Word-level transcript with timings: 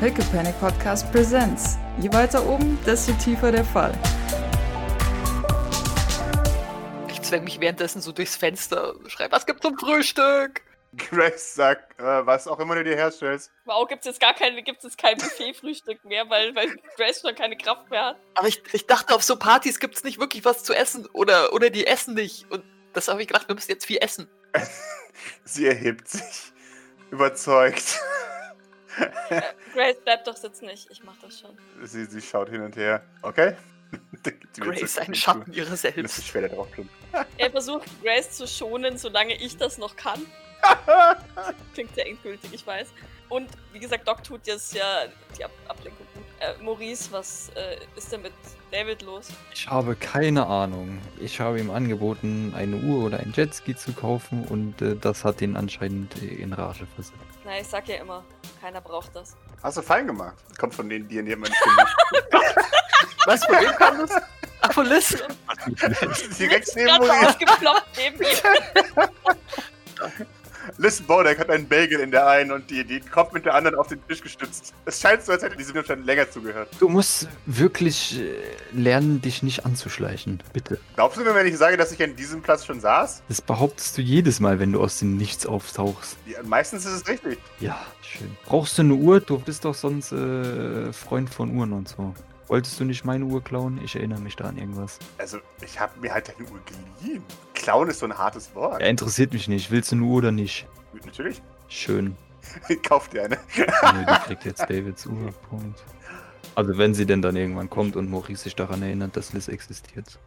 Pickle 0.00 0.24
Panic 0.32 0.58
Podcast 0.58 1.12
Presents. 1.12 1.76
Je 2.00 2.10
weiter 2.10 2.42
oben, 2.46 2.78
desto 2.86 3.12
tiefer 3.22 3.52
der 3.52 3.66
Fall. 3.66 3.92
Ich 7.12 7.20
zwänge 7.20 7.44
mich 7.44 7.60
währenddessen 7.60 8.00
so 8.00 8.10
durchs 8.10 8.34
Fenster, 8.34 8.94
schreibe, 9.08 9.32
was 9.32 9.44
gibt's 9.44 9.60
zum 9.60 9.76
Frühstück? 9.76 10.62
Grace 10.96 11.54
sagt, 11.54 12.00
äh, 12.00 12.24
was 12.24 12.48
auch 12.48 12.58
immer 12.60 12.76
du 12.76 12.84
dir 12.84 12.96
herstellst. 12.96 13.52
Wow, 13.66 13.86
gibt 13.86 14.00
es 14.00 14.06
jetzt 14.06 14.20
gar 14.20 14.32
kein, 14.32 14.56
gibt's 14.64 14.84
jetzt 14.84 14.96
kein 14.96 15.18
Buffet-Frühstück 15.18 16.02
mehr, 16.06 16.30
weil, 16.30 16.54
weil 16.54 16.74
Grace 16.96 17.20
schon 17.20 17.34
keine 17.34 17.58
Kraft 17.58 17.90
mehr 17.90 18.06
hat. 18.06 18.16
Aber 18.36 18.48
ich, 18.48 18.62
ich 18.72 18.86
dachte, 18.86 19.14
auf 19.14 19.22
so 19.22 19.36
Partys 19.36 19.80
gibt's 19.80 20.02
nicht 20.02 20.18
wirklich 20.18 20.46
was 20.46 20.64
zu 20.64 20.72
essen 20.72 21.04
oder, 21.12 21.52
oder 21.52 21.68
die 21.68 21.86
essen 21.86 22.14
nicht. 22.14 22.50
Und 22.50 22.64
das 22.94 23.08
habe 23.08 23.20
ich 23.20 23.28
gedacht, 23.28 23.48
wir 23.48 23.54
müssen 23.54 23.70
jetzt 23.70 23.84
viel 23.84 23.98
essen. 24.00 24.30
Sie 25.44 25.66
erhebt 25.66 26.08
sich. 26.08 26.54
Überzeugt. 27.10 28.00
Grace, 29.74 29.96
bleib 30.04 30.24
doch 30.24 30.36
sitzen, 30.36 30.68
ich, 30.68 30.90
ich 30.90 31.02
mach 31.04 31.16
das 31.22 31.40
schon. 31.40 31.56
sie, 31.84 32.04
sie 32.06 32.20
schaut 32.20 32.48
hin 32.48 32.62
und 32.62 32.76
her. 32.76 33.02
Okay. 33.22 33.56
Grace, 34.58 34.98
ein 34.98 35.14
Schatten 35.14 35.52
ihrer 35.52 35.76
selbst. 35.76 36.16
sich 36.16 36.26
später 36.26 36.48
drauf 36.48 36.68
tun. 36.74 36.88
Er 37.38 37.50
versucht 37.50 37.88
Grace 38.02 38.30
zu 38.30 38.46
schonen, 38.46 38.98
solange 38.98 39.34
ich 39.34 39.56
das 39.56 39.78
noch 39.78 39.96
kann. 39.96 40.24
Klingt 41.74 41.94
sehr 41.94 42.06
endgültig, 42.06 42.52
ich 42.52 42.66
weiß. 42.66 42.88
Und 43.28 43.48
wie 43.72 43.78
gesagt, 43.78 44.06
Doc 44.06 44.22
tut 44.22 44.46
jetzt 44.46 44.74
ja 44.74 45.06
die 45.36 45.44
Ab 45.44 45.50
Ablenkung. 45.68 46.06
Äh, 46.40 46.62
Maurice, 46.62 47.12
was 47.12 47.50
äh, 47.54 47.76
ist 47.96 48.10
denn 48.12 48.22
mit 48.22 48.32
David 48.72 49.02
los? 49.02 49.28
Ich 49.54 49.68
habe 49.68 49.94
keine 49.94 50.46
Ahnung. 50.46 50.98
Ich 51.20 51.38
habe 51.38 51.60
ihm 51.60 51.70
angeboten, 51.70 52.54
eine 52.56 52.76
Uhr 52.76 53.04
oder 53.04 53.18
ein 53.20 53.32
Jetski 53.36 53.76
zu 53.76 53.92
kaufen 53.92 54.44
und 54.46 54.80
äh, 54.80 54.96
das 54.96 55.22
hat 55.24 55.42
ihn 55.42 55.54
anscheinend 55.56 56.16
in 56.22 56.54
Rage 56.54 56.86
versetzt. 56.94 57.14
Na, 57.44 57.58
ich 57.60 57.66
sag 57.66 57.88
ja 57.88 57.96
immer, 57.96 58.24
keiner 58.60 58.80
braucht 58.80 59.14
das. 59.14 59.36
Hast 59.62 59.76
du 59.76 59.82
fein 59.82 60.06
gemacht? 60.06 60.34
Kommt 60.58 60.74
von 60.74 60.88
denen, 60.88 61.06
die 61.08 61.18
in 61.18 61.26
jemanden 61.26 61.54
stimmen. 61.54 61.86
Was, 63.26 63.44
von 63.44 63.56
wem 63.56 63.72
kam 63.76 63.98
das? 63.98 64.10
Ach, 64.62 64.72
von 64.72 64.86
Liz. 64.86 65.10
Direkt 66.38 66.68
neben 66.76 66.86
gerade 66.88 67.06
Maurice. 67.06 67.28
ausgeploppt 67.28 67.86
neben 67.98 68.22
ihm. 68.22 68.28
Liz 70.90 71.00
Bodek 71.02 71.38
hat 71.38 71.50
einen 71.50 71.68
Bagel 71.68 72.00
in 72.00 72.10
der 72.10 72.26
einen 72.26 72.50
und 72.50 72.68
die, 72.68 72.82
die 72.82 72.98
Kopf 72.98 73.32
mit 73.32 73.44
der 73.44 73.54
anderen 73.54 73.78
auf 73.78 73.86
den 73.86 74.04
Tisch 74.08 74.20
gestützt. 74.20 74.74
Es 74.86 75.00
scheint 75.00 75.22
so, 75.22 75.30
als 75.30 75.40
hätte 75.40 75.56
diesem 75.56 75.84
schon 75.84 76.04
länger 76.04 76.28
zugehört. 76.28 76.68
Du 76.80 76.88
musst 76.88 77.28
wirklich 77.46 78.18
äh, 78.18 78.34
lernen, 78.72 79.22
dich 79.22 79.44
nicht 79.44 79.64
anzuschleichen. 79.64 80.42
Bitte. 80.52 80.80
Glaubst 80.96 81.16
du 81.16 81.22
mir, 81.22 81.32
wenn 81.32 81.46
ich 81.46 81.56
sage, 81.56 81.76
dass 81.76 81.92
ich 81.92 82.02
an 82.02 82.16
diesem 82.16 82.42
Platz 82.42 82.64
schon 82.64 82.80
saß? 82.80 83.22
Das 83.28 83.40
behauptest 83.40 83.98
du 83.98 84.02
jedes 84.02 84.40
Mal, 84.40 84.58
wenn 84.58 84.72
du 84.72 84.80
aus 84.80 84.98
dem 84.98 85.16
Nichts 85.16 85.46
auftauchst. 85.46 86.16
Ja, 86.26 86.42
meistens 86.42 86.84
ist 86.84 86.92
es 86.92 87.06
richtig. 87.06 87.38
Ja, 87.60 87.80
schön. 88.02 88.36
Brauchst 88.46 88.76
du 88.76 88.82
eine 88.82 88.94
Uhr? 88.94 89.20
Du 89.20 89.38
bist 89.38 89.64
doch 89.64 89.76
sonst 89.76 90.10
äh, 90.10 90.92
Freund 90.92 91.32
von 91.32 91.56
Uhren 91.56 91.72
und 91.72 91.88
so. 91.88 92.12
Wolltest 92.48 92.80
du 92.80 92.84
nicht 92.84 93.04
meine 93.04 93.26
Uhr 93.26 93.44
klauen? 93.44 93.80
Ich 93.84 93.94
erinnere 93.94 94.18
mich 94.18 94.34
da 94.34 94.46
an 94.46 94.58
irgendwas. 94.58 94.98
Also, 95.18 95.38
ich 95.64 95.78
habe 95.78 95.92
mir 96.00 96.12
halt 96.12 96.26
deine 96.26 96.50
Uhr 96.50 96.58
geliehen. 97.00 97.22
Klauen 97.54 97.88
ist 97.88 98.00
so 98.00 98.06
ein 98.06 98.18
hartes 98.18 98.52
Wort. 98.56 98.80
Ja, 98.80 98.88
interessiert 98.88 99.32
mich 99.32 99.46
nicht. 99.46 99.70
Willst 99.70 99.92
du 99.92 99.96
eine 99.96 100.04
Uhr 100.04 100.16
oder 100.16 100.32
nicht? 100.32 100.66
Natürlich. 101.04 101.40
Schön. 101.68 102.16
Kauf 102.88 103.08
dir 103.08 103.24
eine. 103.24 103.36
Nee, 103.56 104.06
die 104.08 104.20
kriegt 104.26 104.44
jetzt 104.44 104.62
Davids 104.62 105.06
Uhr. 105.06 105.32
Punkt. 105.48 105.82
Also 106.54 106.76
wenn 106.78 106.94
sie 106.94 107.06
denn 107.06 107.22
dann 107.22 107.36
irgendwann 107.36 107.68
kommt 107.70 107.96
und 107.96 108.10
Maurice 108.10 108.42
sich 108.44 108.56
daran 108.56 108.82
erinnert, 108.82 109.16
dass 109.16 109.32
Liz 109.32 109.48
existiert. 109.48 110.18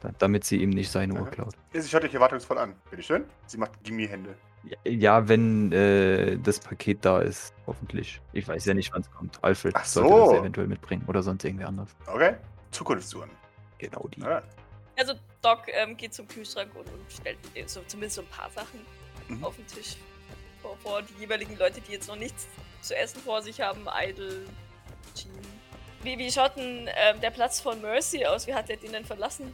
Da- 0.00 0.10
Damit 0.18 0.44
sie 0.44 0.56
ihm 0.62 0.70
nicht 0.70 0.90
seine 0.90 1.14
Uhr 1.20 1.28
klaut. 1.30 1.54
Sie 1.72 1.88
schaut 1.88 2.02
dich 2.04 2.14
erwartungsvoll 2.14 2.58
an. 2.58 2.74
Bitteschön. 2.90 3.24
Sie 3.46 3.58
macht 3.58 3.72
Gimme-Hände. 3.84 4.34
Ja, 4.64 4.76
Ja, 4.84 5.28
wenn 5.28 5.70
äh, 5.72 6.36
das 6.38 6.58
Paket 6.60 7.04
da 7.04 7.20
ist, 7.20 7.52
hoffentlich. 7.66 8.20
Ich 8.32 8.46
weiß 8.48 8.64
ja 8.64 8.74
nicht, 8.74 8.92
wann 8.92 9.02
es 9.02 9.10
kommt. 9.10 9.38
Alfred 9.42 9.74
Ach 9.76 9.84
sollte 9.84 10.08
so. 10.10 10.30
das 10.32 10.40
eventuell 10.40 10.66
mitbringen 10.68 11.04
oder 11.06 11.22
sonst 11.22 11.44
irgendwer 11.44 11.68
anders. 11.68 11.90
Okay. 12.06 12.34
Zukunftsuhren. 12.70 13.30
Genau 13.78 14.08
die. 14.14 14.20
Ja. 14.20 14.42
Also 14.98 15.14
Doc 15.42 15.60
ähm, 15.68 15.96
geht 15.96 16.12
zum 16.14 16.26
Kühlschrank 16.26 16.70
und, 16.74 16.86
und 16.88 17.12
stellt 17.12 17.38
so, 17.66 17.80
zumindest 17.86 18.16
so 18.16 18.22
ein 18.22 18.28
paar 18.28 18.50
Sachen 18.50 18.80
Mhm. 19.28 19.44
auf 19.44 19.56
den 19.56 19.66
Tisch 19.66 19.96
vor, 20.62 20.76
vor 20.82 21.02
die 21.02 21.20
jeweiligen 21.20 21.56
Leute, 21.56 21.80
die 21.80 21.92
jetzt 21.92 22.08
noch 22.08 22.16
nichts 22.16 22.46
zu 22.82 22.96
essen 22.96 23.20
vor 23.22 23.42
sich 23.42 23.60
haben. 23.60 23.86
Idle, 24.02 24.46
Jean. 25.14 25.30
Wie, 26.02 26.16
wie 26.18 26.30
schaut 26.30 26.56
denn 26.56 26.88
ähm, 26.96 27.20
der 27.20 27.30
Platz 27.30 27.60
von 27.60 27.80
Mercy 27.80 28.24
aus? 28.24 28.46
Wie 28.46 28.54
hat 28.54 28.70
er 28.70 28.76
den 28.76 28.92
denn 28.92 29.04
verlassen? 29.04 29.52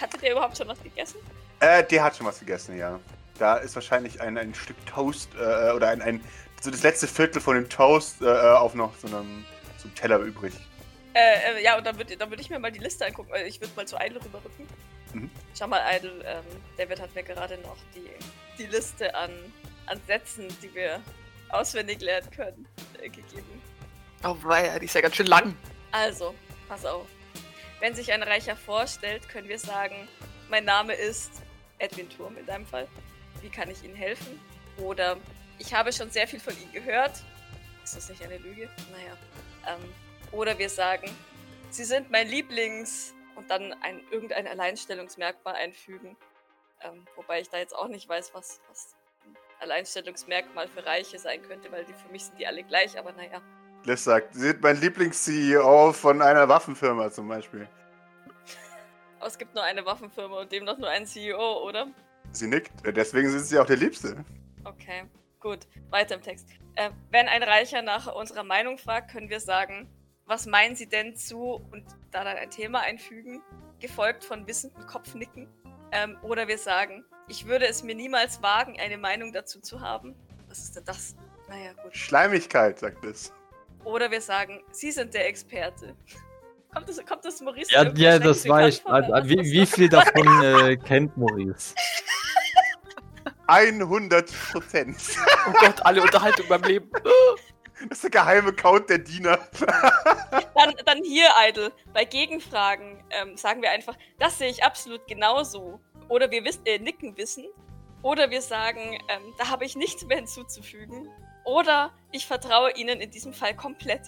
Hatte 0.00 0.18
der 0.18 0.32
überhaupt 0.32 0.56
schon 0.56 0.68
was 0.68 0.82
gegessen? 0.82 1.18
Äh, 1.60 1.84
der 1.84 2.04
hat 2.04 2.16
schon 2.16 2.26
was 2.26 2.38
gegessen, 2.38 2.78
ja. 2.78 2.98
Da 3.38 3.56
ist 3.56 3.74
wahrscheinlich 3.74 4.20
ein, 4.20 4.38
ein 4.38 4.54
Stück 4.54 4.76
Toast 4.86 5.30
äh, 5.34 5.72
oder 5.72 5.88
ein, 5.88 6.00
ein 6.02 6.24
so 6.60 6.70
das 6.70 6.82
letzte 6.82 7.06
Viertel 7.08 7.40
von 7.40 7.54
dem 7.56 7.68
Toast 7.68 8.20
äh, 8.22 8.26
auf 8.28 8.74
noch 8.74 8.94
so 8.98 9.08
einem, 9.08 9.44
so 9.78 9.88
einem 9.88 9.94
Teller 9.94 10.18
übrig. 10.18 10.54
Äh, 11.14 11.58
äh, 11.58 11.64
ja, 11.64 11.76
und 11.76 11.84
dann 11.84 11.96
würde 11.96 12.16
dann 12.16 12.30
würd 12.30 12.40
ich 12.40 12.50
mir 12.50 12.58
mal 12.58 12.70
die 12.70 12.78
Liste 12.78 13.04
angucken. 13.04 13.32
Äh, 13.34 13.46
Ich 13.48 13.60
würde 13.60 13.72
mal 13.74 13.86
zu 13.86 13.96
Idle 13.96 14.22
rüberrücken. 14.24 14.68
Mhm. 15.14 15.30
Schau 15.56 15.66
mal, 15.66 15.82
Idle, 15.94 16.22
ähm, 16.24 16.44
David 16.76 17.00
hat 17.00 17.14
mir 17.14 17.22
gerade 17.22 17.58
noch 17.58 17.76
die, 17.94 18.10
die 18.58 18.66
Liste 18.66 19.14
an, 19.14 19.30
an 19.86 20.00
Sätzen, 20.06 20.48
die 20.62 20.74
wir 20.74 21.00
auswendig 21.50 22.00
lernen 22.00 22.30
können, 22.30 22.66
äh, 23.00 23.08
gegeben. 23.08 23.62
Oh, 24.22 24.36
weia, 24.42 24.78
die 24.78 24.86
ist 24.86 24.94
ja 24.94 25.00
ganz 25.00 25.16
schön 25.16 25.26
lang. 25.26 25.54
Also, 25.92 26.34
pass 26.68 26.84
auf. 26.84 27.06
Wenn 27.80 27.94
sich 27.94 28.12
ein 28.12 28.22
Reicher 28.22 28.56
vorstellt, 28.56 29.28
können 29.28 29.48
wir 29.48 29.58
sagen, 29.58 30.08
mein 30.48 30.64
Name 30.64 30.92
ist 30.92 31.42
Edwin 31.78 32.08
Turm 32.10 32.36
in 32.36 32.46
deinem 32.46 32.66
Fall. 32.66 32.86
Wie 33.40 33.48
kann 33.48 33.70
ich 33.70 33.82
Ihnen 33.82 33.94
helfen? 33.94 34.38
Oder 34.76 35.16
ich 35.58 35.72
habe 35.72 35.92
schon 35.92 36.10
sehr 36.10 36.28
viel 36.28 36.40
von 36.40 36.54
Ihnen 36.60 36.72
gehört. 36.72 37.22
Ist 37.82 37.96
das 37.96 38.08
nicht 38.10 38.22
eine 38.22 38.36
Lüge? 38.38 38.68
Naja. 38.92 39.16
Ähm, 39.66 39.80
oder 40.32 40.58
wir 40.58 40.68
sagen, 40.68 41.10
Sie 41.70 41.84
sind 41.84 42.10
mein 42.10 42.28
Lieblings... 42.28 43.14
Und 43.40 43.50
dann 43.50 43.72
ein, 43.82 44.02
irgendein 44.10 44.46
Alleinstellungsmerkmal 44.46 45.54
einfügen. 45.54 46.14
Ähm, 46.82 47.06
wobei 47.16 47.40
ich 47.40 47.48
da 47.48 47.56
jetzt 47.56 47.74
auch 47.74 47.88
nicht 47.88 48.06
weiß, 48.06 48.34
was, 48.34 48.60
was 48.68 48.94
ein 49.24 49.34
Alleinstellungsmerkmal 49.60 50.68
für 50.68 50.84
Reiche 50.84 51.18
sein 51.18 51.40
könnte, 51.40 51.72
weil 51.72 51.86
die 51.86 51.94
für 51.94 52.12
mich 52.12 52.26
sind 52.26 52.38
die 52.38 52.46
alle 52.46 52.62
gleich, 52.64 52.98
aber 52.98 53.12
naja. 53.12 53.40
Liz 53.84 54.04
sagt, 54.04 54.34
Sie 54.34 54.40
sind 54.40 54.60
mein 54.60 54.78
Lieblings-CEO 54.78 55.94
von 55.94 56.20
einer 56.20 56.50
Waffenfirma 56.50 57.10
zum 57.10 57.28
Beispiel. 57.28 57.66
Aber 59.18 59.26
es 59.26 59.38
gibt 59.38 59.54
nur 59.54 59.64
eine 59.64 59.86
Waffenfirma 59.86 60.40
und 60.40 60.52
demnach 60.52 60.76
nur 60.76 60.90
einen 60.90 61.06
CEO, 61.06 61.66
oder? 61.66 61.86
Sie 62.32 62.46
nickt. 62.46 62.72
Deswegen 62.84 63.30
sind 63.30 63.44
Sie 63.44 63.58
auch 63.58 63.64
der 63.64 63.78
Liebste. 63.78 64.22
Okay, 64.64 65.04
gut. 65.40 65.60
Weiter 65.88 66.16
im 66.16 66.20
Text. 66.20 66.46
Äh, 66.74 66.90
wenn 67.10 67.26
ein 67.26 67.42
Reicher 67.42 67.80
nach 67.80 68.14
unserer 68.14 68.44
Meinung 68.44 68.76
fragt, 68.76 69.10
können 69.10 69.30
wir 69.30 69.40
sagen, 69.40 69.88
was 70.30 70.46
meinen 70.46 70.76
Sie 70.76 70.86
denn 70.86 71.16
zu 71.16 71.60
und 71.72 71.84
da 72.12 72.22
dann 72.22 72.36
ein 72.36 72.50
Thema 72.50 72.80
einfügen, 72.80 73.42
gefolgt 73.80 74.24
von 74.24 74.46
wissenden 74.46 74.86
Kopfnicken. 74.86 75.48
Ähm, 75.90 76.16
oder 76.22 76.46
wir 76.46 76.56
sagen, 76.56 77.04
ich 77.26 77.46
würde 77.46 77.66
es 77.66 77.82
mir 77.82 77.96
niemals 77.96 78.40
wagen, 78.40 78.78
eine 78.78 78.96
Meinung 78.96 79.32
dazu 79.32 79.60
zu 79.60 79.80
haben. 79.80 80.14
Was 80.48 80.60
ist 80.60 80.76
denn 80.76 80.84
das? 80.84 81.16
Naja, 81.48 81.72
gut. 81.82 81.96
Schleimigkeit, 81.96 82.78
sagt 82.78 83.04
Liz. 83.04 83.32
Oder 83.82 84.10
wir 84.12 84.20
sagen, 84.20 84.62
Sie 84.70 84.92
sind 84.92 85.12
der 85.14 85.26
Experte. 85.26 85.96
Kommt 86.72 86.88
das, 86.88 87.04
kommt 87.04 87.24
das 87.24 87.40
Maurice 87.40 87.72
Ja, 87.72 87.82
ja, 87.94 88.18
das 88.20 88.46
war 88.46 88.58
bekannt 88.58 88.74
ich. 88.74 88.86
oder 88.86 89.14
Also, 89.14 89.28
wie, 89.28 89.42
wie 89.42 89.66
viel 89.66 89.88
davon 89.88 90.42
äh, 90.44 90.76
kennt 90.76 91.16
Maurice? 91.16 91.74
100 93.48 94.32
Prozent. 94.52 94.96
Oh 95.48 95.52
Gott, 95.58 95.84
alle 95.84 96.00
Unterhaltung 96.00 96.46
beim 96.48 96.62
Leben. 96.62 96.88
Das 97.88 97.98
ist 97.98 98.04
der 98.04 98.10
geheime 98.10 98.52
Count 98.52 98.90
der 98.90 98.98
Diener. 98.98 99.38
Dann, 100.54 100.74
dann 100.84 101.02
hier, 101.02 101.28
Idle. 101.48 101.72
Bei 101.94 102.04
Gegenfragen 102.04 103.02
ähm, 103.10 103.36
sagen 103.38 103.62
wir 103.62 103.70
einfach, 103.70 103.96
das 104.18 104.36
sehe 104.36 104.50
ich 104.50 104.62
absolut 104.62 105.06
genauso. 105.06 105.80
Oder 106.08 106.30
wir 106.30 106.44
wissen, 106.44 106.66
äh, 106.66 106.78
nicken 106.78 107.16
wissen. 107.16 107.46
Oder 108.02 108.30
wir 108.30 108.42
sagen, 108.42 108.98
ähm, 109.08 109.22
da 109.38 109.48
habe 109.48 109.64
ich 109.64 109.74
nichts 109.74 110.04
mehr 110.04 110.18
hinzuzufügen. 110.18 111.08
Oder 111.44 111.92
ich 112.12 112.26
vertraue 112.26 112.72
Ihnen 112.72 113.00
in 113.00 113.10
diesem 113.10 113.32
Fall 113.32 113.56
komplett. 113.56 114.02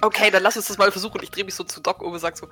Okay, 0.00 0.30
dann 0.30 0.42
lass 0.42 0.56
uns 0.56 0.68
das 0.68 0.78
mal 0.78 0.90
versuchen. 0.90 1.22
Ich 1.22 1.30
drehe 1.30 1.44
mich 1.44 1.54
so 1.54 1.64
zu 1.64 1.80
Doc 1.80 2.02
um 2.02 2.12
und 2.12 2.18
sag 2.18 2.36
so, 2.36 2.48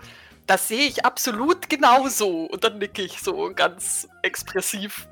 das 0.46 0.69
sehe 0.69 0.87
ich 0.87 1.05
absolut 1.05 1.70
genauso. 1.70 2.44
Und 2.44 2.64
dann 2.64 2.78
nicke 2.78 3.02
ich 3.02 3.20
so 3.20 3.52
ganz 3.55 4.08
expressiv. 4.22 5.08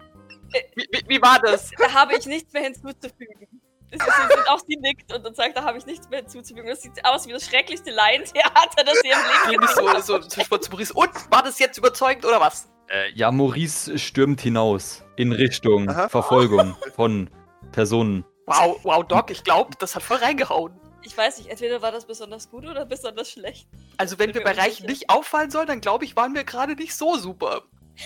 Äh, 0.53 0.63
Wie, 0.75 0.89
wie, 0.91 1.09
wie 1.09 1.23
war 1.23 1.41
das? 1.41 1.71
Da 1.79 1.93
habe 1.93 2.17
ich 2.17 2.27
nichts 2.27 2.53
mehr 2.53 2.65
hinzuzufügen. 2.65 3.49
Ist 3.91 4.49
auch 4.49 4.61
sie 4.67 4.77
nickt 4.77 5.13
und 5.13 5.25
dann 5.25 5.35
sagt, 5.35 5.57
da 5.57 5.65
habe 5.65 5.79
ich 5.79 5.87
nichts 5.87 6.09
mehr 6.09 6.21
hinzuzufügen. 6.21 6.69
Das 6.69 6.83
sieht 6.83 7.05
aus 7.05 7.27
wie 7.27 7.33
das 7.33 7.45
schrecklichste 7.45 7.91
Laientheater, 7.91 8.85
das 8.85 9.01
sie 9.03 9.09
im 9.09 9.51
Leben 9.51 9.67
so, 9.75 10.01
so 10.01 10.19
zwischen 10.21 10.63
zu 10.63 10.71
Maurice. 10.71 10.95
Und, 10.95 11.11
war 11.31 11.43
das 11.43 11.59
jetzt 11.59 11.77
überzeugend 11.79 12.25
oder 12.25 12.41
was? 12.41 12.71
Äh, 12.89 13.11
ja, 13.15 13.31
Maurice 13.31 13.99
stürmt 13.99 14.41
hinaus 14.41 15.05
in 15.17 15.33
Richtung 15.33 15.89
Aha. 15.89 16.09
Verfolgung 16.09 16.77
von 16.95 17.31
Personen. 17.73 18.25
Wow, 18.47 18.81
wow, 18.83 19.05
Doc, 19.05 19.31
ich 19.31 19.45
glaube, 19.45 19.77
das 19.79 19.95
hat 19.95 20.03
voll 20.03 20.19
reingehauen. 20.19 20.73
Ich 21.03 21.17
weiß 21.17 21.39
nicht, 21.39 21.49
entweder 21.49 21.81
war 21.83 21.93
das 21.93 22.05
besonders 22.05 22.51
gut 22.51 22.67
oder 22.67 22.85
besonders 22.85 23.31
schlecht. 23.31 23.69
Also 23.97 24.19
wenn 24.19 24.35
wir 24.35 24.43
bei 24.43 24.53
Reich 24.53 24.83
nicht 24.83 25.09
auffallen 25.09 25.51
sollen, 25.51 25.67
dann 25.67 25.81
glaube 25.81 26.05
ich, 26.05 26.15
waren 26.17 26.35
wir 26.35 26.45
gerade 26.45 26.75
nicht 26.75 26.95
so 26.95 27.17
super. 27.17 27.63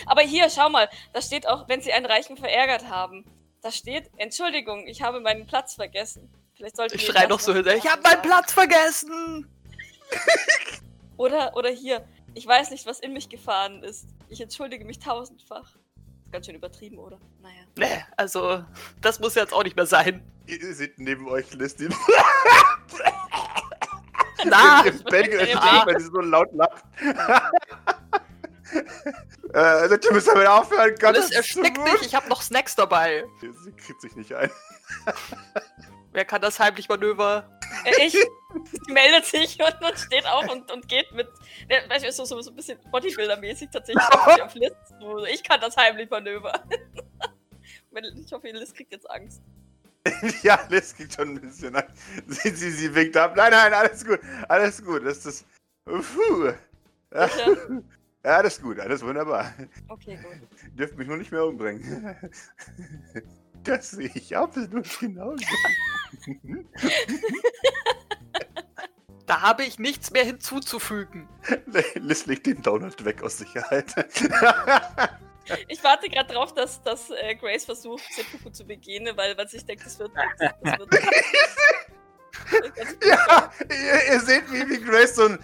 Aber 0.07 0.23
hier, 0.23 0.49
schau 0.51 0.69
mal, 0.69 0.89
da 1.13 1.21
steht 1.23 1.49
auch, 1.49 1.69
wenn 1.69 1.81
sie 1.81 1.93
einen 1.93 2.07
Reichen 2.07 2.37
verärgert 2.37 2.89
haben. 2.89 3.25
Da 3.65 3.73
steht, 3.73 4.11
Entschuldigung, 4.19 4.87
ich 4.87 5.01
habe 5.01 5.21
meinen 5.21 5.47
Platz 5.47 5.75
vergessen. 5.75 6.31
Vielleicht 6.55 6.77
sollten 6.77 6.97
Ich 6.97 7.01
wir 7.01 7.13
schrei 7.15 7.23
das 7.23 7.31
noch 7.31 7.41
so 7.41 7.55
hinterher. 7.55 7.79
Ich 7.79 7.85
machen, 7.85 7.95
hab 7.95 8.03
meinen. 8.03 8.21
Platz 8.21 8.53
vergessen! 8.53 9.49
Oder, 11.17 11.57
oder 11.57 11.71
hier, 11.71 12.07
ich 12.35 12.47
weiß 12.47 12.73
nicht, 12.73 12.85
was 12.85 13.01
in 13.01 13.15
mich 13.15 13.31
gefahren 13.31 13.83
ist. 13.83 14.07
Ich 14.29 14.43
entschuldige 14.43 14.85
mich 14.85 14.99
tausendfach. 14.99 15.77
Ist 16.25 16.33
ganz 16.33 16.45
schön 16.45 16.57
übertrieben, 16.57 16.99
oder? 16.99 17.19
Naja. 17.41 17.63
Nee, 17.79 18.05
also, 18.19 18.63
das 19.01 19.19
muss 19.21 19.35
jetzt 19.35 19.55
auch 19.55 19.63
nicht 19.63 19.77
mehr 19.77 19.87
sein. 19.87 20.23
Ihr 20.45 20.75
seht 20.75 20.99
neben 20.99 21.27
euch 21.29 21.51
Liz, 21.55 21.75
die 21.75 21.89
Na, 24.45 24.85
ich 24.85 24.93
steht, 24.93 25.05
bin 25.05 25.57
weil 25.87 26.01
sie 26.01 26.11
so 26.13 26.21
laut 26.21 26.53
lacht. 26.53 26.85
äh, 29.55 29.89
ihr 29.89 30.13
müsst 30.13 30.29
damit 30.29 30.47
aufhören. 30.47 30.95
Gott, 30.99 31.15
Liz 31.17 31.31
das 31.31 31.47
ist 31.47 31.53
so 31.55 31.61
mich, 31.61 32.03
ich 32.03 32.15
hab 32.15 32.29
noch 32.29 32.43
Snacks 32.43 32.75
dabei. 32.75 33.25
Sie 33.41 33.73
kriegt 33.73 34.01
sich 34.01 34.17
nicht 34.17 34.33
ein. 34.35 34.51
Wer 36.13 36.25
kann 36.25 36.41
das 36.41 36.59
heimlich 36.61 36.89
Manöver? 36.89 37.49
Äh, 37.85 38.07
Ich, 38.07 38.13
sie 38.13 38.93
meldet 38.93 39.27
sich 39.27 39.59
und, 39.61 39.85
und 39.85 39.99
steht 39.99 40.27
auf 40.27 40.49
und, 40.51 40.71
und 40.71 40.89
geht 40.89 41.11
mit, 41.13 41.29
ne, 41.69 41.83
weißt 41.89 42.05
du, 42.05 42.13
so, 42.13 42.25
so, 42.25 42.41
so 42.41 42.51
ein 42.51 42.57
bisschen 42.57 42.79
Bodybuilder-mäßig 42.93 43.71
tatsächlich 43.73 44.05
auf, 44.41 44.55
Liz. 44.55 44.73
So, 45.01 45.25
ich 45.25 45.43
kann 45.43 45.61
das 45.61 45.77
heimlich 45.77 46.09
Manöver. 46.09 46.63
Wenn- 47.91 48.05
ich 48.25 48.33
hoffe, 48.33 48.49
Liz 48.49 48.73
kriegt 48.73 48.93
jetzt 48.93 49.11
Angst. 49.11 49.43
ja, 50.43 50.61
Liz 50.69 50.95
kriegt 50.95 51.15
schon 51.15 51.31
ein 51.31 51.41
bisschen 51.41 51.75
an. 51.75 51.85
Sie, 52.29 52.51
sie, 52.51 52.71
sie 52.71 52.95
winkt 52.95 53.17
ab. 53.17 53.35
Nein, 53.37 53.51
nein, 53.51 53.73
alles 53.75 54.05
gut. 54.05 54.21
Alles 54.49 54.85
gut. 54.85 55.05
Das 55.05 55.25
ist. 55.27 55.45
Puh. 55.85 56.53
Ja? 57.13 57.29
Ja, 58.25 58.37
alles 58.39 58.61
gut. 58.61 58.81
Alles 58.81 59.03
wunderbar. 59.03 59.53
Okay, 59.89 60.17
gut. 60.17 60.49
Ihr 60.63 60.71
dürft 60.77 60.97
mich 60.97 61.07
nur 61.07 61.17
nicht 61.17 61.33
mehr 61.33 61.45
umbringen. 61.45 62.17
Das 63.65 63.93
sehe 63.93 64.11
ich 64.13 64.37
absolut 64.37 64.87
genauso. 65.01 65.43
Da 69.27 69.41
habe 69.41 69.65
ich 69.65 69.79
nichts 69.79 70.11
mehr 70.11 70.23
hinzuzufügen. 70.23 71.27
Liz 71.95 72.27
legt 72.27 72.45
den 72.45 72.61
Donut 72.61 73.07
weg 73.07 73.23
aus 73.23 73.39
Sicherheit. 73.39 73.87
Ich 75.69 75.83
warte 75.83 76.11
gerade 76.11 76.33
drauf, 76.33 76.53
dass, 76.53 76.83
dass 76.83 77.11
äh, 77.11 77.35
Grace 77.37 77.65
versucht, 77.65 78.05
Seppuku 78.13 78.51
zu 78.51 78.67
begehen, 78.67 79.09
weil, 79.17 79.37
weil 79.37 79.49
ich 79.51 79.65
denke, 79.65 79.85
das 79.85 79.99
wird. 79.99 80.13
Das, 80.39 80.79
wird 80.79 80.95
ja, 83.05 83.53
ihr, 83.71 84.13
ihr 84.13 84.21
seht, 84.21 84.51
wie, 84.53 84.69
wie 84.69 84.81
Grace 84.81 85.17
so 85.17 85.27
ein 85.27 85.39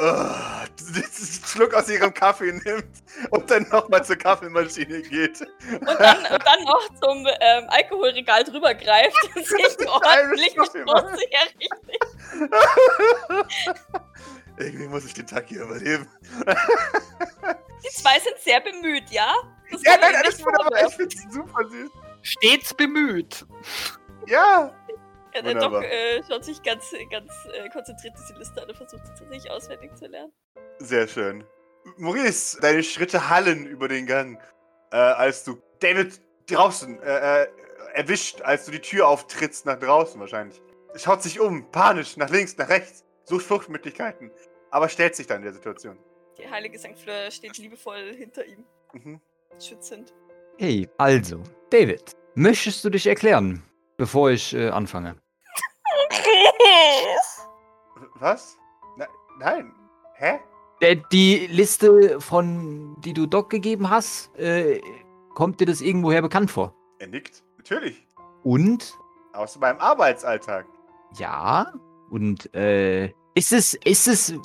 oh, 0.00 0.66
Schluck 1.46 1.74
aus 1.74 1.88
ihrem 1.88 2.12
Kaffee 2.14 2.52
nimmt 2.52 2.86
und 3.30 3.50
dann 3.50 3.68
nochmal 3.68 4.04
zur 4.04 4.16
Kaffeemaschine 4.16 5.02
geht. 5.02 5.40
und, 5.40 5.86
dann, 5.86 6.18
und 6.18 6.46
dann 6.46 6.64
noch 6.64 6.88
zum 7.00 7.26
ähm, 7.40 7.64
Alkoholregal 7.68 8.44
drüber 8.44 8.74
greift 8.74 9.16
und 9.34 9.46
sich 9.46 9.88
ordentlich. 9.88 10.54
Ja, 10.54 10.62
richtig. 10.62 12.00
Irgendwie 14.58 14.88
muss 14.88 15.04
ich 15.04 15.14
den 15.14 15.26
Tag 15.26 15.46
hier 15.46 15.62
überleben. 15.62 16.08
Die 17.84 17.88
zwei 17.90 18.18
sind 18.18 18.36
sehr 18.38 18.60
bemüht, 18.60 19.08
ja? 19.10 19.32
Das 19.70 19.82
Ja, 19.84 19.96
nein, 20.00 20.16
alles 20.16 20.44
wunderbar. 20.44 20.86
Ich 20.88 20.94
finde 20.94 21.16
super 21.30 21.68
süß. 21.68 21.90
Stets 22.22 22.74
bemüht. 22.74 23.46
Ja. 24.26 24.74
Ja, 25.34 25.42
der 25.42 25.54
Doc 25.54 25.82
äh, 25.84 26.22
schaut 26.28 26.44
sich 26.44 26.62
ganz, 26.62 26.92
ganz 27.10 27.30
äh, 27.52 27.68
konzentriert 27.70 28.14
diese 28.18 28.38
Liste 28.38 28.62
an 28.62 28.68
und 28.68 28.76
versucht 28.76 29.06
sie 29.06 29.12
tatsächlich 29.14 29.50
auswendig 29.50 29.94
zu 29.96 30.06
lernen. 30.06 30.32
Sehr 30.78 31.06
schön. 31.06 31.44
Maurice, 31.96 32.58
deine 32.60 32.82
Schritte 32.82 33.28
hallen 33.28 33.66
über 33.66 33.88
den 33.88 34.06
Gang, 34.06 34.40
äh, 34.92 34.96
als 34.96 35.44
du 35.44 35.58
David 35.80 36.20
draußen 36.50 37.00
äh, 37.02 37.42
äh, 37.42 37.46
erwischt, 37.94 38.42
als 38.42 38.66
du 38.66 38.72
die 38.72 38.80
Tür 38.80 39.08
auftrittst 39.08 39.66
nach 39.66 39.78
draußen 39.78 40.20
wahrscheinlich. 40.20 40.60
Schaut 40.96 41.22
sich 41.22 41.38
um, 41.40 41.70
panisch, 41.70 42.16
nach 42.16 42.30
links, 42.30 42.56
nach 42.56 42.68
rechts, 42.68 43.04
sucht 43.24 43.44
Fluchtmöglichkeiten, 43.46 44.30
aber 44.70 44.88
stellt 44.88 45.14
sich 45.16 45.26
dann 45.26 45.38
in 45.38 45.44
der 45.44 45.52
Situation. 45.52 45.98
Der 46.38 46.50
heilige 46.50 46.78
St. 46.78 46.98
Fleur 46.98 47.30
steht 47.30 47.58
liebevoll 47.58 48.14
hinter 48.14 48.44
ihm, 48.44 48.64
Mhm. 48.92 49.20
schützend. 49.60 50.14
Hey, 50.58 50.88
also, 50.96 51.42
David, 51.70 52.16
möchtest 52.34 52.84
du 52.84 52.90
dich 52.90 53.06
erklären, 53.06 53.62
bevor 53.98 54.30
ich 54.30 54.54
äh, 54.54 54.70
anfange? 54.70 55.16
Was? 58.14 58.56
Na, 58.96 59.06
nein. 59.38 59.74
Hä? 60.14 60.40
Äh, 60.80 60.96
die 61.12 61.46
Liste 61.48 62.20
von, 62.20 62.96
die 63.00 63.12
du 63.12 63.26
Doc 63.26 63.50
gegeben 63.50 63.90
hast, 63.90 64.34
äh, 64.38 64.80
kommt 65.34 65.60
dir 65.60 65.66
das 65.66 65.80
irgendwoher 65.82 66.22
bekannt 66.22 66.50
vor? 66.50 66.74
Er 66.98 67.08
nickt. 67.08 67.44
Natürlich. 67.58 68.06
Und? 68.42 68.96
Aus 69.34 69.58
meinem 69.58 69.78
Arbeitsalltag. 69.78 70.66
Ja. 71.18 71.72
Und, 72.10 72.54
äh, 72.54 73.12
ist 73.34 73.52
es, 73.52 73.74
ist 73.74 74.08
es, 74.08 74.30
äh, 74.30 74.38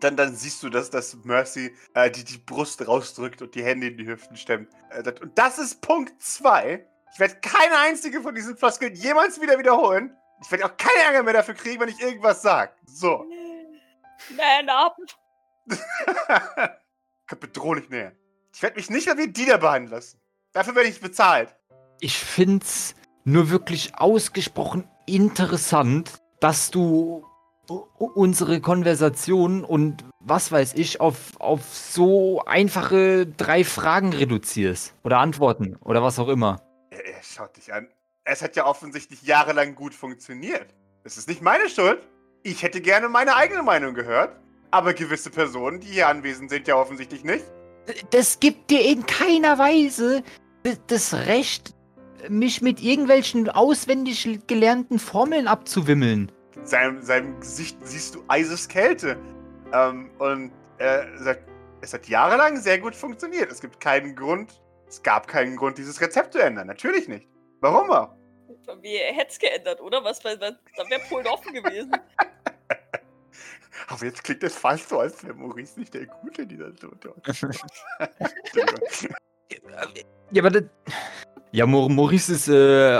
Und 0.00 0.04
dann, 0.04 0.16
dann 0.16 0.34
siehst 0.34 0.62
du, 0.62 0.70
dass, 0.70 0.88
dass 0.88 1.14
Mercy 1.24 1.76
äh, 1.92 2.10
die, 2.10 2.24
die 2.24 2.38
Brust 2.38 2.88
rausdrückt 2.88 3.42
und 3.42 3.54
die 3.54 3.62
Hände 3.62 3.88
in 3.88 3.98
die 3.98 4.06
Hüften 4.06 4.34
stemmt. 4.34 4.72
Äh, 4.88 5.02
das- 5.02 5.20
und 5.20 5.36
das 5.36 5.58
ist 5.58 5.82
Punkt 5.82 6.14
2. 6.22 6.86
Ich 7.12 7.20
werde 7.20 7.34
keine 7.42 7.76
einzige 7.76 8.22
von 8.22 8.34
diesen 8.34 8.56
Floskeln 8.56 8.94
jemals 8.94 9.38
wieder 9.42 9.58
wiederholen. 9.58 10.16
Ich 10.42 10.50
werde 10.50 10.64
auch 10.64 10.76
keine 10.78 11.04
Ärger 11.04 11.22
mehr 11.22 11.34
dafür 11.34 11.52
kriegen, 11.52 11.78
wenn 11.82 11.90
ich 11.90 12.00
irgendwas 12.00 12.40
sage. 12.40 12.72
So. 12.86 13.26
Man 14.34 14.70
up! 14.70 14.96
Kommt 17.28 17.40
bedrohlich 17.42 17.90
näher. 17.90 18.12
Ich 18.54 18.62
werde 18.62 18.76
mich 18.76 18.88
nicht 18.88 19.04
mehr 19.04 19.18
wie 19.18 19.28
Diener 19.28 19.58
behandeln 19.58 19.92
lassen. 19.92 20.18
Dafür 20.52 20.74
werde 20.76 20.88
ich 20.88 20.98
bezahlt. 20.98 21.54
ich 22.00 22.16
find's 22.16 22.94
nur 23.24 23.50
wirklich 23.50 23.96
ausgesprochen 23.96 24.88
interessant, 25.04 26.22
dass 26.40 26.70
du 26.70 27.26
unsere 27.70 28.60
Konversation 28.60 29.64
und 29.64 30.04
was 30.20 30.52
weiß 30.52 30.74
ich 30.74 31.00
auf, 31.00 31.32
auf 31.38 31.62
so 31.74 32.42
einfache 32.44 33.26
drei 33.26 33.64
Fragen 33.64 34.12
reduzierst. 34.12 34.94
Oder 35.04 35.18
Antworten 35.18 35.76
oder 35.84 36.02
was 36.02 36.18
auch 36.18 36.28
immer. 36.28 36.60
Er, 36.90 37.04
er 37.06 37.22
schaut 37.22 37.56
dich 37.56 37.72
an. 37.72 37.88
Es 38.24 38.42
hat 38.42 38.56
ja 38.56 38.66
offensichtlich 38.66 39.22
jahrelang 39.22 39.74
gut 39.74 39.94
funktioniert. 39.94 40.74
Es 41.04 41.16
ist 41.16 41.28
nicht 41.28 41.42
meine 41.42 41.68
Schuld. 41.68 42.06
Ich 42.42 42.62
hätte 42.62 42.80
gerne 42.80 43.08
meine 43.08 43.36
eigene 43.36 43.62
Meinung 43.62 43.94
gehört. 43.94 44.38
Aber 44.70 44.94
gewisse 44.94 45.30
Personen, 45.30 45.80
die 45.80 45.88
hier 45.88 46.08
anwesend 46.08 46.50
sind, 46.50 46.68
ja 46.68 46.76
offensichtlich 46.76 47.24
nicht. 47.24 47.44
Das 48.10 48.38
gibt 48.38 48.70
dir 48.70 48.84
in 48.84 49.04
keiner 49.06 49.58
Weise 49.58 50.22
das 50.86 51.14
Recht, 51.14 51.74
mich 52.28 52.62
mit 52.62 52.80
irgendwelchen 52.80 53.48
auswendig 53.48 54.28
gelernten 54.46 54.98
Formeln 54.98 55.48
abzuwimmeln. 55.48 56.30
In 56.56 56.66
seinem, 56.66 57.02
seinem 57.02 57.40
Gesicht 57.40 57.76
siehst 57.82 58.14
du 58.14 58.24
Eiseskälte. 58.28 59.16
Ähm, 59.72 60.10
und 60.18 60.52
er 60.78 61.06
sagt, 61.18 61.42
es 61.80 61.94
hat 61.94 62.08
jahrelang 62.08 62.56
sehr 62.56 62.78
gut 62.78 62.94
funktioniert. 62.94 63.50
Es 63.50 63.60
gibt 63.60 63.80
keinen 63.80 64.14
Grund, 64.14 64.60
es 64.88 65.02
gab 65.02 65.28
keinen 65.28 65.56
Grund, 65.56 65.78
dieses 65.78 66.00
Rezept 66.00 66.32
zu 66.32 66.40
ändern. 66.40 66.66
Natürlich 66.66 67.08
nicht. 67.08 67.28
Warum 67.60 67.90
auch? 67.90 68.14
Wie 68.80 68.96
hätte 68.96 69.30
es 69.30 69.38
geändert, 69.38 69.80
oder? 69.80 70.02
Was, 70.04 70.24
was, 70.24 70.38
was, 70.40 70.54
da 70.76 70.88
wäre 70.88 71.00
Polen 71.08 71.26
offen 71.26 71.52
gewesen. 71.54 71.92
Aber 73.88 74.04
jetzt 74.04 74.22
klingt 74.22 74.42
es 74.44 74.54
fast 74.54 74.88
so, 74.88 75.00
als 75.00 75.24
wäre 75.24 75.34
Maurice 75.34 75.78
nicht 75.78 75.94
der 75.94 76.06
Gute 76.06 76.42
in 76.42 76.48
dieser 76.48 76.70
Situation. 76.70 77.14
Ja, 80.32 80.42
aber 80.42 80.50
das, 80.50 80.62
ja, 81.52 81.66
Mau- 81.66 81.88
Maurice 81.88 82.32
ist 82.32 82.48
äh, 82.48 82.96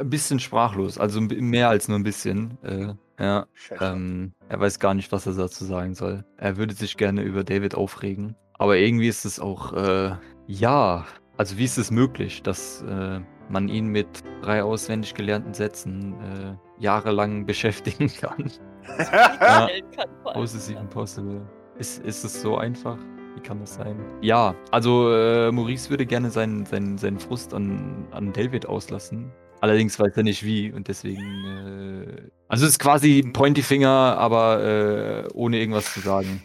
ein 0.00 0.08
bisschen 0.10 0.40
sprachlos, 0.40 0.98
also 0.98 1.20
mehr 1.20 1.68
als 1.68 1.88
nur 1.88 1.98
ein 1.98 2.02
bisschen. 2.04 2.58
Äh, 2.62 2.94
ja, 3.22 3.46
ähm, 3.80 4.32
er 4.48 4.58
weiß 4.60 4.78
gar 4.80 4.94
nicht, 4.94 5.12
was 5.12 5.26
er 5.26 5.34
dazu 5.34 5.64
sagen 5.64 5.94
soll. 5.94 6.24
Er 6.36 6.56
würde 6.56 6.74
sich 6.74 6.96
gerne 6.96 7.22
über 7.22 7.44
David 7.44 7.74
aufregen, 7.76 8.34
aber 8.54 8.76
irgendwie 8.76 9.08
ist 9.08 9.24
es 9.24 9.38
auch, 9.38 9.72
äh, 9.72 10.12
ja, 10.46 11.04
also 11.36 11.56
wie 11.58 11.64
ist 11.64 11.78
es 11.78 11.90
möglich, 11.90 12.42
dass 12.42 12.82
äh, 12.82 13.20
man 13.48 13.68
ihn 13.68 13.86
mit 13.88 14.08
drei 14.42 14.62
auswendig 14.64 15.14
gelernten 15.14 15.54
Sätzen 15.54 16.14
äh, 16.20 16.82
jahrelang 16.82 17.46
beschäftigen 17.46 18.08
kann? 18.20 18.50
Ja. 18.98 19.68
Kann, 19.96 20.08
vor 20.22 20.32
allem. 20.32 20.36
How 20.40 20.44
is 20.44 20.52
this 20.52 20.70
even 20.70 20.88
possible? 20.88 21.40
Ist, 21.78 22.04
ist 22.04 22.24
es 22.24 22.40
so 22.42 22.56
einfach? 22.58 22.98
Wie 23.34 23.40
kann 23.40 23.60
das 23.60 23.74
sein? 23.74 23.96
Ja, 24.20 24.54
also 24.70 25.12
äh, 25.12 25.50
Maurice 25.50 25.90
würde 25.90 26.06
gerne 26.06 26.30
seinen, 26.30 26.66
seinen, 26.66 26.98
seinen 26.98 27.18
Frust 27.18 27.52
an, 27.52 28.06
an 28.12 28.32
David 28.32 28.66
auslassen. 28.66 29.32
Allerdings 29.60 29.98
weiß 29.98 30.16
er 30.16 30.22
nicht 30.22 30.44
wie 30.44 30.70
und 30.72 30.88
deswegen. 30.88 31.22
Äh, 31.22 32.30
also 32.48 32.66
es 32.66 32.72
ist 32.72 32.78
quasi 32.78 33.22
ein 33.24 33.32
Pointy 33.32 33.62
Finger, 33.62 34.16
aber 34.18 34.62
äh, 34.62 35.28
ohne 35.32 35.58
irgendwas 35.58 35.92
zu 35.92 36.00
sagen. 36.00 36.42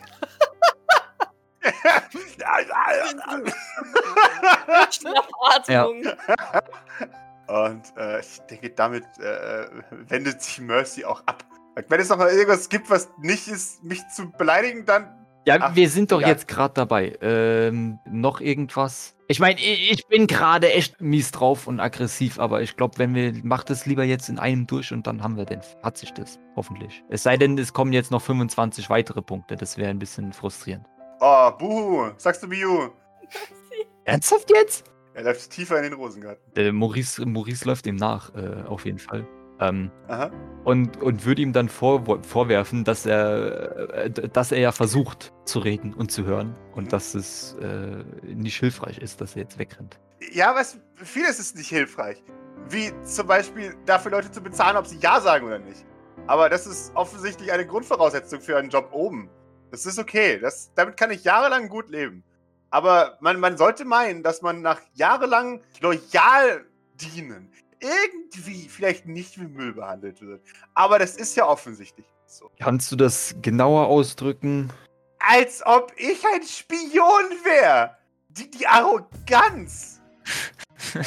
Schnappatmung. 4.92 6.04
Und 7.48 7.98
äh, 7.98 8.20
ich 8.20 8.40
denke, 8.50 8.70
damit 8.70 9.04
äh, 9.20 9.68
wendet 10.08 10.42
sich 10.42 10.62
Mercy 10.62 11.04
auch 11.04 11.22
ab. 11.26 11.44
Wenn 11.88 12.00
es 12.00 12.10
noch 12.10 12.18
mal 12.18 12.30
irgendwas 12.30 12.70
gibt, 12.70 12.90
was 12.90 13.10
nicht 13.22 13.48
ist, 13.48 13.84
mich 13.84 14.08
zu 14.10 14.32
beleidigen, 14.32 14.86
dann. 14.86 15.19
Ja, 15.50 15.58
Ach, 15.62 15.76
wir 15.76 15.90
sind 15.90 16.12
doch 16.12 16.20
egal. 16.20 16.32
jetzt 16.32 16.48
gerade 16.48 16.76
dabei. 16.76 17.18
Ähm, 17.22 17.98
noch 18.08 18.40
irgendwas? 18.40 19.16
Ich 19.28 19.40
meine, 19.40 19.60
ich, 19.60 19.92
ich 19.92 20.06
bin 20.06 20.28
gerade 20.28 20.72
echt 20.72 21.02
mies 21.02 21.32
drauf 21.32 21.66
und 21.66 21.80
aggressiv, 21.80 22.38
aber 22.40 22.62
ich 22.62 22.78
glaube, 22.78 23.00
wenn 23.00 23.16
wir, 23.16 23.34
macht 23.42 23.72
es 23.72 23.88
lieber 23.88 24.04
jetzt 24.04 24.30
in 24.30 24.38
einem 24.38 24.68
durch 24.68 24.94
und 24.94 25.08
dann 25.08 25.24
haben 25.24 25.38
wir 25.38 25.46
den. 25.46 25.62
Hat 25.82 25.98
sich 25.98 26.14
das, 26.14 26.38
hoffentlich. 26.56 27.04
Es 27.10 27.24
sei 27.24 27.36
denn, 27.36 27.58
es 27.58 27.74
kommen 27.74 27.94
jetzt 27.94 28.12
noch 28.12 28.22
25 28.22 28.92
weitere 28.92 29.24
Punkte. 29.24 29.56
Das 29.56 29.76
wäre 29.80 29.90
ein 29.90 29.98
bisschen 29.98 30.34
frustrierend. 30.34 30.86
Oh, 31.20 31.50
buhu. 31.58 32.12
Sagst 32.18 32.44
du 32.44 32.48
Biu? 32.48 32.90
Ernsthaft 34.06 34.52
jetzt? 34.52 34.86
Er 35.16 35.24
läuft 35.24 35.50
tiefer 35.50 35.78
in 35.78 35.84
den 35.84 35.94
Rosengarten. 35.94 36.44
Der 36.56 36.72
Maurice, 36.72 37.26
Maurice 37.26 37.66
läuft 37.66 37.88
ihm 37.88 37.96
nach, 37.96 38.36
äh, 38.36 38.68
auf 38.68 38.86
jeden 38.86 39.00
Fall. 39.00 39.28
Ähm, 39.60 39.92
Aha. 40.08 40.32
und, 40.64 41.02
und 41.02 41.26
würde 41.26 41.42
ihm 41.42 41.52
dann 41.52 41.68
vor, 41.68 42.04
vorwerfen, 42.24 42.84
dass 42.86 43.06
er, 43.06 43.94
äh, 44.06 44.10
dass 44.10 44.52
er 44.54 44.60
ja 44.60 44.72
versucht 44.72 45.34
zu 45.50 45.60
reden 45.60 45.94
und 45.94 46.12
zu 46.12 46.26
hören 46.26 46.56
und 46.76 46.94
dass 46.94 47.16
es 47.16 47.56
äh, 47.62 48.04
nicht 48.24 48.58
hilfreich 48.58 48.98
ist, 49.00 49.22
dass 49.22 49.36
er 49.36 49.44
jetzt 49.44 49.58
wegrennt. 49.58 50.00
Ja, 50.32 50.56
was 50.56 50.78
vieles 50.96 51.40
ist 51.40 51.56
nicht 51.56 51.70
hilfreich. 51.70 52.22
Wie 52.70 52.92
zum 53.04 53.28
Beispiel 53.28 53.76
dafür 53.86 54.12
Leute 54.12 54.32
zu 54.32 54.42
bezahlen, 54.42 54.78
ob 54.78 54.86
sie 54.86 54.98
Ja 54.98 55.20
sagen 55.22 55.46
oder 55.46 55.60
nicht. 55.60 55.86
Aber 56.28 56.50
das 56.50 56.68
ist 56.68 56.92
offensichtlich 56.96 57.52
eine 57.52 57.66
Grundvoraussetzung 57.66 58.42
für 58.42 58.58
einen 58.58 58.70
Job 58.70 58.90
oben. 58.92 59.30
Das 59.72 59.86
ist 59.86 59.98
okay. 59.98 60.40
Das, 60.40 60.72
damit 60.76 60.98
kann 60.98 61.12
ich 61.12 61.24
jahrelang 61.24 61.70
gut 61.70 61.90
leben. 61.90 62.24
Aber 62.70 63.18
man, 63.20 63.40
man 63.40 63.58
sollte 63.58 63.86
meinen, 63.86 64.22
dass 64.22 64.42
man 64.42 64.62
nach 64.62 64.82
jahrelang 64.94 65.62
loyal 65.82 66.66
dienen 66.96 67.52
irgendwie 67.80 68.68
vielleicht 68.68 69.06
nicht 69.06 69.40
wie 69.40 69.48
Müll 69.48 69.74
behandelt 69.74 70.22
wird. 70.22 70.42
Aber 70.74 71.00
das 71.00 71.16
ist 71.16 71.36
ja 71.36 71.48
offensichtlich 71.48 72.06
so. 72.26 72.52
Kannst 72.60 72.92
du 72.92 72.96
das 72.96 73.36
genauer 73.42 73.88
ausdrücken? 73.88 74.72
Als 75.20 75.66
ob 75.66 75.92
ich 75.98 76.26
ein 76.34 76.44
Spion 76.44 77.30
wäre. 77.44 77.98
Die, 78.30 78.50
die 78.50 78.66
Arroganz. 78.68 80.00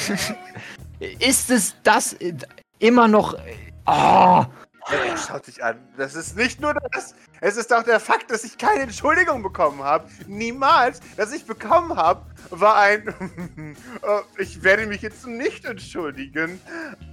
Ist 1.19 1.49
es 1.49 1.75
das 1.83 2.13
äh, 2.13 2.33
immer 2.79 3.07
noch. 3.07 3.37
Ah! 3.85 4.47
Er 4.91 5.17
schaut 5.17 5.47
dich 5.47 5.63
an. 5.63 5.77
Das 5.97 6.13
ist 6.13 6.35
nicht 6.35 6.59
nur 6.59 6.73
das. 6.73 7.15
Es 7.39 7.55
ist 7.55 7.73
auch 7.73 7.83
der 7.83 7.99
Fakt, 7.99 8.29
dass 8.31 8.43
ich 8.43 8.57
keine 8.57 8.81
Entschuldigung 8.81 9.41
bekommen 9.41 9.81
habe. 9.81 10.09
Niemals. 10.27 10.99
Das 11.15 11.31
ich 11.31 11.45
bekommen 11.45 11.95
habe, 11.95 12.25
war 12.49 12.75
ein. 12.75 13.07
Äh, 13.07 14.21
ich 14.41 14.61
werde 14.61 14.85
mich 14.85 15.01
jetzt 15.01 15.25
nicht 15.25 15.65
entschuldigen. 15.65 16.59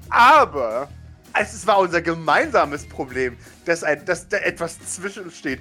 Aber. 0.09 0.89
Es 1.33 1.65
war 1.65 1.79
unser 1.79 2.03
gemeinsames 2.03 2.89
Problem, 2.89 3.37
dass, 3.65 3.85
ein, 3.85 4.05
dass 4.05 4.29
da 4.29 4.39
etwas 4.39 4.81
zwischen 4.81 5.25
uns 5.27 5.39
steht. 5.39 5.61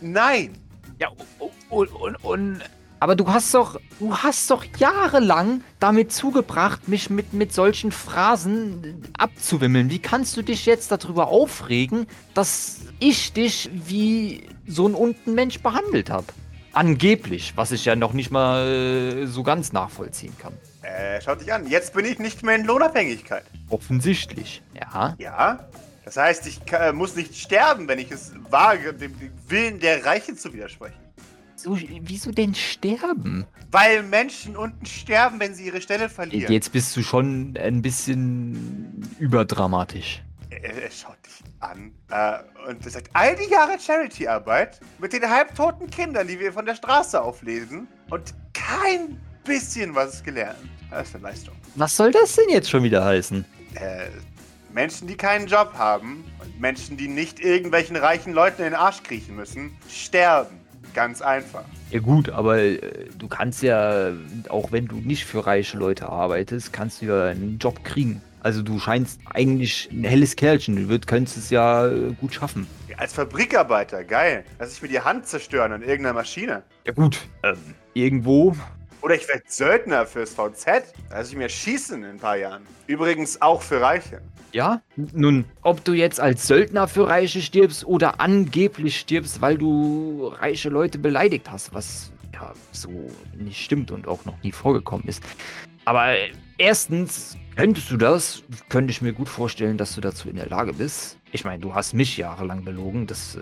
Nein. 0.00 0.56
Ja, 0.98 1.08
und, 1.38 1.52
und, 1.70 1.92
und, 1.92 2.24
und. 2.24 2.60
Aber 3.00 3.14
du 3.14 3.28
hast 3.28 3.52
doch. 3.54 3.78
Du 3.98 4.16
hast 4.16 4.50
doch 4.50 4.64
jahrelang 4.78 5.62
damit 5.80 6.12
zugebracht, 6.12 6.88
mich 6.88 7.08
mit, 7.08 7.32
mit 7.32 7.52
solchen 7.52 7.92
Phrasen 7.92 9.02
abzuwimmeln. 9.16 9.90
Wie 9.90 9.98
kannst 9.98 10.36
du 10.36 10.42
dich 10.42 10.66
jetzt 10.66 10.92
darüber 10.92 11.28
aufregen, 11.28 12.06
dass 12.34 12.80
ich 12.98 13.32
dich 13.32 13.70
wie 13.72 14.46
so 14.66 14.86
ein 14.86 14.94
unten 14.94 15.34
Mensch 15.34 15.60
behandelt 15.60 16.10
habe? 16.10 16.26
Angeblich, 16.72 17.54
was 17.56 17.72
ich 17.72 17.86
ja 17.86 17.96
noch 17.96 18.12
nicht 18.12 18.30
mal 18.30 18.66
äh, 18.66 19.26
so 19.26 19.42
ganz 19.42 19.72
nachvollziehen 19.72 20.36
kann. 20.38 20.52
Äh, 20.82 21.20
schaut 21.22 21.40
dich 21.40 21.52
an. 21.52 21.66
Jetzt 21.66 21.94
bin 21.94 22.04
ich 22.04 22.18
nicht 22.18 22.42
mehr 22.42 22.56
in 22.56 22.64
Lohnabhängigkeit. 22.64 23.44
Offensichtlich, 23.70 24.62
ja. 24.74 25.14
Ja. 25.18 25.68
Das 26.06 26.16
heißt, 26.16 26.46
ich 26.46 26.60
äh, 26.72 26.92
muss 26.92 27.16
nicht 27.16 27.36
sterben, 27.36 27.88
wenn 27.88 27.98
ich 27.98 28.12
es 28.12 28.32
wage, 28.48 28.94
dem, 28.94 29.18
dem 29.18 29.32
Willen 29.48 29.80
der 29.80 30.06
Reichen 30.06 30.38
zu 30.38 30.52
widersprechen. 30.52 31.00
So, 31.56 31.76
wieso 32.02 32.30
denn 32.30 32.54
sterben? 32.54 33.44
Weil 33.72 34.04
Menschen 34.04 34.56
unten 34.56 34.86
sterben, 34.86 35.40
wenn 35.40 35.52
sie 35.52 35.66
ihre 35.66 35.80
Stelle 35.80 36.08
verlieren. 36.08 36.52
Jetzt 36.52 36.70
bist 36.70 36.96
du 36.96 37.02
schon 37.02 37.58
ein 37.60 37.82
bisschen 37.82 39.02
überdramatisch. 39.18 40.22
Er, 40.50 40.80
er 40.80 40.90
schaut 40.92 41.16
dich 41.26 41.42
an 41.58 41.90
äh, 42.10 42.70
und 42.70 42.84
er 42.84 42.90
sagt, 42.90 43.10
all 43.12 43.34
die 43.34 43.50
Jahre 43.50 43.76
Charity-Arbeit 43.76 44.78
mit 45.00 45.12
den 45.12 45.28
halbtoten 45.28 45.90
Kindern, 45.90 46.28
die 46.28 46.38
wir 46.38 46.52
von 46.52 46.66
der 46.66 46.76
Straße 46.76 47.20
auflesen 47.20 47.88
und 48.10 48.32
kein 48.54 49.20
bisschen 49.42 49.92
was 49.92 50.22
gelernt. 50.22 50.58
Das 50.88 51.08
ist 51.08 51.16
eine 51.16 51.24
Leistung. 51.24 51.56
Was 51.74 51.96
soll 51.96 52.12
das 52.12 52.36
denn 52.36 52.48
jetzt 52.50 52.70
schon 52.70 52.84
wieder 52.84 53.04
heißen? 53.04 53.44
Äh, 53.74 54.06
Menschen, 54.76 55.08
die 55.08 55.16
keinen 55.16 55.46
Job 55.46 55.72
haben 55.78 56.22
und 56.38 56.60
Menschen, 56.60 56.98
die 56.98 57.08
nicht 57.08 57.40
irgendwelchen 57.40 57.96
reichen 57.96 58.34
Leuten 58.34 58.58
in 58.58 58.72
den 58.72 58.74
Arsch 58.74 59.02
kriechen 59.02 59.34
müssen, 59.34 59.74
sterben. 59.88 60.60
Ganz 60.92 61.22
einfach. 61.22 61.64
Ja 61.90 62.00
gut, 62.00 62.28
aber 62.28 62.58
äh, 62.58 63.08
du 63.16 63.26
kannst 63.26 63.62
ja, 63.62 64.12
auch 64.50 64.72
wenn 64.72 64.86
du 64.86 64.96
nicht 64.96 65.24
für 65.24 65.46
reiche 65.46 65.78
Leute 65.78 66.10
arbeitest, 66.10 66.74
kannst 66.74 67.00
du 67.00 67.06
ja 67.06 67.24
einen 67.24 67.56
Job 67.58 67.84
kriegen. 67.84 68.20
Also 68.42 68.62
du 68.62 68.78
scheinst 68.78 69.18
eigentlich 69.32 69.88
ein 69.90 70.04
helles 70.04 70.36
Kerlchen. 70.36 70.88
Du 70.88 70.98
könntest 70.98 71.38
es 71.38 71.48
ja 71.48 71.86
äh, 71.86 72.12
gut 72.20 72.34
schaffen. 72.34 72.66
Als 72.98 73.14
Fabrikarbeiter, 73.14 74.04
geil. 74.04 74.44
Lass 74.58 74.74
ich 74.74 74.82
mir 74.82 74.88
die 74.88 75.00
Hand 75.00 75.26
zerstören 75.26 75.72
an 75.72 75.80
irgendeiner 75.80 76.12
Maschine. 76.12 76.62
Ja 76.84 76.92
gut. 76.92 77.18
Ähm, 77.42 77.56
irgendwo. 77.94 78.54
Oder 79.06 79.14
ich 79.14 79.28
werde 79.28 79.44
Söldner 79.46 80.04
fürs 80.04 80.34
VZ. 80.34 80.82
Lass 81.10 81.28
ich 81.28 81.36
mir 81.36 81.48
schießen 81.48 82.02
in 82.02 82.10
ein 82.10 82.18
paar 82.18 82.36
Jahren. 82.36 82.66
Übrigens 82.88 83.40
auch 83.40 83.62
für 83.62 83.80
Reiche. 83.80 84.20
Ja? 84.50 84.82
Nun, 84.96 85.44
ob 85.62 85.84
du 85.84 85.92
jetzt 85.92 86.18
als 86.18 86.48
Söldner 86.48 86.88
für 86.88 87.06
Reiche 87.06 87.40
stirbst 87.40 87.84
oder 87.84 88.20
angeblich 88.20 88.98
stirbst, 88.98 89.40
weil 89.40 89.58
du 89.58 90.34
reiche 90.40 90.70
Leute 90.70 90.98
beleidigt 90.98 91.48
hast, 91.48 91.72
was 91.72 92.10
ja 92.34 92.52
so 92.72 92.90
nicht 93.36 93.62
stimmt 93.62 93.92
und 93.92 94.08
auch 94.08 94.24
noch 94.24 94.42
nie 94.42 94.50
vorgekommen 94.50 95.06
ist. 95.06 95.22
Aber 95.84 96.08
äh, 96.08 96.32
erstens, 96.58 97.36
könntest 97.54 97.92
du 97.92 97.98
das, 97.98 98.42
könnte 98.70 98.90
ich 98.90 99.02
mir 99.02 99.12
gut 99.12 99.28
vorstellen, 99.28 99.78
dass 99.78 99.94
du 99.94 100.00
dazu 100.00 100.28
in 100.28 100.34
der 100.34 100.48
Lage 100.48 100.72
bist. 100.72 101.16
Ich 101.30 101.44
meine, 101.44 101.60
du 101.60 101.72
hast 101.72 101.94
mich 101.94 102.16
jahrelang 102.16 102.64
belogen, 102.64 103.06
das 103.06 103.36
äh, 103.36 103.40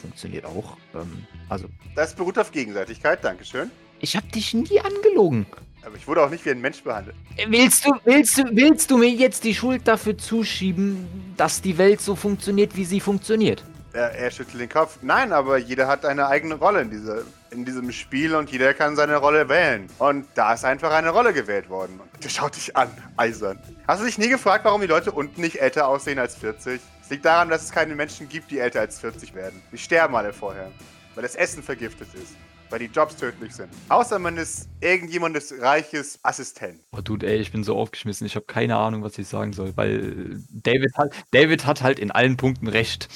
funktioniert 0.00 0.46
auch. 0.46 0.78
Ähm, 0.94 1.26
also, 1.50 1.68
Das 1.94 2.14
beruht 2.14 2.38
auf 2.38 2.52
Gegenseitigkeit, 2.52 3.22
Dankeschön. 3.22 3.70
Ich 4.00 4.16
habe 4.16 4.26
dich 4.28 4.54
nie 4.54 4.80
angelogen. 4.80 5.46
Aber 5.84 5.96
ich 5.96 6.06
wurde 6.06 6.22
auch 6.22 6.30
nicht 6.30 6.44
wie 6.44 6.50
ein 6.50 6.60
Mensch 6.60 6.82
behandelt. 6.82 7.16
Willst 7.48 7.84
du, 7.84 7.92
willst 8.04 8.38
du, 8.38 8.44
willst 8.52 8.90
du 8.90 8.96
mir 8.96 9.10
jetzt 9.10 9.44
die 9.44 9.54
Schuld 9.54 9.86
dafür 9.86 10.16
zuschieben, 10.16 11.34
dass 11.36 11.60
die 11.60 11.76
Welt 11.76 12.00
so 12.00 12.16
funktioniert, 12.16 12.74
wie 12.76 12.84
sie 12.84 13.00
funktioniert? 13.00 13.62
Er, 13.92 14.12
er 14.12 14.30
schüttelt 14.30 14.60
den 14.60 14.68
Kopf. 14.68 14.98
Nein, 15.02 15.32
aber 15.32 15.58
jeder 15.58 15.86
hat 15.86 16.04
eine 16.04 16.26
eigene 16.26 16.54
Rolle 16.54 16.80
in, 16.80 16.90
diese, 16.90 17.24
in 17.50 17.64
diesem 17.64 17.92
Spiel 17.92 18.34
und 18.34 18.50
jeder 18.50 18.74
kann 18.74 18.96
seine 18.96 19.16
Rolle 19.16 19.48
wählen. 19.48 19.88
Und 19.98 20.26
da 20.34 20.54
ist 20.54 20.64
einfach 20.64 20.90
eine 20.90 21.10
Rolle 21.10 21.32
gewählt 21.32 21.68
worden. 21.68 22.00
Und 22.00 22.24
der 22.24 22.28
schaut 22.28 22.56
dich 22.56 22.76
an, 22.76 22.90
eisern. 23.16 23.58
Hast 23.86 24.00
du 24.00 24.06
dich 24.06 24.18
nie 24.18 24.28
gefragt, 24.28 24.64
warum 24.64 24.80
die 24.80 24.86
Leute 24.86 25.12
unten 25.12 25.40
nicht 25.40 25.60
älter 25.60 25.86
aussehen 25.86 26.18
als 26.18 26.34
40? 26.34 26.80
Es 27.02 27.10
liegt 27.10 27.24
daran, 27.24 27.50
dass 27.50 27.62
es 27.62 27.70
keine 27.70 27.94
Menschen 27.94 28.28
gibt, 28.28 28.50
die 28.50 28.58
älter 28.58 28.80
als 28.80 28.98
40 28.98 29.34
werden. 29.34 29.62
Die 29.70 29.78
sterben 29.78 30.16
alle 30.16 30.32
vorher, 30.32 30.70
weil 31.14 31.22
das 31.22 31.34
Essen 31.36 31.62
vergiftet 31.62 32.08
ist. 32.14 32.34
Weil 32.70 32.78
die 32.78 32.86
Jobs 32.86 33.16
tödlich 33.16 33.54
sind. 33.54 33.68
Außer 33.88 34.18
man 34.18 34.36
ist 34.36 34.68
irgendjemandes 34.80 35.54
reiches 35.60 36.18
Assistent. 36.22 36.80
Oh, 36.92 37.00
Dude, 37.00 37.26
ey, 37.26 37.36
ich 37.36 37.52
bin 37.52 37.62
so 37.62 37.76
aufgeschmissen. 37.76 38.26
Ich 38.26 38.36
habe 38.36 38.46
keine 38.46 38.76
Ahnung, 38.76 39.02
was 39.02 39.18
ich 39.18 39.28
sagen 39.28 39.52
soll, 39.52 39.76
weil 39.76 40.42
David 40.50 40.96
hat, 40.96 41.12
David 41.30 41.66
hat 41.66 41.82
halt 41.82 41.98
in 41.98 42.10
allen 42.10 42.36
Punkten 42.36 42.66
recht. 42.68 43.08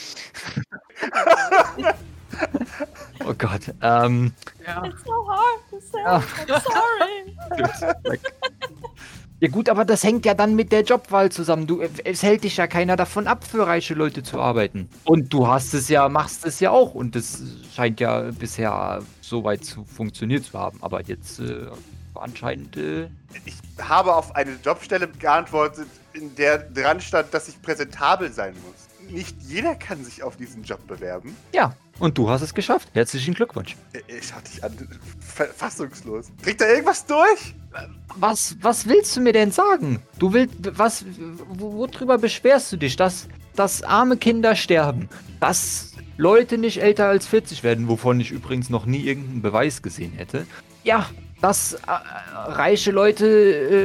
oh 3.24 3.34
Gott. 3.36 3.62
Ähm. 3.82 4.32
It's 4.84 5.04
so 5.04 5.28
hard 5.28 5.60
to 5.70 5.80
say. 5.80 5.98
I'm 6.04 6.22
sorry. 6.60 8.18
ja 9.40 9.48
gut, 9.48 9.68
aber 9.68 9.84
das 9.84 10.02
hängt 10.04 10.24
ja 10.26 10.34
dann 10.34 10.54
mit 10.54 10.72
der 10.72 10.82
Jobwahl 10.82 11.30
zusammen. 11.30 11.66
Du, 11.66 11.80
es 12.04 12.22
hält 12.22 12.44
dich 12.44 12.56
ja 12.56 12.66
keiner 12.66 12.96
davon 12.96 13.26
ab, 13.26 13.44
für 13.44 13.66
reiche 13.66 13.94
Leute 13.94 14.22
zu 14.22 14.40
arbeiten. 14.40 14.88
Und 15.04 15.32
du 15.32 15.46
hast 15.46 15.74
es 15.74 15.88
ja, 15.88 16.08
machst 16.08 16.44
es 16.44 16.60
ja 16.60 16.70
auch. 16.70 16.94
Und 16.94 17.14
das 17.14 17.42
scheint 17.74 18.00
ja 18.00 18.30
bisher 18.38 19.00
so 19.20 19.44
weit 19.44 19.64
zu 19.64 19.84
funktioniert 19.84 20.44
zu 20.44 20.58
haben. 20.58 20.78
Aber 20.82 21.02
jetzt 21.02 21.40
äh, 21.40 21.66
anscheinend. 22.14 22.76
Äh, 22.76 23.08
Ich 23.44 23.54
habe 23.80 24.14
auf 24.14 24.34
eine 24.34 24.58
Jobstelle 24.64 25.08
geantwortet, 25.08 25.86
in 26.14 26.34
der 26.34 26.58
dran 26.58 27.00
stand, 27.00 27.32
dass 27.32 27.48
ich 27.48 27.60
präsentabel 27.62 28.32
sein 28.32 28.54
muss. 28.66 29.10
Nicht 29.12 29.36
jeder 29.42 29.74
kann 29.74 30.04
sich 30.04 30.22
auf 30.22 30.36
diesen 30.36 30.64
Job 30.64 30.86
bewerben. 30.86 31.34
ja, 31.52 31.74
und 31.98 32.16
du 32.18 32.28
hast 32.30 32.42
es 32.42 32.54
geschafft. 32.54 32.88
Herzlichen 32.94 33.34
Glückwunsch. 33.34 33.76
Ich 34.06 34.28
schaue 34.28 34.42
dich 34.42 34.62
an, 34.62 34.72
fa- 35.20 35.46
fassungslos. 35.56 36.26
Kriegt 36.42 36.60
da 36.60 36.66
irgendwas 36.68 37.04
durch? 37.06 37.54
Was, 38.16 38.56
was 38.60 38.86
willst 38.88 39.16
du 39.16 39.20
mir 39.20 39.32
denn 39.32 39.50
sagen? 39.52 40.02
Du 40.18 40.32
willst, 40.32 40.54
was, 40.78 41.04
wo- 41.48 41.72
worüber 41.78 42.18
beschwerst 42.18 42.72
du 42.72 42.76
dich, 42.76 42.96
dass, 42.96 43.28
dass 43.56 43.82
arme 43.82 44.16
Kinder 44.16 44.56
sterben? 44.56 45.08
Dass 45.40 45.92
Leute 46.16 46.58
nicht 46.58 46.82
älter 46.82 47.06
als 47.08 47.26
40 47.26 47.62
werden, 47.62 47.88
wovon 47.88 48.18
ich 48.20 48.30
übrigens 48.30 48.70
noch 48.70 48.86
nie 48.86 49.02
irgendeinen 49.04 49.42
Beweis 49.42 49.82
gesehen 49.82 50.12
hätte. 50.12 50.46
Ja, 50.84 51.08
dass 51.40 51.74
äh, 51.74 51.78
reiche 51.86 52.90
Leute 52.90 53.26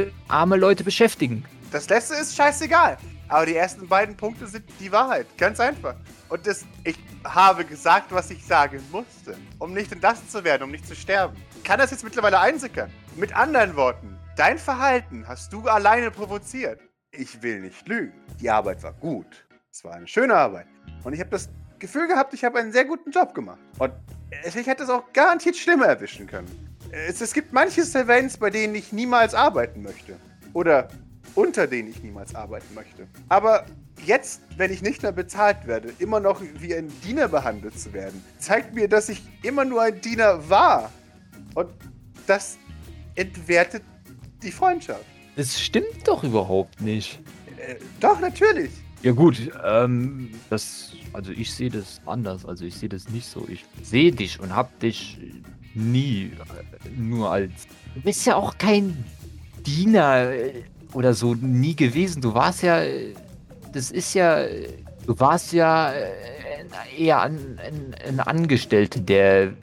äh, 0.08 0.12
arme 0.27 0.55
Leute 0.58 0.84
beschäftigen. 0.84 1.46
Das 1.72 1.89
letzte 1.89 2.15
ist 2.15 2.36
scheißegal. 2.36 2.98
Aber 3.34 3.48
die 3.48 3.56
ersten 3.56 3.88
beiden 3.88 4.16
Punkte 4.16 4.46
sind 4.46 4.63
die 4.80 4.92
Wahrheit. 4.92 5.25
Ganz 5.40 5.60
einfach. 5.60 5.96
Und 6.30 6.46
das, 6.46 6.66
ich 6.84 7.00
habe 7.24 7.66
gesagt, 7.66 8.12
was 8.12 8.30
ich 8.30 8.46
sagen 8.46 8.80
musste. 8.92 9.36
Um 9.58 9.74
nicht 9.74 9.92
entlassen 9.92 10.30
zu 10.30 10.44
werden, 10.44 10.62
um 10.62 10.70
nicht 10.70 10.86
zu 10.86 10.96
sterben. 10.96 11.36
Kann 11.63 11.80
das 11.80 11.90
jetzt 11.90 12.04
mittlerweile 12.04 12.40
einsickern? 12.40 12.92
Mit 13.16 13.36
anderen 13.36 13.75
Worten, 13.75 14.20
dein 14.36 14.60
Verhalten 14.60 15.28
hast 15.28 15.52
du 15.52 15.68
alleine 15.68 16.12
provoziert. 16.12 16.80
Ich 17.10 17.42
will 17.42 17.62
nicht 17.62 17.88
lügen. 17.88 18.13
Die 18.40 18.52
Arbeit 18.52 18.84
war 18.84 18.94
gut. 18.94 19.48
Es 19.72 19.84
war 19.84 19.96
eine 19.96 20.08
schöne 20.08 20.36
Arbeit. 20.36 20.68
Und 21.04 21.13
ich 21.13 21.20
habe 21.20 21.32
das 21.32 21.50
Gefühl 21.80 22.08
gehabt, 22.08 22.36
ich 22.36 22.44
habe 22.44 22.60
einen 22.60 22.72
sehr 22.72 22.86
guten 22.86 23.10
Job 23.10 23.34
gemacht. 23.34 23.58
Und 23.80 23.94
ich 24.46 24.68
hätte 24.68 24.84
es 24.84 24.92
auch 24.92 25.12
garantiert 25.12 25.56
schlimmer 25.56 25.88
erwischen 25.88 26.28
können. 26.28 26.78
Es, 26.92 27.20
es 27.20 27.34
gibt 27.34 27.52
manche 27.52 27.84
Servants, 27.84 28.38
bei 28.38 28.52
denen 28.52 28.75
ich 28.75 28.94
niemals 28.94 29.34
arbeiten 29.34 29.82
möchte. 29.82 30.20
Oder 30.54 30.88
unter 31.36 31.68
denen 31.68 31.90
ich 31.90 32.02
niemals 32.04 32.36
arbeiten 32.36 32.74
möchte. 32.74 33.08
Aber 33.30 33.66
jetzt, 34.06 34.42
wenn 34.58 34.72
ich 34.72 34.82
nicht 34.82 35.02
mehr 35.02 35.12
bezahlt 35.12 35.66
werde, 35.66 35.94
immer 36.00 36.20
noch 36.20 36.42
wie 36.60 36.75
ein 36.75 36.92
Diener 37.04 37.28
behandelt 37.28 37.80
zu 37.80 37.94
werden, 37.94 38.24
zeigt 38.40 38.74
mir, 38.74 38.88
dass 38.88 39.10
ich 39.10 39.22
immer 39.42 39.66
nur 39.66 39.82
ein 39.82 40.00
Diener 40.02 40.50
war. 40.50 40.92
Und 41.56 41.70
das 42.28 42.58
entwertet 43.16 43.84
die 44.42 44.52
Freundschaft. 44.52 45.06
Das 45.36 45.60
stimmt 45.60 46.08
doch 46.08 46.24
überhaupt 46.24 46.82
nicht. 46.82 47.20
Äh, 47.58 47.75
doch, 48.00 48.20
natürlich. 48.20 48.72
Ja 49.02 49.12
gut, 49.12 49.52
ähm, 49.66 50.30
das, 50.50 50.94
also 51.12 51.32
ich 51.32 51.54
sehe 51.54 51.70
das 51.70 52.00
anders, 52.06 52.46
also 52.46 52.66
ich 52.66 52.75
sehe 52.75 52.90
das 52.90 53.10
nicht 53.10 53.28
so. 53.28 53.46
Ich 53.50 53.66
sehe 53.82 54.12
dich 54.12 54.40
und 54.40 54.56
hab 54.56 54.80
dich 54.80 55.18
nie 55.74 56.32
äh, 56.32 56.90
nur 56.98 57.32
als, 57.32 57.52
du 57.96 58.02
bist 58.02 58.25
ja 58.25 58.36
auch 58.36 58.58
kein 58.58 59.04
Diener 59.66 60.32
oder 60.93 61.13
so 61.13 61.35
nie 61.35 61.75
gewesen. 61.75 62.21
Du 62.21 62.33
warst 62.33 62.63
ja, 62.63 62.81
das 63.71 63.91
ist 63.91 64.13
ja, 64.13 64.45
du 65.05 65.19
warst 65.19 65.53
ja 65.53 65.91
äh, 65.91 66.12
eher 66.97 67.21
ein, 67.21 67.59
ein, 67.59 67.95
ein 68.07 68.19
Angestellter, 68.19 69.00
der 69.00 69.53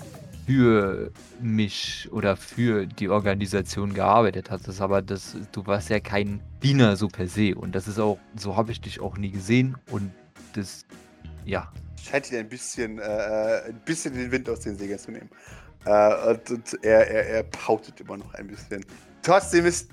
für 0.46 1.12
mich 1.40 2.08
oder 2.10 2.36
für 2.36 2.86
die 2.86 3.08
Organisation 3.08 3.94
gearbeitet 3.94 4.50
hat. 4.50 4.66
Das 4.66 4.80
aber 4.80 5.02
das, 5.02 5.36
du 5.52 5.66
warst 5.66 5.90
ja 5.90 6.00
kein 6.00 6.40
Diener 6.62 6.96
so 6.96 7.08
per 7.08 7.28
se. 7.28 7.54
Und 7.54 7.74
das 7.74 7.86
ist 7.86 7.98
auch, 7.98 8.18
so 8.36 8.56
habe 8.56 8.72
ich 8.72 8.80
dich 8.80 9.00
auch 9.00 9.16
nie 9.16 9.30
gesehen. 9.30 9.76
Und 9.90 10.10
das, 10.54 10.84
ja. 11.44 11.72
Scheint 12.02 12.32
ihn 12.32 12.38
ein 12.38 12.48
bisschen, 12.48 12.98
äh, 12.98 13.02
ein 13.68 13.80
bisschen 13.84 14.14
den 14.14 14.32
Wind 14.32 14.48
aus 14.48 14.60
den 14.60 14.76
Segeln 14.76 14.98
zu 14.98 15.12
nehmen. 15.12 15.30
Äh, 15.84 16.30
und, 16.30 16.50
und 16.50 16.84
er, 16.84 17.08
er, 17.08 17.26
er 17.28 17.42
pautet 17.44 18.00
immer 18.00 18.16
noch 18.16 18.34
ein 18.34 18.48
bisschen. 18.48 18.84
Trotzdem 19.22 19.66
ist 19.66 19.88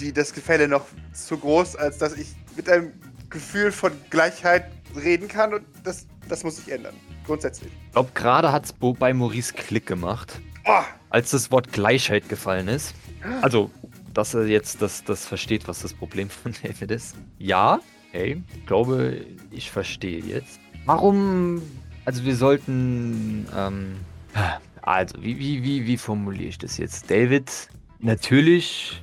die, 0.00 0.12
das 0.12 0.32
Gefälle 0.32 0.68
noch 0.68 0.86
zu 1.12 1.36
groß, 1.38 1.76
als 1.76 1.98
dass 1.98 2.16
ich 2.16 2.28
mit 2.56 2.68
einem 2.68 2.92
Gefühl 3.28 3.70
von 3.72 3.92
Gleichheit 4.10 4.64
reden 4.96 5.28
kann 5.28 5.54
und 5.54 5.64
das, 5.84 6.06
das 6.28 6.42
muss 6.42 6.56
sich 6.56 6.72
ändern. 6.72 6.94
Grundsätzlich. 7.24 7.70
Ich 7.86 7.92
glaube, 7.92 8.10
gerade 8.14 8.50
hat 8.50 8.64
es 8.64 8.72
bei 8.72 9.14
Maurice 9.14 9.52
Klick 9.54 9.86
gemacht, 9.86 10.40
Oh, 10.66 10.82
als 11.10 11.30
das 11.30 11.50
Wort 11.50 11.72
Gleichheit 11.72 12.28
gefallen 12.28 12.68
ist. 12.68 12.94
Also, 13.42 13.70
dass 14.12 14.34
er 14.34 14.46
jetzt 14.46 14.82
das, 14.82 15.04
das 15.04 15.26
versteht, 15.26 15.68
was 15.68 15.82
das 15.82 15.94
Problem 15.94 16.28
von 16.28 16.54
David 16.62 16.90
ist. 16.90 17.16
Ja, 17.38 17.80
hey, 18.12 18.42
ich 18.54 18.66
glaube, 18.66 19.24
ich 19.50 19.70
verstehe 19.70 20.20
jetzt. 20.20 20.60
Warum, 20.86 21.62
also 22.04 22.24
wir 22.24 22.36
sollten, 22.36 23.46
ähm, 23.56 23.96
also, 24.82 25.22
wie, 25.22 25.38
wie, 25.38 25.62
wie, 25.62 25.86
wie 25.86 25.96
formuliere 25.96 26.48
ich 26.48 26.58
das 26.58 26.78
jetzt? 26.78 27.10
David, 27.10 27.50
natürlich 28.00 29.02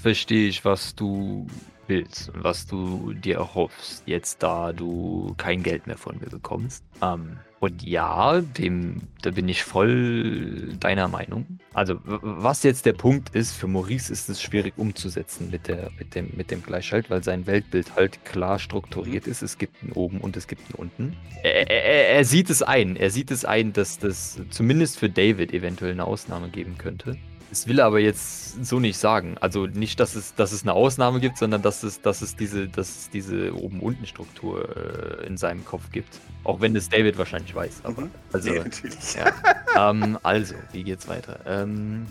verstehe 0.00 0.48
ich, 0.48 0.64
was 0.64 0.94
du 0.94 1.46
willst 1.88 2.30
und 2.30 2.44
was 2.44 2.66
du 2.66 3.14
dir 3.14 3.36
erhoffst, 3.36 4.02
jetzt 4.06 4.42
da 4.42 4.72
du 4.72 5.34
kein 5.36 5.62
Geld 5.62 5.86
mehr 5.86 5.96
von 5.96 6.18
mir 6.18 6.28
bekommst. 6.28 6.84
Ähm, 7.02 7.38
und 7.60 7.82
ja, 7.82 8.40
dem, 8.40 9.02
da 9.22 9.32
bin 9.32 9.48
ich 9.48 9.64
voll 9.64 10.74
deiner 10.78 11.08
Meinung. 11.08 11.58
Also, 11.72 11.98
was 12.04 12.62
jetzt 12.62 12.86
der 12.86 12.92
Punkt 12.92 13.34
ist, 13.34 13.52
für 13.52 13.66
Maurice 13.66 14.12
ist 14.12 14.28
es 14.28 14.40
schwierig 14.40 14.74
umzusetzen 14.76 15.50
mit, 15.50 15.66
der, 15.66 15.90
mit, 15.98 16.14
dem, 16.14 16.30
mit 16.36 16.52
dem 16.52 16.62
Gleichschalt, 16.62 17.10
weil 17.10 17.24
sein 17.24 17.48
Weltbild 17.48 17.96
halt 17.96 18.24
klar 18.24 18.60
strukturiert 18.60 19.26
ist. 19.26 19.42
Es 19.42 19.58
gibt 19.58 19.82
einen 19.82 19.92
oben 19.92 20.20
und 20.20 20.36
es 20.36 20.46
gibt 20.46 20.62
einen 20.66 20.74
unten. 20.74 21.16
Er, 21.42 21.68
er, 21.68 22.08
er 22.18 22.24
sieht 22.24 22.48
es 22.48 22.62
ein. 22.62 22.94
Er 22.94 23.10
sieht 23.10 23.32
es 23.32 23.44
ein, 23.44 23.72
dass 23.72 23.98
das 23.98 24.40
zumindest 24.50 24.98
für 24.98 25.10
David 25.10 25.52
eventuell 25.52 25.92
eine 25.92 26.04
Ausnahme 26.04 26.50
geben 26.50 26.78
könnte. 26.78 27.16
Das 27.50 27.66
will 27.66 27.78
er 27.78 27.86
aber 27.86 27.98
jetzt 27.98 28.64
so 28.64 28.78
nicht 28.78 28.98
sagen. 28.98 29.36
Also 29.40 29.66
nicht, 29.66 29.98
dass 30.00 30.14
es, 30.14 30.34
dass 30.34 30.52
es 30.52 30.62
eine 30.62 30.74
Ausnahme 30.74 31.18
gibt, 31.20 31.38
sondern 31.38 31.62
dass 31.62 31.82
es, 31.82 32.00
dass 32.02 32.20
es 32.20 32.36
diese, 32.36 32.68
dass 32.68 32.88
es 32.88 33.10
diese 33.10 33.54
Oben-Unten-Struktur 33.54 35.22
äh, 35.22 35.26
in 35.26 35.36
seinem 35.38 35.64
Kopf 35.64 35.90
gibt. 35.90 36.20
Auch 36.44 36.60
wenn 36.60 36.74
das 36.74 36.88
David 36.90 37.16
wahrscheinlich 37.16 37.54
weiß. 37.54 37.80
Aber, 37.84 38.02
Mhm. 38.02 38.10
also, 38.32 38.50
nee, 38.50 38.58
natürlich. 38.58 39.14
ja. 39.14 39.90
ähm, 39.90 40.18
also, 40.22 40.54
wie 40.72 40.84
geht's 40.84 41.08
weiter? 41.08 41.40
Ähm, 41.46 42.06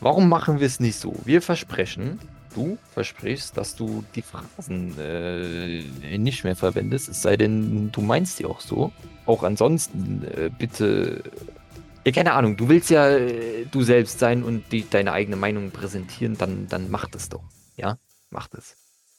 warum 0.00 0.28
machen 0.28 0.60
wir 0.60 0.66
es 0.66 0.78
nicht 0.78 0.96
so? 0.98 1.14
Wir 1.24 1.42
versprechen, 1.42 2.20
du 2.54 2.78
versprichst, 2.92 3.56
dass 3.56 3.74
du 3.74 4.04
die 4.14 4.22
Phrasen 4.22 4.94
äh, 4.98 5.82
nicht 6.16 6.44
mehr 6.44 6.54
verwendest, 6.56 7.08
es 7.08 7.22
sei 7.22 7.36
denn, 7.36 7.90
du 7.90 8.00
meinst 8.02 8.38
die 8.38 8.46
auch 8.46 8.60
so. 8.60 8.92
Auch 9.26 9.42
ansonsten, 9.42 10.22
äh, 10.24 10.48
bitte. 10.56 11.22
Ja, 12.06 12.12
keine 12.12 12.34
Ahnung, 12.34 12.56
du 12.56 12.68
willst 12.68 12.88
ja 12.88 13.08
äh, 13.08 13.66
du 13.68 13.82
selbst 13.82 14.20
sein 14.20 14.44
und 14.44 14.70
die, 14.70 14.88
deine 14.88 15.10
eigene 15.10 15.34
Meinung 15.34 15.72
präsentieren, 15.72 16.38
dann, 16.38 16.68
dann 16.68 16.88
mach 16.88 17.06
das 17.08 17.28
doch. 17.28 17.42
Ja, 17.76 17.98
mach 18.30 18.46
das. 18.46 18.76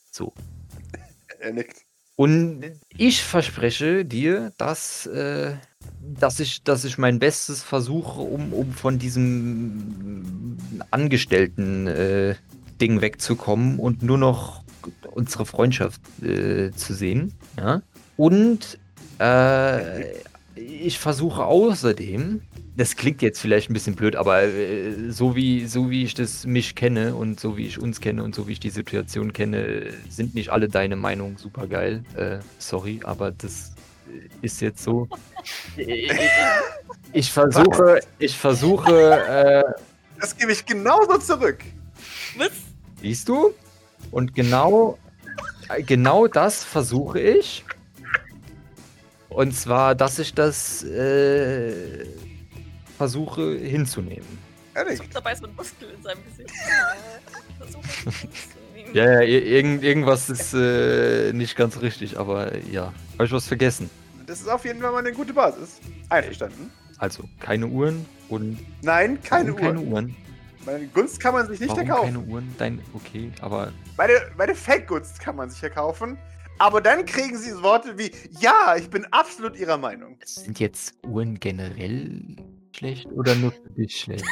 So. 0.10 0.34
Er 1.40 1.52
nickt. 1.52 1.82
Und 2.16 2.64
ich 2.96 3.22
verspreche 3.22 4.06
dir, 4.06 4.54
dass, 4.58 5.06
äh, 5.06 5.56
dass, 6.02 6.40
ich, 6.40 6.64
dass 6.64 6.86
ich 6.86 6.98
mein 6.98 7.20
Bestes 7.20 7.62
versuche, 7.62 8.22
um, 8.22 8.54
um 8.54 8.72
von 8.72 8.98
diesem 8.98 10.58
Angestellten 10.90 11.88
äh, 11.88 12.36
Ding 12.80 13.02
wegzukommen 13.02 13.80
und 13.80 14.02
nur 14.02 14.18
noch 14.18 14.64
unsere 15.12 15.46
Freundschaft 15.46 16.02
äh, 16.24 16.72
zu 16.72 16.94
sehen. 16.94 17.34
Ja? 17.58 17.82
Und 18.16 18.80
äh, 19.20 20.14
ich 20.56 20.98
versuche 20.98 21.44
außerdem, 21.44 22.42
das 22.78 22.96
klingt 22.96 23.24
jetzt 23.24 23.40
vielleicht 23.40 23.72
ein 23.72 23.74
bisschen 23.74 23.96
blöd, 23.96 24.16
aber 24.16 24.44
äh, 24.44 25.10
so, 25.10 25.36
wie, 25.36 25.66
so 25.66 25.90
wie 25.90 26.04
ich 26.04 26.14
das 26.14 26.46
mich 26.46 26.76
kenne 26.76 27.16
und 27.16 27.40
so 27.40 27.58
wie 27.58 27.66
ich 27.66 27.80
uns 27.80 28.00
kenne 28.00 28.24
und 28.24 28.36
so 28.36 28.48
wie 28.48 28.54
ich 28.54 28.60
die 28.60 28.70
Situation 28.70 29.34
kenne, 29.34 29.88
sind 30.10 30.36
nicht 30.36 30.52
alle 30.52 30.70
deine 30.70 30.96
Meinungen 30.96 31.38
super 31.38 31.66
geil. 31.66 32.04
Äh, 32.16 32.38
sorry, 32.60 33.00
aber 33.04 33.32
das 33.32 33.74
ist 34.44 34.62
jetzt 34.62 34.84
so. 34.84 35.10
ich, 35.76 36.12
ich 37.14 37.32
versuche, 37.32 38.00
ich 38.20 38.38
versuche, 38.38 38.94
äh, 39.28 39.64
Das 40.20 40.38
gebe 40.38 40.52
ich 40.52 40.64
genauso 40.64 41.18
zurück. 41.18 41.58
Was? 42.38 42.52
Siehst 43.02 43.28
du? 43.28 43.54
Und 44.12 44.36
genau, 44.36 45.00
äh, 45.70 45.82
genau 45.82 46.28
das 46.28 46.64
versuche 46.64 47.20
ich. 47.20 47.66
Und 49.30 49.56
zwar, 49.56 49.96
dass 49.96 50.20
ich 50.20 50.34
das 50.36 50.84
äh, 50.84 52.06
versuche 52.98 53.58
hinzunehmen. 53.58 54.26
So, 54.76 54.84
nickt. 55.04 55.16
dabei 55.16 55.32
ist 55.34 55.40
so 55.42 55.48
ein 55.48 55.56
Muskel 55.56 55.90
in 55.96 56.04
seinem 56.04 56.20
Gesicht. 56.26 56.52
Hinzunehmen. 57.60 58.96
Ja, 58.96 59.06
ja, 59.14 59.20
ir- 59.22 59.44
irgend, 59.46 59.84
irgendwas 59.84 60.30
ist 60.30 60.54
äh, 60.54 61.34
nicht 61.34 61.56
ganz 61.56 61.82
richtig, 61.82 62.18
aber 62.20 62.54
äh, 62.54 62.62
ja. 62.72 62.94
Habe 63.14 63.26
ich 63.26 63.32
was 63.32 63.48
vergessen? 63.48 63.90
Das 64.26 64.40
ist 64.42 64.48
auf 64.48 64.66
jeden 64.66 64.82
Fall 64.82 64.92
mal 64.92 65.00
eine 65.00 65.12
gute 65.14 65.34
Basis. 65.34 65.80
Einverstanden? 66.10 66.72
Also, 67.00 67.24
keine 67.40 67.68
Uhren 67.68 68.06
und 68.30 68.60
Nein, 68.82 69.20
keine 69.24 69.50
warum 69.50 69.62
keine 69.62 69.80
Uhr. 69.82 69.94
Uhren. 69.94 70.16
Meine 70.66 70.88
Gunst 70.88 71.20
kann 71.20 71.34
man 71.34 71.48
sich 71.48 71.60
nicht 71.60 71.70
Warum 71.70 71.82
erkaufen. 71.88 72.14
keine 72.14 72.20
Uhren? 72.32 72.56
Dein, 72.58 72.82
okay, 72.94 73.32
aber 73.42 73.72
Meine, 73.98 74.14
meine 74.38 74.54
Fake-Gunst 74.54 75.20
kann 75.20 75.36
man 75.36 75.50
sich 75.50 75.62
erkaufen. 75.64 76.18
Aber 76.60 76.82
dann 76.82 77.06
kriegen 77.06 77.38
sie 77.38 77.54
Worte 77.62 77.98
wie, 77.98 78.12
ja, 78.40 78.76
ich 78.78 78.90
bin 78.90 79.06
absolut 79.12 79.56
ihrer 79.58 79.78
Meinung. 79.78 80.18
sind 80.26 80.60
jetzt 80.60 80.94
Uhren 81.06 81.40
generell 81.40 82.36
schlecht 82.78 83.08
oder 83.12 83.36
nur 83.36 83.52
für 83.52 83.70
dich 83.76 84.00
schlecht? 84.00 84.26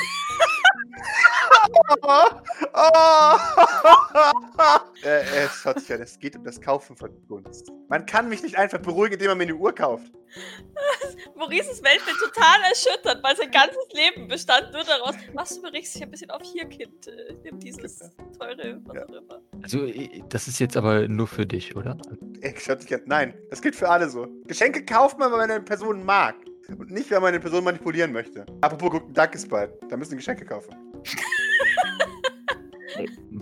Oh, 2.01 2.25
oh. 2.73 3.35
äh, 5.03 5.21
äh, 5.21 5.49
schaut 5.49 5.79
sich 5.79 5.91
an, 5.93 6.01
es 6.01 6.17
geht 6.19 6.35
um 6.35 6.43
das 6.43 6.61
Kaufen 6.61 6.95
von 6.95 7.09
Gunst. 7.27 7.71
Man 7.89 8.05
kann 8.05 8.29
mich 8.29 8.43
nicht 8.43 8.55
einfach 8.57 8.79
beruhigen, 8.79 9.13
indem 9.13 9.29
man 9.29 9.37
mir 9.39 9.43
eine 9.45 9.55
Uhr 9.55 9.73
kauft. 9.73 10.11
Maurices 11.35 11.83
Welt 11.83 12.01
wird 12.05 12.17
total 12.19 12.59
erschüttert, 12.69 13.23
weil 13.23 13.35
sein 13.35 13.51
ganzes 13.51 13.85
Leben 13.93 14.27
bestand 14.27 14.71
nur 14.73 14.83
daraus, 14.83 15.15
machst 15.33 15.57
du 15.57 15.61
berichtest 15.63 15.95
dich 15.95 16.03
ein 16.03 16.11
bisschen 16.11 16.29
auf 16.31 16.41
hier, 16.43 16.65
Kind. 16.65 17.07
äh, 17.07 17.33
Nimm 17.43 17.59
dieses 17.59 17.99
teure, 18.39 18.79
was 18.85 18.95
Ja. 18.95 19.03
auch 19.03 19.09
immer. 19.09 19.41
Also, 19.63 19.85
äh, 19.85 20.21
das 20.29 20.47
ist 20.47 20.59
jetzt 20.59 20.77
aber 20.77 21.07
nur 21.07 21.27
für 21.27 21.45
dich, 21.45 21.75
oder? 21.75 21.97
Er 22.41 22.55
schaut 22.59 22.81
sich 22.81 22.93
an. 22.93 23.01
Nein, 23.05 23.33
das 23.49 23.61
gilt 23.61 23.75
für 23.75 23.89
alle 23.89 24.07
so. 24.09 24.27
Geschenke 24.45 24.85
kauft 24.85 25.17
man, 25.17 25.31
weil 25.31 25.39
man 25.39 25.51
eine 25.51 25.63
Person 25.63 26.03
mag. 26.05 26.35
Und 26.69 26.91
nicht, 26.91 27.11
weil 27.11 27.19
man 27.19 27.29
eine 27.29 27.39
Person 27.39 27.63
manipulieren 27.63 28.11
möchte. 28.11 28.45
Apropos 28.61 28.91
guten 28.91 29.13
Dank 29.13 29.35
ist 29.35 29.49
bald. 29.49 29.71
Da 29.89 29.97
müssen 29.97 30.17
Geschenke 30.17 30.45
kaufen. 30.45 30.75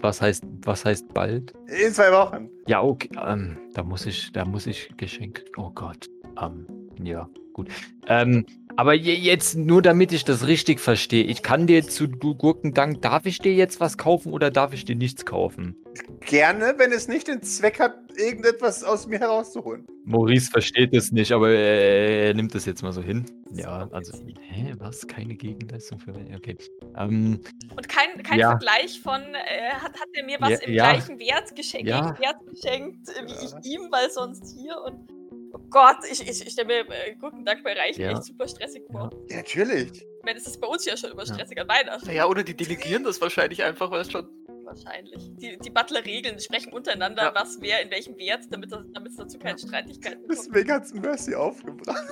Was 0.02 0.22
heißt, 0.22 0.44
was 0.66 0.84
heißt 0.86 1.14
bald? 1.14 1.54
In 1.68 1.94
zwei 1.94 2.12
Wochen. 2.12 2.50
Ja, 2.68 2.82
okay. 2.82 3.10
Ähm, 3.26 3.58
da 3.74 3.84
muss 3.84 4.06
ich, 4.08 4.32
da 4.32 4.44
muss 4.44 4.66
ich 4.66 4.92
Geschenk. 4.98 5.46
Oh 5.56 5.70
Gott. 5.70 6.10
Ähm, 6.42 6.66
ja, 7.02 7.30
gut. 7.54 7.70
Ähm, 8.08 8.46
aber 8.76 8.94
je- 8.94 9.14
jetzt 9.16 9.56
nur 9.56 9.82
damit 9.82 10.12
ich 10.12 10.24
das 10.26 10.48
richtig 10.48 10.80
verstehe. 10.80 11.24
Ich 11.24 11.42
kann 11.44 11.68
dir 11.68 11.84
zu 11.88 12.08
Gurkendank, 12.10 13.02
darf 13.02 13.26
ich 13.26 13.40
dir 13.40 13.54
jetzt 13.54 13.80
was 13.80 13.98
kaufen 13.98 14.34
oder 14.34 14.52
darf 14.52 14.74
ich 14.74 14.86
dir 14.86 14.96
nichts 14.96 15.26
kaufen? 15.26 15.76
Gerne, 16.22 16.74
wenn 16.78 16.92
es 16.92 17.08
nicht 17.08 17.28
den 17.28 17.42
Zweck 17.44 17.80
hat, 17.80 17.96
irgendetwas 18.18 18.84
aus 18.84 19.06
mir 19.08 19.20
herauszuholen. 19.20 19.86
Maurice 20.06 20.50
versteht 20.52 20.94
es 20.94 21.12
nicht, 21.12 21.32
aber 21.32 21.52
er, 21.52 22.34
nimmt 22.34 22.54
es 22.56 22.66
jetzt 22.66 22.82
mal 22.82 22.92
so 22.92 23.02
hin. 23.02 23.26
Ja, 23.54 23.88
also, 23.92 24.18
hä, 24.42 24.74
was? 24.80 25.06
Keine 25.08 25.36
Gegenleistung 25.36 26.00
für 26.00 26.12
Okay. 26.36 26.58
Ähm, 26.98 27.40
Und 27.76 27.88
kein, 27.90 28.22
kein 28.24 28.40
Ja. 28.40 28.50
Vergleich 28.52 29.00
von, 29.02 29.22
äh, 29.22 29.70
hat, 29.74 29.94
hat 29.94 30.08
er 30.14 30.26
mir 30.26 30.38
was 30.40 30.50
Ja, 30.50 30.58
im 30.60 30.74
ja. 30.74 30.92
gleichen 30.92 31.20
Wert 31.20 31.56
geschenkt, 31.56 31.88
Ja. 31.88 32.02
Gegenwert 32.12 32.36
geschenkt, 32.50 33.10
äh, 33.10 33.26
wie 33.28 33.32
Ja. 33.32 33.60
ich 33.62 33.72
ihm, 33.72 33.82
weil 33.92 34.10
sonst 34.10 34.56
hier 34.60 34.76
und. 34.86 35.10
Oh 35.56 35.60
Gott, 35.70 35.98
ich, 36.12 36.20
ich, 36.22 36.46
ich 36.46 36.52
stelle 36.52 36.68
mir 36.68 36.80
äh, 36.89 37.16
guten 37.20 37.46
Dank 37.46 37.63
bei 37.63 37.74
Reichen 37.74 38.02
Ja. 38.02 38.12
echt 38.12 38.24
super 38.24 38.48
stressig 38.48 38.82
vor. 38.92 39.12
Ja, 39.30 39.38
natürlich. 39.38 39.92
Ich 40.02 40.24
meine, 40.24 40.39
es 40.39 40.48
ist 40.48 40.60
bei 40.60 40.68
uns 40.68 40.84
ja 40.86 40.98
schon 40.98 41.12
immer 41.12 41.24
Ja. 41.26 41.34
stressig 41.36 41.60
an 41.62 41.68
Weihnachten. 41.68 42.06
Naja, 42.08 42.26
oder 42.26 42.44
die 42.44 42.56
delegieren 42.56 43.04
das 43.04 43.22
wahrscheinlich 43.22 43.63
einfach, 43.63 43.92
weil 43.92 44.02
es 44.02 44.12
schon. 44.12 44.28
Wahrscheinlich. 44.66 45.30
Die, 45.36 45.58
die 45.60 45.70
Butler-Regeln 45.70 46.39
sprechen 46.39 46.74
untereinander, 46.74 47.24
Ja. 47.24 47.36
was 47.36 47.62
wer 47.62 47.82
in 47.84 47.92
welchem 47.92 48.18
Wert, 48.18 48.46
damit 48.50 48.72
es 48.74 49.16
dazu 49.18 49.38
keine 49.38 49.60
Streitigkeiten 49.60 50.22
kommt. 50.26 50.32
Deswegen 50.32 50.72
hat's 50.72 50.94
Mercy 50.94 51.36
aufgebracht. 51.36 52.04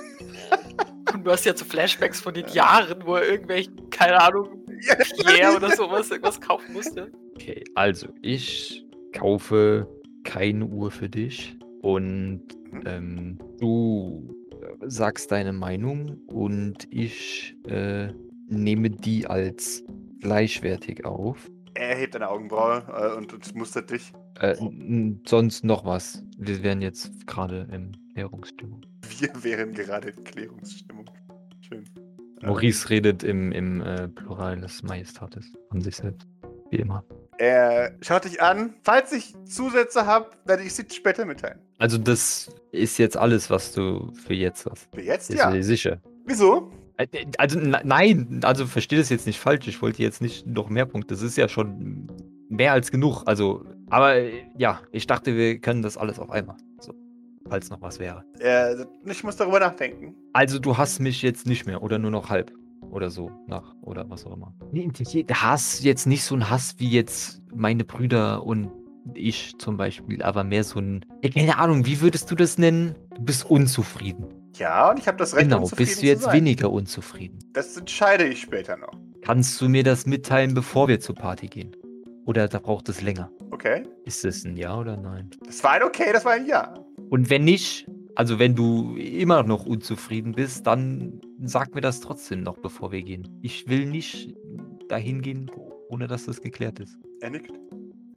Und 1.14 1.24
du 1.24 1.30
hast 1.32 1.44
ja 1.44 1.56
so 1.56 1.64
Flashbacks 1.64 2.20
von 2.20 2.32
den 2.34 2.46
Jahren, 2.48 3.04
wo 3.04 3.16
er 3.16 3.26
irgendwelchen, 3.28 3.90
keine 3.90 4.20
Ahnung, 4.20 4.64
Ja, 4.82 4.94
Pierre 5.24 5.56
oder 5.56 5.74
sowas 5.74 6.10
irgendwas 6.10 6.40
kaufen 6.40 6.72
musste. 6.74 7.10
okay, 7.34 7.64
also, 7.74 8.08
ich 8.22 8.86
kaufe 9.12 9.88
keine 10.22 10.64
Uhr 10.66 10.90
für 10.92 11.08
dich 11.08 11.56
und. 11.80 12.42
Ähm, 12.84 13.38
du 13.60 14.34
äh, 14.50 14.88
sagst 14.88 15.30
deine 15.30 15.52
Meinung 15.52 16.18
und 16.26 16.86
ich 16.90 17.56
äh, 17.66 18.08
nehme 18.48 18.90
die 18.90 19.26
als 19.26 19.84
gleichwertig 20.20 21.04
auf. 21.04 21.50
Er 21.74 21.96
hebt 21.96 22.14
eine 22.16 22.28
Augenbraue 22.28 22.84
äh, 22.88 23.16
und, 23.16 23.32
und 23.32 23.54
mustert 23.54 23.90
dich. 23.90 24.12
Äh, 24.40 24.56
sonst 25.26 25.64
noch 25.64 25.84
was. 25.84 26.22
Wir 26.38 26.62
wären 26.62 26.82
jetzt 26.82 27.26
gerade 27.26 27.68
in 27.72 27.96
Klärungsstimmung. 28.14 28.82
Wir 29.18 29.30
wären 29.42 29.72
gerade 29.72 30.10
in 30.10 30.24
Klärungsstimmung. 30.24 31.06
Schön. 31.60 31.84
Maurice 32.42 32.90
redet 32.90 33.22
im, 33.22 33.52
im 33.52 33.80
äh, 33.80 34.08
Plural 34.08 34.60
des 34.60 34.82
Majestates 34.82 35.52
von 35.70 35.80
sich 35.80 35.96
selbst. 35.96 36.28
Wie 36.72 36.78
immer. 36.78 37.04
Er 37.36 37.92
schaut 38.00 38.24
dich 38.24 38.40
an. 38.40 38.72
Falls 38.82 39.12
ich 39.12 39.34
Zusätze 39.44 40.06
habe, 40.06 40.30
werde 40.46 40.62
ich 40.62 40.72
sie 40.74 40.84
später 40.90 41.26
mitteilen. 41.26 41.58
Also, 41.78 41.98
das 41.98 42.50
ist 42.70 42.98
jetzt 42.98 43.16
alles, 43.16 43.50
was 43.50 43.72
du 43.72 44.10
für 44.14 44.32
jetzt 44.32 44.64
hast. 44.64 44.88
Für 44.94 45.02
jetzt 45.02 45.28
Ist 45.28 45.38
ja. 45.38 45.50
dir 45.50 45.62
sicher? 45.62 46.00
Wieso? 46.24 46.72
Äh, 46.96 47.06
äh, 47.12 47.26
Also, 47.36 47.58
nein, 47.60 48.40
also 48.42 48.66
verstehe 48.66 48.98
das 48.98 49.10
jetzt 49.10 49.26
nicht 49.26 49.38
falsch. 49.38 49.68
Ich 49.68 49.82
wollte 49.82 50.02
jetzt 50.02 50.22
nicht 50.22 50.46
noch 50.46 50.70
mehr 50.70 50.86
Punkte. 50.86 51.12
Das 51.14 51.22
ist 51.22 51.36
ja 51.36 51.46
schon 51.46 52.06
mehr 52.48 52.72
als 52.72 52.90
genug. 52.90 53.22
Also, 53.26 53.66
aber 53.90 54.14
äh, 54.14 54.44
ja, 54.56 54.80
ich 54.92 55.06
dachte, 55.06 55.36
wir 55.36 55.58
können 55.58 55.82
das 55.82 55.98
alles 55.98 56.18
auf 56.18 56.30
einmal. 56.30 56.56
So, 56.80 56.94
falls 57.50 57.68
noch 57.68 57.82
was 57.82 57.98
wäre. 57.98 58.24
Er, 58.38 58.86
ich 59.04 59.22
muss 59.24 59.36
darüber 59.36 59.60
nachdenken. 59.60 60.14
Also, 60.32 60.58
du 60.58 60.78
hast 60.78 61.00
mich 61.00 61.20
jetzt 61.20 61.46
nicht 61.46 61.66
mehr 61.66 61.82
oder 61.82 61.98
nur 61.98 62.10
noch 62.10 62.30
halb 62.30 62.50
oder 62.90 63.10
so 63.10 63.30
nach 63.46 63.74
oder 63.82 64.08
was 64.10 64.26
auch 64.26 64.34
immer. 64.36 64.54
Nee, 64.72 64.90
Hass 65.32 65.82
jetzt 65.82 66.06
nicht 66.06 66.24
so 66.24 66.34
ein 66.34 66.50
Hass 66.50 66.74
wie 66.78 66.90
jetzt 66.90 67.42
meine 67.54 67.84
Brüder 67.84 68.44
und 68.44 68.70
ich 69.14 69.54
zum 69.58 69.76
Beispiel, 69.76 70.22
aber 70.22 70.44
mehr 70.44 70.62
so 70.64 70.78
ein, 70.78 71.04
ja, 71.22 71.30
keine 71.30 71.58
Ahnung, 71.58 71.86
wie 71.86 72.00
würdest 72.00 72.30
du 72.30 72.34
das 72.34 72.58
nennen? 72.58 72.94
Du 73.16 73.22
bist 73.22 73.48
unzufrieden. 73.50 74.26
Ja, 74.56 74.90
und 74.90 74.98
ich 74.98 75.08
habe 75.08 75.16
das 75.16 75.34
Recht, 75.34 75.44
Genau, 75.44 75.60
unzufrieden 75.62 75.88
bist 75.88 76.02
du 76.02 76.06
jetzt 76.06 76.22
sein. 76.22 76.34
weniger 76.34 76.70
unzufrieden? 76.70 77.38
Das 77.52 77.76
entscheide 77.76 78.24
ich 78.24 78.40
später 78.40 78.76
noch. 78.76 78.92
Kannst 79.22 79.60
du 79.60 79.68
mir 79.68 79.82
das 79.82 80.06
mitteilen, 80.06 80.54
bevor 80.54 80.88
wir 80.88 81.00
zur 81.00 81.14
Party 81.14 81.46
gehen? 81.48 81.74
Oder 82.26 82.46
da 82.48 82.58
braucht 82.58 82.88
es 82.88 83.00
länger? 83.02 83.30
Okay? 83.50 83.82
Ist 84.04 84.24
es 84.24 84.44
ein 84.44 84.56
Ja 84.56 84.78
oder 84.78 84.96
Nein? 84.96 85.30
Das 85.46 85.64
war 85.64 85.72
ein 85.72 85.82
Okay, 85.82 86.12
das 86.12 86.24
war 86.24 86.32
ein 86.32 86.46
Ja. 86.46 86.74
Und 87.10 87.30
wenn 87.30 87.44
nicht, 87.44 87.88
also 88.14 88.38
wenn 88.38 88.54
du 88.54 88.96
immer 88.96 89.42
noch 89.42 89.64
unzufrieden 89.66 90.32
bist, 90.32 90.66
dann 90.66 91.20
sag 91.42 91.74
mir 91.74 91.80
das 91.80 92.00
trotzdem 92.00 92.42
noch, 92.42 92.58
bevor 92.58 92.92
wir 92.92 93.02
gehen. 93.02 93.28
Ich 93.42 93.68
will 93.68 93.86
nicht 93.86 94.34
dahin 94.88 95.22
gehen, 95.22 95.50
ohne 95.88 96.06
dass 96.06 96.26
das 96.26 96.40
geklärt 96.40 96.80
ist. 96.80 96.98
Er 97.20 97.30
nickt. 97.30 97.52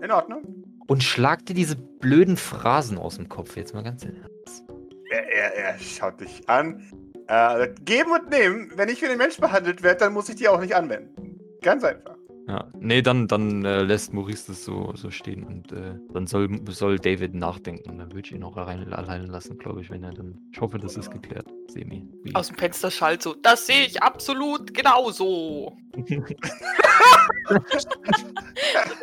In 0.01 0.11
Ordnung. 0.11 0.43
Und 0.87 1.03
schlag 1.03 1.45
dir 1.45 1.53
diese 1.53 1.77
blöden 1.77 2.37
Phrasen 2.37 2.97
aus 2.97 3.15
dem 3.15 3.29
Kopf, 3.29 3.55
jetzt 3.55 3.73
mal 3.73 3.83
ganz 3.83 4.03
im 4.03 4.15
Ernst. 4.15 4.63
Er, 5.09 5.33
er, 5.33 5.55
er 5.55 5.79
schaut 5.79 6.19
dich 6.19 6.47
an. 6.49 6.83
Äh, 7.27 7.69
geben 7.83 8.11
und 8.11 8.29
nehmen. 8.29 8.71
Wenn 8.75 8.89
ich 8.89 9.01
wie 9.01 9.07
ein 9.07 9.17
Mensch 9.17 9.37
behandelt 9.37 9.81
werde, 9.81 10.01
dann 10.01 10.13
muss 10.13 10.29
ich 10.29 10.35
die 10.35 10.47
auch 10.47 10.59
nicht 10.59 10.75
anwenden. 10.75 11.39
Ganz 11.61 11.83
einfach. 11.83 12.14
Ja, 12.47 12.67
nee, 12.79 13.01
dann, 13.01 13.27
dann 13.27 13.65
äh, 13.65 13.81
lässt 13.81 14.13
Maurice 14.13 14.45
das 14.51 14.63
so, 14.63 14.91
so 14.95 15.09
stehen 15.09 15.43
und 15.45 15.71
äh, 15.71 15.95
dann 16.13 16.27
soll, 16.27 16.47
soll 16.69 16.99
David 16.99 17.33
nachdenken. 17.33 17.97
Dann 17.97 18.11
würde 18.13 18.27
ich 18.27 18.31
ihn 18.33 18.43
auch 18.43 18.55
allein, 18.55 18.93
alleine 18.93 19.25
lassen, 19.25 19.57
glaube 19.57 19.81
ich, 19.81 19.89
wenn 19.89 20.03
er 20.03 20.13
dann. 20.13 20.37
Ich 20.51 20.61
hoffe, 20.61 20.77
das 20.77 20.95
ist 20.95 21.09
geklärt. 21.09 21.47
Semi. 21.69 22.07
Wie- 22.23 22.35
Aus 22.35 22.49
dem 22.49 22.57
Fenster 22.57 22.91
schallt 22.91 23.23
so, 23.23 23.33
das 23.41 23.65
sehe 23.65 23.85
ich 23.85 24.03
absolut 24.03 24.75
genauso. 24.75 25.75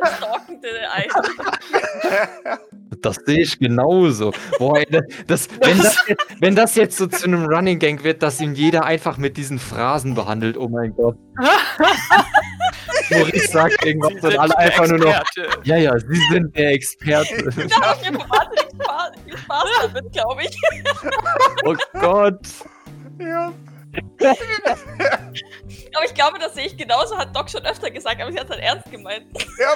Stalkende 0.05 0.69
Ei. 0.93 1.07
Das 3.01 3.17
sehe 3.27 3.41
ich 3.43 3.59
genauso. 3.59 4.33
Boah, 4.59 4.79
ey, 4.79 4.87
das, 5.27 5.49
wenn, 5.61 5.79
das 5.79 5.97
jetzt, 6.07 6.27
wenn 6.41 6.55
das 6.55 6.75
jetzt 6.77 6.97
so 6.97 7.07
zu 7.09 7.25
einem 7.27 7.47
Running 7.47 7.79
Gang 7.81 8.05
wird, 8.05 8.23
dass 8.23 8.41
ihn 8.41 8.55
jeder 8.55 8.85
einfach 8.85 9.17
mit 9.19 9.37
diesen 9.37 9.59
Phrasen 9.59 10.15
behandelt, 10.15 10.57
oh 10.57 10.69
mein 10.69 10.95
Gott. 10.95 11.17
Maurice 13.11 13.49
sagt 13.49 13.85
irgendwas 13.85 14.13
Sie 14.21 14.27
und 14.27 14.39
alle 14.39 14.57
einfach 14.59 14.87
nur 14.89 14.99
noch. 14.99 15.23
Ja, 15.65 15.77
ja, 15.77 15.99
Sie 15.99 16.21
sind 16.31 16.57
der 16.57 16.73
Experte. 16.73 17.43
Da 17.69 17.81
habe 17.81 18.01
ich 18.03 18.11
mir 18.11 18.19
wahnsinnig 18.19 18.69
Spaß, 18.83 19.11
viel 19.25 19.39
Spaß 19.39 19.65
damit, 19.83 20.13
glaube 20.13 20.43
ich. 20.43 20.59
Oh 21.65 21.75
Gott. 22.01 22.47
ja. 23.19 23.53
Aber 25.95 26.05
ich 26.07 26.15
glaube, 26.15 26.39
das 26.39 26.55
sehe 26.55 26.65
ich 26.67 26.77
genauso, 26.79 27.17
hat 27.19 27.37
Doc 27.37 27.51
schon 27.51 27.63
öfter 27.67 27.91
gesagt, 27.91 28.23
aber 28.23 28.33
sie 28.33 28.39
hat 28.39 28.45
es 28.47 28.51
halt 28.51 28.63
ernst 28.63 28.91
gemeint. 28.91 29.27
ja. 29.59 29.75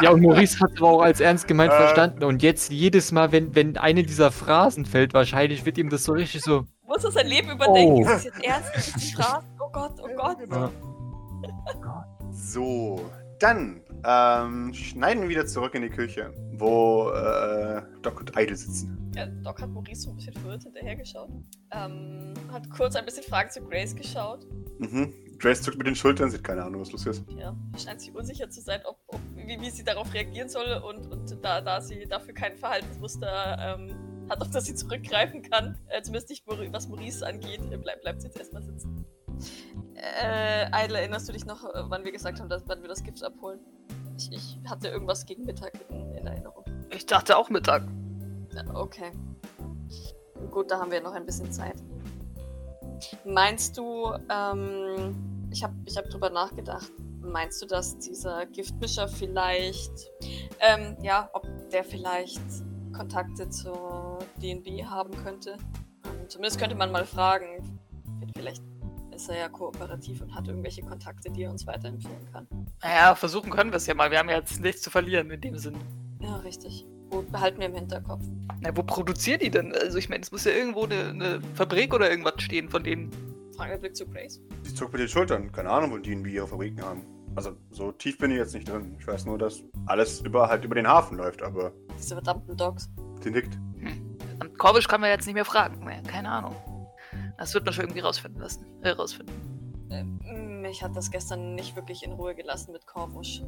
Ja, 0.00 0.10
und 0.10 0.20
Maurice 0.22 0.60
hat 0.60 0.70
es 0.74 0.76
aber 0.78 0.88
auch 0.90 1.00
als 1.02 1.18
ernst 1.20 1.48
gemeint 1.48 1.72
Äh. 1.72 1.76
verstanden. 1.76 2.22
Und 2.22 2.42
jetzt 2.42 2.70
jedes 2.70 3.10
Mal, 3.10 3.32
wenn, 3.32 3.54
wenn 3.54 3.76
eine 3.78 4.04
dieser 4.04 4.30
Phrasen 4.30 4.84
fällt, 4.86 5.12
wahrscheinlich 5.12 5.66
wird 5.66 5.76
ihm 5.78 5.90
das 5.90 6.04
so 6.04 6.12
richtig 6.12 6.42
so. 6.42 6.66
Muss 6.86 7.02
er 7.02 7.10
sein 7.10 7.26
Leben 7.26 7.50
überdenken. 7.50 7.94
Oh. 7.96 8.00
Ist 8.02 8.08
das 8.10 8.24
jetzt 8.24 8.44
ernst? 8.44 8.74
Ist 8.76 8.94
das 8.94 9.02
die 9.02 9.08
Straße? 9.08 9.46
Oh 9.58 9.70
Gott, 9.72 9.92
oh 10.00 10.08
Gott. 10.16 10.38
Genau. 10.38 10.70
So, 12.36 13.10
dann 13.38 13.80
ähm, 14.04 14.72
schneiden 14.74 15.22
wir 15.22 15.28
wieder 15.30 15.46
zurück 15.46 15.74
in 15.74 15.82
die 15.82 15.88
Küche, 15.88 16.32
wo 16.52 17.10
äh, 17.10 17.82
Doc 18.02 18.20
und 18.20 18.30
Idle 18.36 18.54
sitzen. 18.54 19.10
Ja, 19.16 19.26
Doc 19.26 19.62
hat 19.62 19.70
Maurice 19.70 20.02
so 20.02 20.10
ein 20.10 20.16
bisschen 20.16 20.34
verwirrt 20.34 20.62
hinterhergeschaut. 20.62 21.30
Ähm, 21.72 22.34
hat 22.52 22.68
kurz 22.70 22.94
ein 22.94 23.06
bisschen 23.06 23.24
Fragen 23.24 23.50
zu 23.50 23.62
Grace 23.62 23.96
geschaut. 23.96 24.46
Mhm. 24.78 25.14
Grace 25.38 25.62
zuckt 25.62 25.78
mit 25.78 25.86
den 25.86 25.96
Schultern, 25.96 26.30
sieht 26.30 26.44
keine 26.44 26.62
Ahnung, 26.62 26.82
was 26.82 26.92
los 26.92 27.06
ist. 27.06 27.24
Ja, 27.30 27.56
scheint 27.82 28.00
sich 28.00 28.14
unsicher 28.14 28.50
zu 28.50 28.60
sein, 28.60 28.80
ob, 28.84 28.98
ob, 29.08 29.20
wie, 29.34 29.58
wie 29.60 29.70
sie 29.70 29.84
darauf 29.84 30.12
reagieren 30.12 30.48
soll 30.48 30.82
und, 30.86 31.06
und 31.10 31.38
da, 31.42 31.62
da 31.62 31.80
sie 31.80 32.04
dafür 32.04 32.34
kein 32.34 32.56
Verhaltensmuster 32.56 33.78
ähm, 33.78 34.28
hat, 34.28 34.40
auf 34.42 34.50
das 34.50 34.66
sie 34.66 34.74
zurückgreifen 34.74 35.42
kann, 35.42 35.78
äh, 35.88 36.02
zumindest 36.02 36.30
nicht 36.30 36.44
was 36.46 36.88
Maurice 36.88 37.26
angeht, 37.26 37.60
äh, 37.70 37.78
bleib, 37.78 38.02
bleibt 38.02 38.20
sie 38.20 38.28
jetzt 38.28 38.38
erstmal 38.38 38.62
sitzen. 38.62 39.06
Äh, 40.22 40.84
Idle, 40.84 40.98
erinnerst 40.98 41.28
du 41.28 41.32
dich 41.32 41.44
noch, 41.44 41.64
äh, 41.64 41.82
wann 41.88 42.04
wir 42.04 42.12
gesagt 42.12 42.40
haben, 42.40 42.48
dass, 42.48 42.62
wann 42.66 42.82
wir 42.82 42.88
das 42.88 43.02
Gift 43.02 43.22
abholen? 43.22 43.60
Ich, 44.16 44.32
ich 44.32 44.58
hatte 44.68 44.88
irgendwas 44.88 45.26
gegen 45.26 45.44
Mittag 45.44 45.72
in, 45.90 46.14
in 46.16 46.26
Erinnerung. 46.26 46.64
Ich 46.90 47.06
dachte 47.06 47.36
auch 47.36 47.50
Mittag. 47.50 47.82
Okay. 48.74 49.12
Gut, 50.50 50.70
da 50.70 50.78
haben 50.78 50.90
wir 50.90 51.00
noch 51.00 51.12
ein 51.12 51.26
bisschen 51.26 51.52
Zeit. 51.52 51.76
Meinst 53.24 53.76
du, 53.76 54.12
ähm, 54.30 55.48
ich 55.50 55.62
habe 55.62 55.74
ich 55.84 55.96
hab 55.96 56.08
drüber 56.08 56.30
nachgedacht, 56.30 56.90
meinst 57.20 57.60
du, 57.60 57.66
dass 57.66 57.98
dieser 57.98 58.46
Giftmischer 58.46 59.08
vielleicht, 59.08 60.10
ähm, 60.60 60.96
ja, 61.02 61.28
ob 61.32 61.46
der 61.70 61.84
vielleicht 61.84 62.40
Kontakte 62.94 63.50
zur 63.50 64.18
DNB 64.40 64.84
haben 64.84 65.12
könnte? 65.22 65.58
Ähm, 66.04 66.28
zumindest 66.28 66.58
könnte 66.58 66.76
man 66.76 66.90
mal 66.90 67.04
fragen. 67.04 67.80
Vielleicht 68.34 68.62
ist 69.16 69.28
er 69.28 69.38
ja 69.38 69.48
kooperativ 69.48 70.20
und 70.22 70.34
hat 70.34 70.46
irgendwelche 70.46 70.82
Kontakte, 70.82 71.30
die 71.30 71.42
er 71.42 71.50
uns 71.50 71.66
weiterempfehlen 71.66 72.30
kann. 72.32 72.46
Naja, 72.82 73.14
versuchen 73.14 73.50
können 73.50 73.70
wir 73.72 73.76
es 73.76 73.86
ja 73.86 73.94
mal. 73.94 74.10
Wir 74.10 74.18
haben 74.18 74.28
ja 74.28 74.36
jetzt 74.36 74.60
nichts 74.60 74.82
zu 74.82 74.90
verlieren 74.90 75.30
in 75.30 75.40
dem 75.40 75.56
Sinn. 75.58 75.76
Ja, 76.20 76.36
richtig. 76.36 76.86
Gut, 77.10 77.30
behalten 77.30 77.58
wir 77.60 77.66
im 77.66 77.74
Hinterkopf. 77.74 78.24
Na, 78.60 78.76
wo 78.76 78.82
produzieren 78.82 79.40
die 79.40 79.50
denn? 79.50 79.72
Also 79.74 79.98
ich 79.98 80.08
meine, 80.08 80.22
es 80.22 80.32
muss 80.32 80.44
ja 80.44 80.52
irgendwo 80.52 80.84
eine, 80.84 81.08
eine 81.08 81.40
Fabrik 81.54 81.94
oder 81.94 82.10
irgendwas 82.10 82.34
stehen 82.42 82.68
von 82.68 82.82
denen. 82.84 83.10
Frageblick 83.56 83.96
zu 83.96 84.06
Grace. 84.06 84.40
Sie 84.64 84.74
zuckt 84.74 84.92
mit 84.92 85.00
den 85.00 85.08
Schultern. 85.08 85.50
Keine 85.52 85.70
Ahnung, 85.70 85.92
wo 85.92 85.98
die 85.98 86.12
in 86.12 86.24
ihre 86.24 86.46
Fabriken 86.46 86.82
haben. 86.84 87.02
Also, 87.36 87.52
so 87.70 87.92
tief 87.92 88.18
bin 88.18 88.30
ich 88.30 88.38
jetzt 88.38 88.54
nicht 88.54 88.68
drin. 88.68 88.96
Ich 88.98 89.06
weiß 89.06 89.24
nur, 89.26 89.38
dass 89.38 89.62
alles 89.86 90.20
über, 90.20 90.48
halt 90.48 90.64
über 90.64 90.74
den 90.74 90.86
Hafen 90.88 91.18
läuft, 91.18 91.42
aber 91.42 91.72
Diese 91.98 92.14
verdammten 92.14 92.56
Dogs. 92.56 92.90
die 93.24 93.30
nickt. 93.30 93.56
Am 94.40 94.52
Korbisch 94.58 94.88
kann 94.88 95.00
man 95.00 95.10
jetzt 95.10 95.26
nicht 95.26 95.34
mehr 95.34 95.44
fragen. 95.44 95.84
mehr. 95.84 96.02
Keine 96.02 96.28
Ahnung. 96.30 96.54
Das 97.38 97.52
wird 97.54 97.64
man 97.64 97.74
schon 97.74 97.84
irgendwie 97.84 98.00
rausfinden 98.00 98.40
lassen. 98.40 98.64
Äh, 98.82 98.90
rausfinden. 98.90 99.34
Ähm, 99.90 100.60
Mich 100.62 100.82
hat 100.82 100.96
das 100.96 101.10
gestern 101.10 101.54
nicht 101.54 101.76
wirklich 101.76 102.02
in 102.02 102.12
Ruhe 102.12 102.34
gelassen 102.34 102.72
mit 102.72 102.86
Korvusch. 102.86 103.42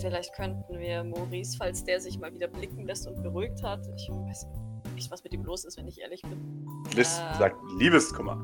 Vielleicht 0.00 0.32
könnten 0.34 0.78
wir 0.78 1.04
Maurice, 1.04 1.56
falls 1.56 1.84
der 1.84 2.00
sich 2.00 2.18
mal 2.18 2.32
wieder 2.32 2.48
blicken 2.48 2.84
lässt 2.86 3.06
und 3.06 3.22
beruhigt 3.22 3.62
hat. 3.62 3.80
Ich 3.96 4.08
weiß 4.10 4.46
nicht, 4.94 5.10
was 5.10 5.24
mit 5.24 5.32
ihm 5.32 5.44
los 5.44 5.64
ist, 5.64 5.76
wenn 5.78 5.86
ich 5.88 6.00
ehrlich 6.00 6.22
bin. 6.22 6.66
Liz 6.94 7.18
Äh. 7.18 7.38
sagt 7.38 7.56
Liebeskummer. 7.78 8.38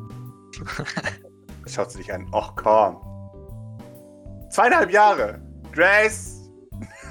Schaut 1.66 1.90
sie 1.92 1.98
dich 1.98 2.12
an. 2.12 2.26
Och, 2.32 2.54
komm. 2.56 2.96
Zweieinhalb 4.50 4.90
Jahre. 4.90 5.40
Grace. 5.72 6.50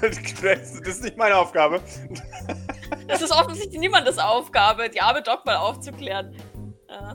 Grace, 0.40 0.80
das 0.80 0.96
ist 0.96 1.04
nicht 1.04 1.16
meine 1.16 1.36
Aufgabe. 1.36 1.80
Das 3.06 3.22
ist 3.22 3.30
offensichtlich 3.30 3.78
niemandes 3.78 4.18
Aufgabe, 4.18 4.88
die 4.90 5.00
arme 5.00 5.22
Doc 5.22 5.46
mal 5.46 5.56
aufzuklären. 5.56 6.34
Äh, 6.88 7.14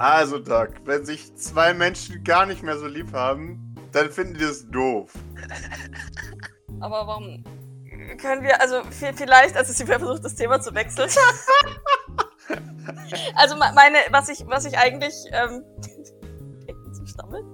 Also, 0.00 0.38
Doc, 0.38 0.70
wenn 0.86 1.04
sich 1.04 1.36
zwei 1.36 1.74
Menschen 1.74 2.24
gar 2.24 2.46
nicht 2.46 2.62
mehr 2.62 2.78
so 2.78 2.86
lieb 2.86 3.12
haben, 3.12 3.74
dann 3.92 4.10
finden 4.10 4.32
die 4.34 4.40
das 4.40 4.66
doof. 4.70 5.12
aber 6.80 7.06
warum 7.06 7.44
können 8.18 8.42
wir, 8.42 8.58
also 8.62 8.76
vi- 8.76 9.12
vielleicht, 9.14 9.56
also 9.58 9.74
sie 9.74 9.84
versucht 9.84 10.24
das 10.24 10.34
Thema 10.36 10.58
zu 10.58 10.74
wechseln. 10.74 11.10
also 13.34 13.56
me- 13.56 13.72
meine, 13.74 13.98
was 14.10 14.30
ich, 14.30 14.46
was 14.46 14.64
ich 14.64 14.78
eigentlich, 14.78 15.14
ähm, 15.32 15.64
stammeln? 17.04 17.44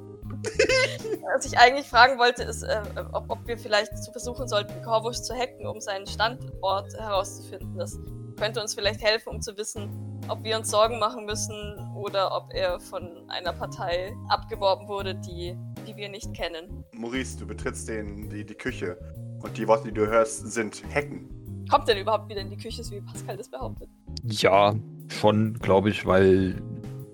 Was 1.34 1.46
ich 1.46 1.58
eigentlich 1.58 1.88
fragen 1.88 2.16
wollte, 2.18 2.44
ist, 2.44 2.62
äh, 2.62 2.80
ob, 3.12 3.28
ob 3.28 3.44
wir 3.48 3.58
vielleicht 3.58 3.96
zu 4.04 4.12
versuchen 4.12 4.46
sollten, 4.46 4.80
Korvusch 4.84 5.16
zu 5.20 5.34
hacken, 5.34 5.66
um 5.66 5.80
seinen 5.80 6.06
Standort 6.06 6.94
herauszufinden. 6.94 7.76
Das 7.76 7.98
könnte 8.38 8.60
uns 8.62 8.74
vielleicht 8.74 9.02
helfen, 9.02 9.30
um 9.30 9.40
zu 9.42 9.56
wissen, 9.56 10.20
ob 10.28 10.44
wir 10.44 10.56
uns 10.56 10.70
Sorgen 10.70 11.00
machen 11.00 11.24
müssen 11.24 11.85
oder 11.96 12.34
ob 12.36 12.52
er 12.52 12.78
von 12.78 13.28
einer 13.28 13.52
Partei 13.52 14.14
abgeworben 14.28 14.86
wurde, 14.86 15.14
die, 15.14 15.56
die 15.86 15.96
wir 15.96 16.08
nicht 16.08 16.32
kennen. 16.34 16.84
Maurice, 16.92 17.38
du 17.38 17.46
betrittst 17.46 17.88
den, 17.88 18.28
die, 18.28 18.44
die 18.44 18.54
Küche. 18.54 18.98
Und 19.42 19.56
die 19.56 19.66
Worte, 19.66 19.88
die 19.88 19.94
du 19.94 20.06
hörst, 20.06 20.52
sind 20.52 20.82
Hacken. 20.94 21.28
Kommt 21.70 21.88
denn 21.88 21.98
überhaupt 21.98 22.28
wieder 22.28 22.40
in 22.40 22.50
die 22.50 22.56
Küche, 22.56 22.84
so 22.84 22.94
wie 22.94 23.00
Pascal 23.00 23.36
das 23.36 23.50
behauptet? 23.50 23.88
Ja, 24.24 24.74
schon, 25.08 25.54
glaube 25.54 25.90
ich, 25.90 26.06
weil 26.06 26.62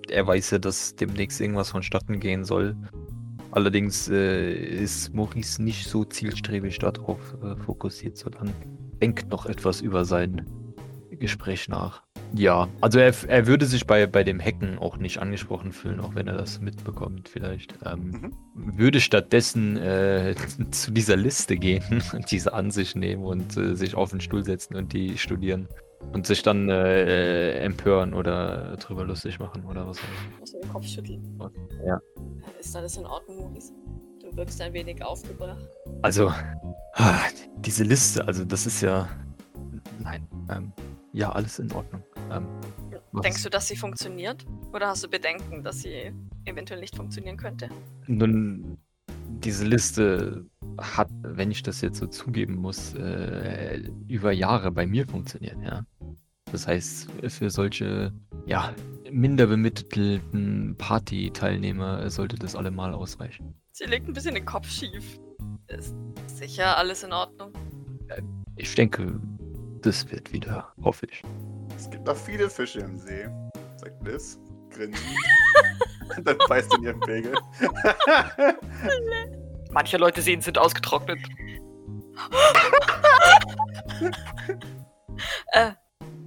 er 0.09 0.27
weiß 0.27 0.51
ja, 0.51 0.59
dass 0.59 0.95
demnächst 0.95 1.41
irgendwas 1.41 1.71
vonstatten 1.71 2.21
gehen 2.21 2.45
soll. 2.45 2.77
Allerdings 3.51 4.09
äh, 4.09 4.53
ist 4.53 5.15
Maurice 5.15 5.63
nicht 5.63 5.89
so 5.89 6.05
zielstrebig 6.05 6.79
darauf 6.79 7.19
äh, 7.43 7.57
fokussiert, 7.57 8.17
sondern 8.17 8.53
denkt 9.01 9.29
noch 9.31 9.47
etwas 9.47 9.81
über 9.81 10.05
sein 10.05 10.47
Gespräch 11.11 11.69
nach. 11.69 12.03
Ja, 12.35 12.69
also 12.81 12.99
er, 12.99 13.13
er 13.29 13.47
würde 13.47 13.67
sich 13.67 13.87
bei, 13.87 14.07
bei 14.07 14.25
dem 14.25 14.41
Hacken 14.41 14.79
auch 14.79 14.97
nicht 14.97 15.19
angesprochen 15.19 15.73
fühlen, 15.73 16.01
auch 16.01 16.15
wenn 16.15 16.29
er 16.29 16.37
das 16.37 16.61
mitbekommt 16.61 17.29
vielleicht. 17.29 17.75
Ähm, 17.85 18.33
Würde 18.55 19.01
stattdessen 19.01 19.77
äh, 19.77 20.35
zu 20.71 20.93
dieser 20.93 21.17
Liste 21.17 21.57
gehen 21.57 22.03
und 22.13 22.31
diese 22.31 22.55
an 22.55 22.71
sich 22.71 22.95
nehmen 22.95 23.25
und 23.25 23.57
äh, 23.57 23.75
sich 23.75 23.95
auf 23.95 24.11
den 24.11 24.21
Stuhl 24.21 24.45
setzen 24.45 24.77
und 24.77 24.93
die 24.93 25.19
studieren. 25.19 25.69
Und 26.13 26.27
sich 26.27 26.43
dann 26.43 26.69
äh, 26.69 27.59
empören 27.61 28.13
oder 28.13 28.77
drüber 28.79 29.05
lustig 29.05 29.39
machen 29.39 29.65
oder 29.65 29.87
was 29.87 29.99
auch 29.99 30.03
immer. 30.03 30.41
Muss 30.41 30.53
den 30.53 30.69
Kopf 30.69 30.85
schütteln. 30.85 31.41
Ja. 31.87 32.01
Ist 32.59 32.75
alles 32.75 32.97
in 32.97 33.07
Ordnung, 33.07 33.37
Maurice? 33.37 33.73
Du 34.21 34.37
wirkst 34.37 34.61
ein 34.61 34.73
wenig 34.73 35.05
aufgebracht. 35.05 35.65
Also, 36.03 36.33
ah, 36.95 37.21
diese 37.59 37.85
Liste, 37.85 38.27
also 38.27 38.45
das 38.45 38.67
ist 38.67 38.81
ja. 38.81 39.09
Nein. 40.01 40.27
Ähm, 40.51 40.73
ja, 41.13 41.31
alles 41.31 41.59
in 41.59 41.71
Ordnung. 41.73 42.03
Ähm, 42.31 42.47
Denkst 43.23 43.43
du, 43.43 43.51
dass 43.51 43.69
sie 43.69 43.77
funktioniert? 43.77 44.47
Oder 44.73 44.89
hast 44.89 45.05
du 45.05 45.09
Bedenken, 45.09 45.63
dass 45.63 45.81
sie 45.83 46.13
eventuell 46.47 46.81
nicht 46.81 46.97
funktionieren 46.97 47.37
könnte? 47.37 47.69
Nun, 48.07 48.79
diese 49.29 49.67
Liste 49.67 50.47
hat, 50.79 51.11
wenn 51.23 51.51
ich 51.51 51.63
das 51.63 51.83
jetzt 51.83 51.99
so 51.99 52.07
zugeben 52.07 52.55
muss, 52.57 52.95
äh, 52.95 53.83
über 54.09 54.33
Jahre 54.33 54.71
bei 54.71 54.87
mir 54.87 55.07
funktioniert, 55.07 55.57
ja. 55.63 55.85
Das 56.51 56.67
heißt, 56.67 57.09
für 57.29 57.51
solche, 57.51 58.13
ja, 58.47 58.75
minder 59.11 59.47
bemittelten 59.47 60.75
Party-Teilnehmer 60.79 62.09
sollte 62.11 62.37
das 62.37 62.57
allemal 62.57 62.95
ausreichen. 62.95 63.55
Sie 63.73 63.85
legt 63.85 64.09
ein 64.09 64.13
bisschen 64.13 64.35
den 64.35 64.45
Kopf 64.45 64.69
schief. 64.69 65.19
Ist 65.69 65.95
sicher 66.27 66.77
alles 66.77 67.03
in 67.03 67.13
Ordnung. 67.13 67.53
Ich 68.57 68.75
denke, 68.75 69.21
das 69.83 70.11
wird 70.11 70.33
wieder, 70.33 70.73
hoffe 70.83 71.07
ich. 71.07 71.23
Es 71.77 71.91
gibt 71.91 72.07
noch 72.07 72.17
viele 72.17 72.49
Fische 72.49 72.81
im 72.81 72.97
See, 72.99 73.29
sagt 73.77 74.03
Liz. 74.05 74.39
Grinsen. 74.71 75.05
Und 76.17 76.27
dann 76.27 76.39
beißt 76.49 76.75
in 76.77 76.85
ihren 76.85 77.01
Pegel. 77.01 77.35
Manche 79.71 79.97
Leute 79.97 80.23
sehen, 80.23 80.41
sind 80.41 80.59
ausgetrocknet. 80.59 81.21
Äh, 85.53 85.73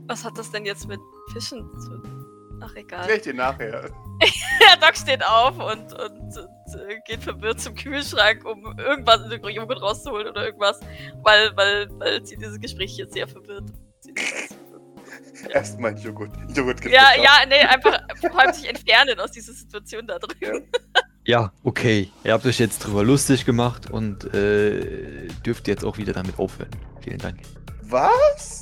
was 0.07 0.23
hat 0.23 0.37
das 0.37 0.51
denn 0.51 0.63
jetzt 0.65 0.87
mit 0.87 0.99
Fischen 1.33 1.69
zu. 1.79 2.24
Ach, 2.61 2.75
egal. 2.75 3.05
Krieg 3.07 3.17
ich 3.17 3.21
dir 3.23 3.33
nachher. 3.33 3.89
Der 4.21 4.77
Doc 4.79 4.95
steht 4.95 5.23
auf 5.25 5.57
und, 5.57 5.93
und, 5.93 6.37
und 6.37 6.89
äh, 6.89 6.99
geht 7.05 7.23
verwirrt 7.23 7.59
zum 7.59 7.75
Kühlschrank, 7.75 8.45
um 8.45 8.77
irgendwas 8.79 9.21
in 9.23 9.29
den 9.29 9.43
Joghurt 9.49 9.81
rauszuholen 9.81 10.27
oder 10.27 10.45
irgendwas, 10.45 10.79
weil, 11.21 11.55
weil, 11.57 11.87
weil 11.99 12.25
sie 12.25 12.37
dieses 12.37 12.59
Gespräch 12.59 12.97
jetzt 12.97 13.13
sehr 13.13 13.27
verwirrt. 13.27 13.65
Erstmal 15.53 15.97
Joghurt. 15.97 16.31
Joghurt 16.55 16.81
gibt 16.81 16.93
Ja, 16.93 17.09
es 17.15 17.23
ja, 17.23 17.31
nee, 17.47 17.59
einfach 17.59 17.99
vor 18.19 18.39
allem 18.39 18.53
sich 18.53 18.67
entfernen 18.69 19.19
aus 19.19 19.31
dieser 19.31 19.53
Situation 19.53 20.07
da 20.07 20.19
drüben. 20.19 20.69
Ja, 21.27 21.51
okay. 21.63 22.11
Ihr 22.23 22.33
habt 22.33 22.45
euch 22.45 22.59
jetzt 22.59 22.77
drüber 22.85 23.03
lustig 23.03 23.45
gemacht 23.45 23.89
und 23.89 24.31
äh, 24.35 25.27
dürft 25.43 25.67
jetzt 25.67 25.83
auch 25.83 25.97
wieder 25.97 26.13
damit 26.13 26.37
aufhören. 26.37 26.69
Vielen 27.01 27.17
Dank. 27.17 27.39
Was? 27.81 28.61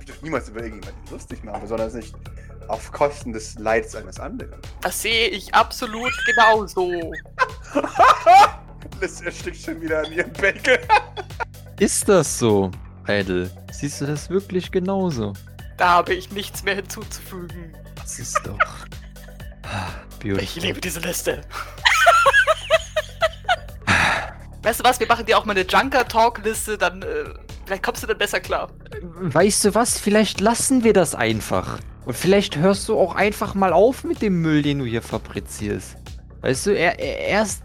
Ich 0.00 0.08
würde 0.08 0.24
niemals 0.24 0.48
über 0.48 0.64
irgendjemanden 0.64 1.12
lustig 1.12 1.44
machen, 1.44 1.60
besonders 1.62 1.94
nicht 1.94 2.12
auf 2.72 2.90
Kosten 2.90 3.32
des 3.32 3.58
Leids 3.58 3.94
eines 3.94 4.18
anderen. 4.18 4.54
Das 4.80 5.02
sehe 5.02 5.28
ich 5.28 5.54
absolut 5.54 6.12
genauso. 6.26 6.90
Liz 9.00 9.20
erstickt 9.20 9.60
schon 9.60 9.80
wieder 9.80 10.00
an 10.00 10.12
ihrem 10.12 10.32
Bacon. 10.32 10.78
Ist 11.78 12.08
das 12.08 12.38
so, 12.38 12.70
Idle? 13.06 13.50
Siehst 13.72 14.00
du 14.00 14.06
das 14.06 14.30
wirklich 14.30 14.70
genauso? 14.70 15.34
Da 15.76 15.90
habe 15.90 16.14
ich 16.14 16.30
nichts 16.32 16.62
mehr 16.62 16.76
hinzuzufügen. 16.76 17.76
Das 17.96 18.18
ist 18.18 18.40
doch. 18.44 18.58
Ah, 19.64 19.88
Ich 20.38 20.56
liebe 20.56 20.80
diese 20.80 21.00
Liste. 21.00 21.42
weißt 24.62 24.80
du 24.80 24.84
was, 24.84 25.00
wir 25.00 25.08
machen 25.08 25.26
dir 25.26 25.36
auch 25.38 25.44
mal 25.44 25.52
eine 25.56 25.66
Junker-Talk-Liste, 25.66 26.78
dann 26.78 27.02
äh, 27.02 27.24
vielleicht 27.66 27.82
kommst 27.82 28.02
du 28.02 28.06
dann 28.06 28.18
besser 28.18 28.40
klar. 28.40 28.70
Weißt 29.02 29.64
du 29.64 29.74
was? 29.74 29.98
Vielleicht 29.98 30.40
lassen 30.40 30.84
wir 30.84 30.92
das 30.92 31.14
einfach. 31.14 31.78
Und 32.04 32.14
vielleicht 32.16 32.56
hörst 32.56 32.88
du 32.88 32.98
auch 32.98 33.14
einfach 33.14 33.54
mal 33.54 33.72
auf 33.72 34.04
mit 34.04 34.22
dem 34.22 34.40
Müll, 34.42 34.62
den 34.62 34.80
du 34.80 34.84
hier 34.84 35.02
fabrizierst. 35.02 35.96
Weißt 36.40 36.66
du, 36.66 36.70
er, 36.76 36.98
er, 36.98 37.18
erst 37.28 37.62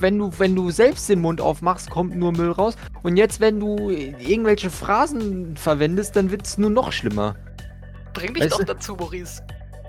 wenn 0.00 0.18
du, 0.18 0.30
wenn 0.38 0.54
du 0.54 0.70
selbst 0.70 1.08
den 1.08 1.20
Mund 1.20 1.40
aufmachst, 1.40 1.90
kommt 1.90 2.16
nur 2.16 2.32
Müll 2.32 2.50
raus. 2.50 2.76
Und 3.02 3.16
jetzt, 3.16 3.40
wenn 3.40 3.60
du 3.60 3.90
irgendwelche 3.90 4.70
Phrasen 4.70 5.56
verwendest, 5.56 6.16
dann 6.16 6.30
wird 6.30 6.46
es 6.46 6.58
nur 6.58 6.70
noch 6.70 6.92
schlimmer. 6.92 7.36
Bring 8.12 8.32
mich 8.32 8.42
Weißt 8.44 8.52
doch 8.54 8.58
du- 8.58 8.64
dazu, 8.66 8.94
Maurice. 8.96 9.42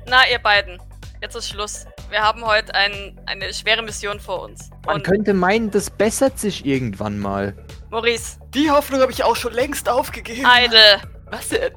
Na, 0.08 0.28
ihr 0.32 0.40
beiden, 0.40 0.80
jetzt 1.22 1.36
ist 1.36 1.50
Schluss. 1.50 1.86
Wir 2.10 2.22
haben 2.22 2.46
heute 2.46 2.74
ein, 2.76 3.20
eine 3.26 3.52
schwere 3.54 3.82
Mission 3.82 4.20
vor 4.20 4.44
uns. 4.44 4.70
Man 4.86 4.98
Und 4.98 5.04
könnte 5.04 5.34
meinen, 5.34 5.72
das 5.72 5.90
bessert 5.90 6.38
sich 6.40 6.66
irgendwann 6.66 7.18
mal. 7.20 7.56
Maurice, 7.90 8.38
Die 8.54 8.70
Hoffnung 8.70 9.02
habe 9.02 9.12
ich 9.12 9.24
auch 9.24 9.36
schon 9.36 9.54
längst 9.54 9.90
aufgegeben. 9.90 10.46
Eide, 10.46 10.78
Was 11.32 11.50
denn? 11.50 11.72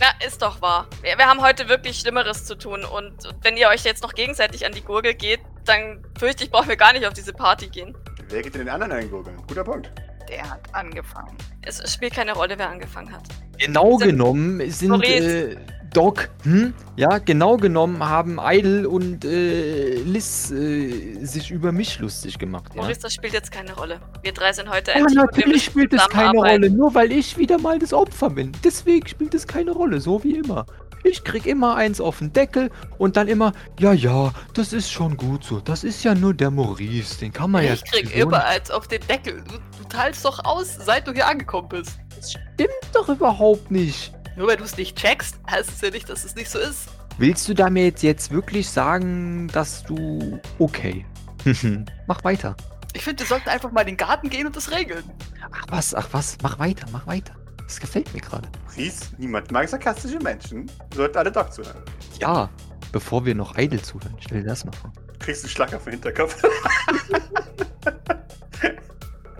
Na, 0.00 0.26
ist 0.26 0.42
doch 0.42 0.60
wahr. 0.60 0.86
Wir, 1.02 1.16
wir 1.18 1.26
haben 1.26 1.40
heute 1.42 1.68
wirklich 1.68 1.98
Schlimmeres 1.98 2.44
zu 2.44 2.56
tun 2.56 2.84
und 2.84 3.14
wenn 3.42 3.56
ihr 3.56 3.68
euch 3.68 3.84
jetzt 3.84 4.02
noch 4.02 4.14
gegenseitig 4.14 4.66
an 4.66 4.72
die 4.72 4.82
Gurgel 4.82 5.14
geht, 5.14 5.40
dann 5.64 6.04
fürchte 6.18 6.44
ich, 6.44 6.50
brauchen 6.50 6.68
wir 6.68 6.76
gar 6.76 6.92
nicht 6.92 7.06
auf 7.06 7.14
diese 7.14 7.32
Party 7.32 7.68
gehen. 7.68 7.96
Wer 8.28 8.42
geht 8.42 8.54
in 8.54 8.60
den 8.62 8.68
anderen 8.68 8.92
eingurgeln? 8.92 9.36
Guter 9.48 9.64
Punkt. 9.64 9.90
Der 10.28 10.48
hat 10.48 10.60
angefangen. 10.72 11.36
Es 11.62 11.80
spielt 11.92 12.12
keine 12.14 12.32
Rolle, 12.32 12.58
wer 12.58 12.68
angefangen 12.68 13.12
hat. 13.12 13.22
Genau 13.58 13.96
Sind- 13.98 14.08
genommen 14.10 14.70
sind 14.70 14.88
Maurice. 14.88 15.52
äh, 15.52 15.56
Doc, 15.96 16.28
hm? 16.42 16.74
Ja, 16.96 17.16
genau 17.16 17.56
genommen 17.56 18.06
haben 18.06 18.38
Idle 18.38 18.86
und 18.86 19.24
äh, 19.24 19.94
Liz 19.94 20.50
äh, 20.50 21.24
sich 21.24 21.50
über 21.50 21.72
mich 21.72 21.98
lustig 22.00 22.38
gemacht. 22.38 22.74
Ja? 22.74 22.82
Maurice, 22.82 23.00
das 23.00 23.14
spielt 23.14 23.32
jetzt 23.32 23.50
keine 23.50 23.72
Rolle. 23.72 23.98
Wir 24.20 24.34
drei 24.34 24.52
sind 24.52 24.68
heute 24.68 24.90
Ja, 24.90 24.98
ein 24.98 25.06
Team 25.06 25.20
und 25.20 25.34
wir 25.34 25.40
natürlich 25.40 25.64
spielt 25.64 25.94
es 25.94 26.06
keine. 26.10 26.38
Rolle, 26.38 26.68
nur 26.68 26.94
weil 26.94 27.12
ich 27.12 27.38
wieder 27.38 27.58
mal 27.58 27.78
das 27.78 27.94
Opfer 27.94 28.28
bin. 28.28 28.52
Deswegen 28.62 29.08
spielt 29.08 29.32
es 29.32 29.46
keine 29.46 29.70
Rolle, 29.70 29.98
so 30.02 30.22
wie 30.22 30.36
immer. 30.36 30.66
Ich 31.02 31.24
krieg 31.24 31.46
immer 31.46 31.76
eins 31.76 31.98
auf 31.98 32.18
den 32.18 32.30
Deckel 32.30 32.70
und 32.98 33.16
dann 33.16 33.26
immer, 33.26 33.54
ja, 33.78 33.94
ja, 33.94 34.32
das 34.52 34.74
ist 34.74 34.90
schon 34.90 35.16
gut 35.16 35.44
so. 35.44 35.60
Das 35.60 35.82
ist 35.82 36.04
ja 36.04 36.14
nur 36.14 36.34
der 36.34 36.50
Maurice, 36.50 37.20
den 37.20 37.32
kann 37.32 37.52
man 37.52 37.64
ja. 37.64 37.72
Ich 37.72 37.84
krieg 37.84 38.02
gewöhnen. 38.04 38.22
immer 38.22 38.44
eins 38.44 38.70
auf 38.70 38.86
den 38.86 39.00
Deckel. 39.06 39.42
Du, 39.48 39.54
du 39.78 39.88
teilst 39.88 40.26
doch 40.26 40.44
aus, 40.44 40.76
seit 40.76 41.06
du 41.06 41.12
hier 41.12 41.26
angekommen 41.26 41.70
bist. 41.70 41.98
Das 42.14 42.32
stimmt 42.32 42.70
doch 42.92 43.08
überhaupt 43.08 43.70
nicht. 43.70 44.12
Nur 44.36 44.48
weil 44.48 44.56
du 44.58 44.64
es 44.64 44.76
nicht 44.76 44.96
checkst, 44.96 45.38
heißt 45.50 45.70
es 45.70 45.80
ja 45.80 45.90
nicht, 45.90 46.08
dass 46.08 46.24
es 46.24 46.34
nicht 46.34 46.50
so 46.50 46.58
ist. 46.58 46.88
Willst 47.18 47.48
du 47.48 47.54
damit 47.54 48.02
jetzt 48.02 48.30
wirklich 48.30 48.68
sagen, 48.68 49.48
dass 49.48 49.82
du. 49.84 50.38
Okay. 50.58 51.06
mach 52.06 52.22
weiter. 52.22 52.54
Ich 52.92 53.02
finde, 53.02 53.20
wir 53.20 53.26
sollten 53.26 53.48
einfach 53.48 53.72
mal 53.72 53.80
in 53.82 53.88
den 53.88 53.96
Garten 53.96 54.28
gehen 54.28 54.46
und 54.46 54.54
das 54.54 54.70
regeln. 54.70 55.04
Ach 55.50 55.64
was, 55.68 55.94
ach 55.94 56.08
was, 56.12 56.36
mach 56.42 56.58
weiter, 56.58 56.86
mach 56.92 57.06
weiter. 57.06 57.34
Das 57.66 57.80
gefällt 57.80 58.12
mir 58.14 58.20
gerade. 58.20 58.48
Ries, 58.76 59.12
niemand 59.18 59.50
mag 59.50 59.68
sarkastische 59.68 60.18
Menschen. 60.18 60.70
Sollten 60.94 61.16
alle 61.18 61.32
Doc 61.32 61.52
zuhören. 61.52 61.82
Ja, 62.20 62.48
bevor 62.92 63.24
wir 63.24 63.34
noch 63.34 63.56
Idle 63.56 63.80
zuhören, 63.80 64.16
stell 64.20 64.42
dir 64.42 64.48
das 64.48 64.64
mal 64.64 64.72
vor. 64.72 64.92
Du 65.12 65.18
kriegst 65.18 65.44
einen 65.44 65.50
Schlag 65.50 65.74
auf 65.74 65.84
den 65.84 65.94
Hinterkopf. 65.94 66.42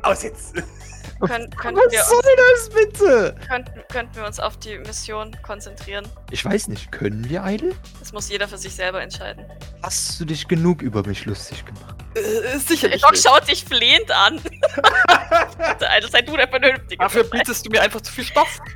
Aus 0.03 0.23
jetzt! 0.23 0.55
Können, 1.21 1.51
könnten, 1.51 1.81
wir 1.91 1.99
Was 1.99 2.11
soll 2.11 2.19
uns, 2.19 2.69
das 2.69 2.71
bitte? 2.71 3.37
könnten, 3.49 3.81
könnten 3.91 4.17
wir 4.17 4.27
uns 4.27 4.39
auf 4.39 4.59
die 4.59 4.79
Mission 4.79 5.35
konzentrieren? 5.43 6.07
Ich 6.31 6.45
weiß 6.45 6.69
nicht, 6.69 6.93
können 6.93 7.29
wir 7.29 7.43
Idle? 7.45 7.75
Das 7.99 8.13
muss 8.13 8.29
jeder 8.29 8.49
für 8.49 8.59
sich 8.59 8.75
selber 8.75 9.01
entscheiden. 9.01 9.45
Hast 9.83 10.21
du 10.21 10.25
dich 10.25 10.47
genug 10.47 10.83
über 10.83 11.07
mich 11.07 11.25
lustig 11.25 11.65
gemacht? 11.65 11.97
Äh, 12.15 12.59
sicherlich 12.59 13.03
Doc 13.03 13.17
schaut 13.17 13.49
dich 13.49 13.65
flehend 13.65 14.11
an. 14.11 14.41
also 15.81 16.09
sei 16.09 16.23
du 16.23 16.37
der 16.37 16.49
Vernünftige. 16.49 16.99
Dafür 16.99 17.25
bietest 17.25 17.67
du 17.67 17.71
mir 17.71 17.83
einfach 17.83 18.01
zu 18.01 18.13
viel 18.13 18.25
Stoff. 18.25 18.59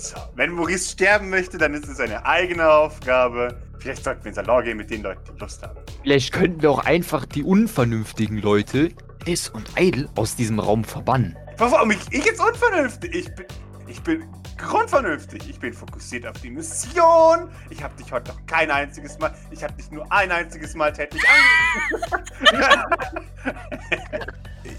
So, 0.00 0.16
wenn 0.36 0.52
Maurice 0.52 0.92
sterben 0.92 1.28
möchte, 1.28 1.58
dann 1.58 1.74
ist 1.74 1.88
es 1.88 1.96
seine 1.96 2.24
eigene 2.24 2.70
Aufgabe. 2.70 3.58
Vielleicht 3.80 4.04
sollten 4.04 4.24
wir 4.24 4.28
in 4.28 4.34
Salon 4.34 4.64
gehen 4.64 4.76
mit 4.76 4.90
den 4.90 5.02
Leuten, 5.02 5.20
die 5.34 5.40
Lust 5.40 5.60
haben. 5.62 5.76
Vielleicht 6.02 6.32
könnten 6.32 6.62
wir 6.62 6.70
auch 6.70 6.84
einfach 6.84 7.26
die 7.26 7.42
unvernünftigen 7.42 8.38
Leute, 8.38 8.90
Liz 9.28 9.50
und 9.50 9.68
Idle, 9.78 10.08
aus 10.16 10.36
diesem 10.36 10.58
Raum 10.58 10.84
verbannen. 10.84 11.36
Warum? 11.58 11.90
Ich, 11.90 12.00
ich 12.10 12.24
jetzt 12.24 12.40
unvernünftig? 12.40 13.14
Ich 13.14 13.34
bin, 13.34 13.44
ich 13.86 14.02
bin 14.02 14.24
grundvernünftig. 14.56 15.50
Ich 15.50 15.60
bin 15.60 15.74
fokussiert 15.74 16.26
auf 16.26 16.40
die 16.40 16.48
Mission. 16.48 17.50
Ich 17.68 17.82
habe 17.82 17.94
dich 18.02 18.10
heute 18.10 18.32
noch 18.32 18.46
kein 18.46 18.70
einziges 18.70 19.18
Mal, 19.18 19.34
ich 19.50 19.62
habe 19.62 19.74
dich 19.74 19.90
nur 19.90 20.10
ein 20.10 20.32
einziges 20.32 20.74
Mal 20.74 20.94
tätlich 20.94 21.22
angerufen. 21.28 22.24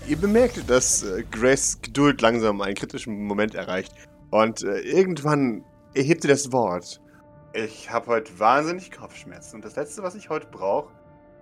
Ihr 0.07 0.17
bemerkt, 0.17 0.67
dass 0.67 1.03
äh, 1.03 1.23
Grace 1.29 1.79
Geduld 1.83 2.19
langsam 2.21 2.59
einen 2.61 2.73
kritischen 2.73 3.27
Moment 3.27 3.53
erreicht. 3.53 3.93
Und 4.31 4.63
äh, 4.63 4.79
irgendwann 4.79 5.63
erhebt 5.93 6.23
sie 6.23 6.27
das 6.27 6.51
Wort. 6.51 6.99
ich 7.53 7.91
habe 7.91 8.07
heute 8.07 8.39
wahnsinnig 8.39 8.89
Kopfschmerzen 8.89 9.57
und 9.57 9.65
das 9.65 9.75
Letzte, 9.75 10.01
was 10.01 10.15
ich 10.15 10.27
heute 10.31 10.47
brauche, 10.47 10.91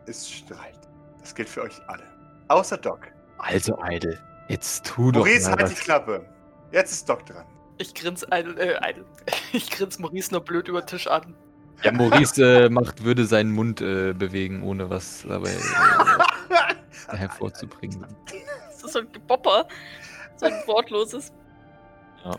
ist 0.08 0.30
Streit. 0.30 0.90
Das 1.22 1.34
gilt 1.34 1.48
für 1.48 1.62
euch 1.62 1.80
alle. 1.88 2.17
Außer 2.48 2.78
Doc. 2.78 3.00
Also, 3.38 3.78
Idle, 3.84 4.20
jetzt 4.48 4.86
tu 4.86 5.12
doch 5.12 5.20
Maurice, 5.20 5.50
mal 5.50 5.58
halt 5.58 5.70
die 5.70 5.76
was. 5.76 5.80
Klappe. 5.82 6.26
Jetzt 6.72 6.92
ist 6.92 7.10
Doc 7.10 7.26
dran. 7.26 7.46
Ich 7.78 7.94
grins 7.94 8.24
Idle, 8.24 8.56
äh, 8.60 8.90
Idle. 8.90 9.06
Ich 9.54 9.70
grins 9.70 10.00
Maurice 10.00 10.32
nur 10.32 10.42
blöd 10.42 10.68
über 10.68 10.82
den 10.82 10.88
Tisch 10.88 11.08
an. 11.08 11.36
Ja, 11.84 11.92
Maurice 11.92 12.66
äh, 12.66 12.70
macht, 12.70 13.04
würde 13.04 13.26
seinen 13.26 13.52
Mund 13.52 13.82
äh, 13.82 14.14
bewegen, 14.14 14.64
ohne 14.64 14.90
was 14.90 15.24
dabei 15.28 15.52
äh, 15.52 17.16
hervorzubringen. 17.18 18.04
Das 18.68 18.84
ist 18.84 18.94
so 18.94 19.00
ein 19.00 19.12
Gebopper. 19.12 19.68
So 20.38 20.48
ein 20.48 20.54
wortloses. 20.66 21.32
Ja. 22.24 22.36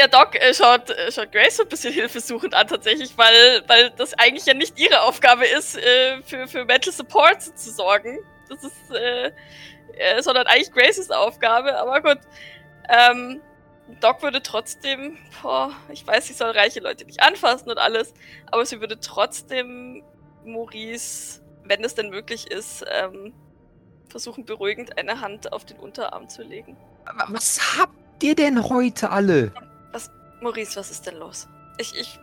Ja, 0.00 0.08
Doc 0.08 0.34
äh, 0.34 0.54
schaut, 0.54 0.90
äh, 0.90 1.12
schaut 1.12 1.30
Grace 1.32 1.56
so 1.56 1.62
ein 1.64 1.68
bisschen 1.68 1.92
hilfesuchend 1.92 2.54
an, 2.54 2.66
tatsächlich, 2.66 3.16
weil, 3.16 3.62
weil 3.66 3.90
das 3.90 4.14
eigentlich 4.14 4.46
ja 4.46 4.54
nicht 4.54 4.78
ihre 4.78 5.02
Aufgabe 5.02 5.44
ist, 5.46 5.76
äh, 5.76 6.22
für, 6.22 6.48
für 6.48 6.64
Mental 6.64 6.92
Support 6.92 7.42
zu 7.42 7.70
sorgen. 7.70 8.18
Das 8.48 8.64
ist, 8.64 8.90
äh, 8.90 9.32
äh, 9.92 10.22
sondern 10.22 10.46
eigentlich 10.46 10.72
Graces 10.72 11.10
Aufgabe, 11.10 11.76
aber 11.78 12.00
gut. 12.02 12.18
Ähm, 12.88 13.40
Doc 14.00 14.22
würde 14.22 14.42
trotzdem, 14.42 15.16
boah, 15.42 15.72
ich 15.90 16.06
weiß, 16.06 16.26
sie 16.26 16.34
soll 16.34 16.50
reiche 16.50 16.80
Leute 16.80 17.04
nicht 17.06 17.22
anfassen 17.22 17.70
und 17.70 17.78
alles, 17.78 18.12
aber 18.50 18.64
sie 18.66 18.80
würde 18.80 19.00
trotzdem 19.00 20.02
Maurice, 20.44 21.40
wenn 21.64 21.82
es 21.84 21.94
denn 21.94 22.10
möglich 22.10 22.50
ist, 22.50 22.84
ähm, 22.90 23.32
versuchen, 24.08 24.44
beruhigend 24.44 24.98
eine 24.98 25.20
Hand 25.20 25.52
auf 25.52 25.64
den 25.64 25.78
Unterarm 25.78 26.28
zu 26.28 26.42
legen. 26.42 26.76
Was 27.28 27.78
habt 27.78 28.22
ihr 28.22 28.34
denn 28.34 28.68
heute 28.68 29.10
alle? 29.10 29.52
Maurice, 30.40 30.76
was 30.76 30.90
ist 30.90 31.06
denn 31.06 31.16
los? 31.16 31.48
Ich, 31.78 31.94
ich. 31.98 32.18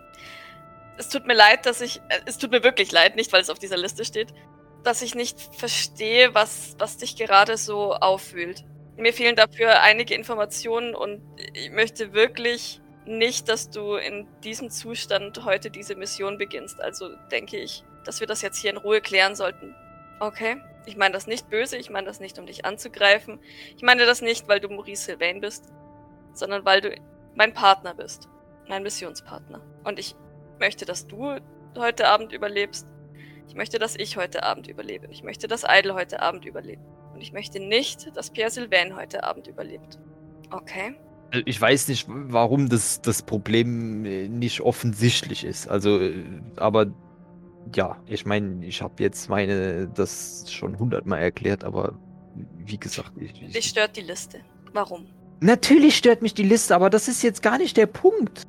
Es 0.98 1.10
tut 1.10 1.26
mir 1.26 1.34
leid, 1.34 1.66
dass 1.66 1.82
ich. 1.82 1.98
Äh, 2.10 2.22
es 2.26 2.38
tut 2.38 2.52
mir 2.52 2.64
wirklich 2.64 2.92
leid, 2.92 3.16
nicht 3.16 3.34
weil 3.34 3.42
es 3.42 3.50
auf 3.50 3.60
dieser 3.60 3.78
Liste 3.78 4.06
steht, 4.06 4.34
dass 4.86 5.02
ich 5.02 5.16
nicht 5.16 5.40
verstehe, 5.56 6.34
was, 6.34 6.76
was 6.80 6.98
dich 6.98 7.16
gerade 7.16 7.58
so 7.58 7.94
auffühlt. 7.94 8.64
Mir 8.98 9.14
fehlen 9.14 9.36
dafür 9.36 9.82
einige 9.82 10.14
Informationen 10.14 10.96
und 10.96 11.22
ich 11.54 11.72
möchte 11.72 12.14
wirklich 12.14 12.82
nicht, 13.06 13.50
dass 13.50 13.70
du 13.70 13.96
in 13.96 14.28
diesem 14.44 14.70
Zustand 14.70 15.44
heute 15.46 15.70
diese 15.70 15.96
Mission 15.96 16.38
beginnst. 16.38 16.80
Also 16.82 17.10
denke 17.32 17.58
ich, 17.58 17.84
dass 18.04 18.20
wir 18.20 18.28
das 18.28 18.42
jetzt 18.42 18.58
hier 18.58 18.72
in 18.72 18.78
Ruhe 18.78 19.02
klären 19.02 19.36
sollten. 19.36 19.76
Okay? 20.20 20.58
Ich 20.86 20.96
meine 20.96 21.14
das 21.14 21.28
nicht 21.28 21.50
böse, 21.50 21.78
ich 21.78 21.90
meine 21.90 22.08
das 22.08 22.20
nicht, 22.20 22.38
um 22.40 22.46
dich 22.46 22.66
anzugreifen. 22.66 23.40
Ich 23.76 23.84
meine 23.84 24.06
das 24.06 24.22
nicht, 24.22 24.48
weil 24.48 24.60
du 24.60 24.70
Maurice 24.70 25.04
Sylvain 25.04 25.42
bist, 25.42 25.66
sondern 26.34 26.64
weil 26.64 26.82
du 26.82 26.96
mein 27.36 27.54
Partner 27.54 27.94
bist. 27.94 28.30
Mein 28.68 28.84
Missionspartner. 28.84 29.62
Und 29.84 30.00
ich 30.00 30.16
möchte, 30.60 30.86
dass 30.86 31.06
du 31.06 31.38
heute 31.78 32.08
Abend 32.08 32.32
überlebst. 32.32 32.88
Ich 33.48 33.56
möchte, 33.56 33.80
dass 33.80 33.96
ich 33.96 34.18
heute 34.18 34.44
Abend 34.44 34.68
überlebe. 34.68 35.08
Ich 35.10 35.24
möchte, 35.24 35.48
dass 35.48 35.64
Idle 35.68 35.94
heute 35.94 36.22
Abend 36.22 36.46
überlebt. 36.46 36.82
Und 37.14 37.22
ich 37.22 37.32
möchte 37.32 37.60
nicht, 37.60 38.16
dass 38.16 38.30
Pierre 38.30 38.50
Sylvain 38.52 38.96
heute 38.96 39.24
Abend 39.24 39.48
überlebt. 39.48 40.00
Okay? 40.52 40.96
Also, 41.32 41.44
Ich 41.46 41.60
weiß 41.60 41.88
nicht, 41.88 42.08
warum 42.10 42.70
das, 42.70 43.02
das 43.02 43.22
Problem 43.22 44.06
äh, 44.06 44.28
nicht 44.28 44.62
offensichtlich 44.62 45.44
ist. 45.44 45.68
Also, 45.68 46.00
äh, 46.00 46.24
aber 46.58 46.88
ja, 47.74 47.98
ich 48.06 48.26
meine, 48.26 48.66
ich 48.66 48.82
habe 48.82 49.02
jetzt 49.02 49.30
meine, 49.30 49.88
das 49.88 50.52
schon 50.52 50.78
hundertmal 50.78 51.22
erklärt, 51.22 51.64
aber 51.64 51.98
wie 52.58 52.78
gesagt, 52.78 53.14
ich, 53.18 53.34
Dich 53.34 53.56
ich, 53.56 53.66
stört 53.66 53.96
die 53.96 54.02
Liste. 54.02 54.40
Warum? 54.74 55.08
natürlich 55.40 55.96
stört 55.96 56.22
mich 56.22 56.34
die 56.34 56.44
Liste, 56.44 56.76
aber 56.76 56.90
das 56.90 57.08
ist 57.08 57.22
jetzt 57.24 57.42
gar 57.42 57.58
nicht 57.58 57.78
der 57.78 57.88
Punkt. 57.88 58.44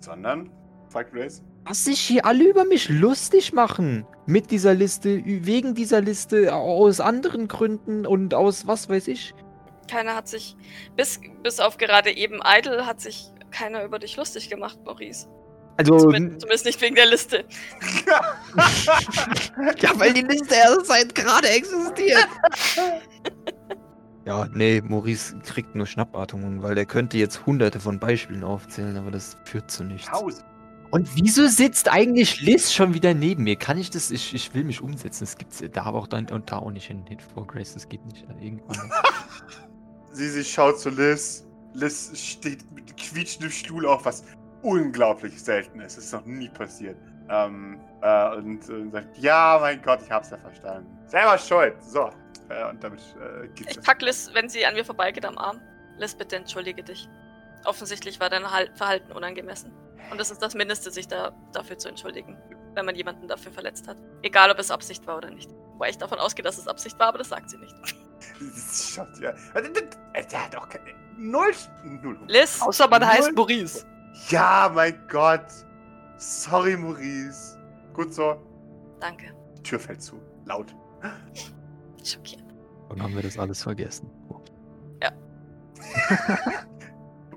Sondern, 0.00 0.50
fragt 0.92 1.12
Grace. 1.12 1.42
Was 1.64 1.84
sich 1.84 2.00
hier 2.00 2.24
alle 2.24 2.44
über 2.44 2.64
mich 2.64 2.88
lustig 2.88 3.52
machen. 3.52 4.06
Mit 4.26 4.50
dieser 4.50 4.74
Liste, 4.74 5.22
wegen 5.24 5.74
dieser 5.74 6.00
Liste, 6.00 6.54
aus 6.54 7.00
anderen 7.00 7.48
Gründen 7.48 8.06
und 8.06 8.34
aus 8.34 8.66
was 8.66 8.88
weiß 8.88 9.08
ich. 9.08 9.34
Keiner 9.90 10.14
hat 10.14 10.28
sich, 10.28 10.56
bis, 10.96 11.20
bis 11.42 11.58
auf 11.58 11.76
gerade 11.76 12.16
eben 12.16 12.40
Idle, 12.44 12.86
hat 12.86 13.00
sich 13.00 13.32
keiner 13.50 13.84
über 13.84 13.98
dich 13.98 14.16
lustig 14.16 14.48
gemacht, 14.48 14.78
Maurice. 14.84 15.28
Also, 15.76 15.98
Zumindest, 15.98 16.42
zumindest 16.42 16.66
nicht 16.66 16.80
wegen 16.80 16.94
der 16.94 17.06
Liste. 17.06 17.44
ja, 19.78 19.90
weil 19.98 20.12
die 20.12 20.20
Liste 20.20 20.54
erst 20.54 20.86
seit 20.86 21.14
gerade 21.14 21.48
existiert. 21.48 22.28
Ja, 24.24 24.46
nee, 24.54 24.80
Maurice 24.80 25.36
kriegt 25.44 25.74
nur 25.74 25.84
Schnappatmungen, 25.84 26.62
weil 26.62 26.76
der 26.76 26.86
könnte 26.86 27.18
jetzt 27.18 27.44
hunderte 27.44 27.80
von 27.80 27.98
Beispielen 27.98 28.44
aufzählen, 28.44 28.96
aber 28.96 29.10
das 29.10 29.36
führt 29.44 29.68
zu 29.68 29.82
nichts. 29.82 30.08
Pause. 30.08 30.44
Und 30.92 31.08
wieso 31.16 31.46
sitzt 31.46 31.90
eigentlich 31.90 32.42
Liz 32.42 32.70
schon 32.70 32.92
wieder 32.92 33.14
neben 33.14 33.44
mir? 33.44 33.56
Kann 33.56 33.78
ich 33.78 33.88
das? 33.88 34.10
Ich, 34.10 34.34
ich 34.34 34.52
will 34.52 34.62
mich 34.62 34.82
umsetzen. 34.82 35.24
Das 35.24 35.38
gibt's 35.38 35.64
da 35.72 35.84
aber 35.84 35.98
auch 35.98 36.06
dann 36.06 36.28
und 36.28 36.52
da 36.52 36.58
auch 36.58 36.70
nicht 36.70 36.86
hin. 36.86 37.02
Hit 37.08 37.22
for 37.22 37.46
Grace, 37.46 37.72
das 37.72 37.88
geht 37.88 38.04
nicht. 38.04 38.26
Irgendwann. 38.40 38.92
Sie, 40.12 40.28
sie 40.28 40.44
schaut 40.44 40.78
zu 40.78 40.90
Liz. 40.90 41.46
Liz 41.72 42.12
steht 42.14 42.70
mit 42.70 42.94
quietschendem 42.98 43.50
Stuhl 43.50 43.86
auf, 43.86 44.04
was 44.04 44.22
unglaublich 44.60 45.42
selten 45.42 45.80
ist. 45.80 45.96
Das 45.96 46.04
ist 46.04 46.12
noch 46.12 46.26
nie 46.26 46.50
passiert. 46.50 46.98
Ähm, 47.30 47.80
äh, 48.02 48.36
und, 48.36 48.68
äh, 48.68 48.90
sagt, 48.90 49.16
ja, 49.16 49.56
mein 49.58 49.80
Gott, 49.80 50.02
ich 50.04 50.10
hab's 50.10 50.28
ja 50.28 50.36
verstanden. 50.36 50.86
Selber 51.06 51.38
schuld. 51.38 51.74
So. 51.82 52.10
Äh, 52.50 52.68
und 52.68 52.84
damit 52.84 53.00
äh, 53.18 53.48
gibt 53.54 53.70
Ich 53.70 53.80
pack 53.80 54.02
Liz, 54.02 54.28
wenn 54.34 54.50
sie 54.50 54.66
an 54.66 54.74
mir 54.74 54.84
vorbeigeht, 54.84 55.24
am 55.24 55.38
Arm. 55.38 55.58
Liz, 55.96 56.14
bitte 56.14 56.36
entschuldige 56.36 56.82
dich. 56.82 57.08
Offensichtlich 57.64 58.20
war 58.20 58.28
dein 58.28 58.50
Hal- 58.50 58.70
Verhalten 58.74 59.12
unangemessen. 59.12 59.72
Und 60.12 60.18
das 60.18 60.30
ist 60.30 60.42
das 60.42 60.54
Mindeste, 60.54 60.90
sich 60.90 61.08
da, 61.08 61.32
dafür 61.52 61.78
zu 61.78 61.88
entschuldigen, 61.88 62.36
wenn 62.74 62.84
man 62.84 62.94
jemanden 62.94 63.26
dafür 63.28 63.50
verletzt 63.50 63.88
hat. 63.88 63.96
Egal, 64.22 64.50
ob 64.50 64.58
es 64.58 64.70
Absicht 64.70 65.06
war 65.06 65.16
oder 65.16 65.30
nicht. 65.30 65.50
Wobei 65.72 65.88
ich 65.88 65.96
davon 65.98 66.18
ausgehe, 66.18 66.42
dass 66.44 66.58
es 66.58 66.68
Absicht 66.68 66.98
war, 66.98 67.08
aber 67.08 67.18
das 67.18 67.30
sagt 67.30 67.48
sie 67.48 67.56
nicht. 67.56 67.74
Schaut, 68.72 69.08
ja. 69.20 69.32
Der- 69.32 70.40
hat 70.44 70.54
auch 70.56 70.68
keine. 70.68 70.84
Null. 71.16 71.52
Null. 72.02 72.18
Liz, 72.28 72.60
Außer 72.60 72.88
man 72.88 73.06
heißt 73.06 73.28
Null. 73.28 73.32
Maurice. 73.34 73.86
Ja, 74.28 74.70
mein 74.72 75.02
Gott. 75.08 75.46
Sorry, 76.18 76.76
Maurice. 76.76 77.58
Gut 77.94 78.12
so. 78.12 78.36
danke. 79.00 79.34
Die 79.56 79.62
Tür 79.62 79.80
fällt 79.80 80.02
zu. 80.02 80.20
Laut. 80.44 80.74
Schockierend. 82.04 82.52
Und 82.90 83.02
haben 83.02 83.14
wir 83.14 83.22
das 83.22 83.38
alles 83.38 83.62
vergessen. 83.62 84.10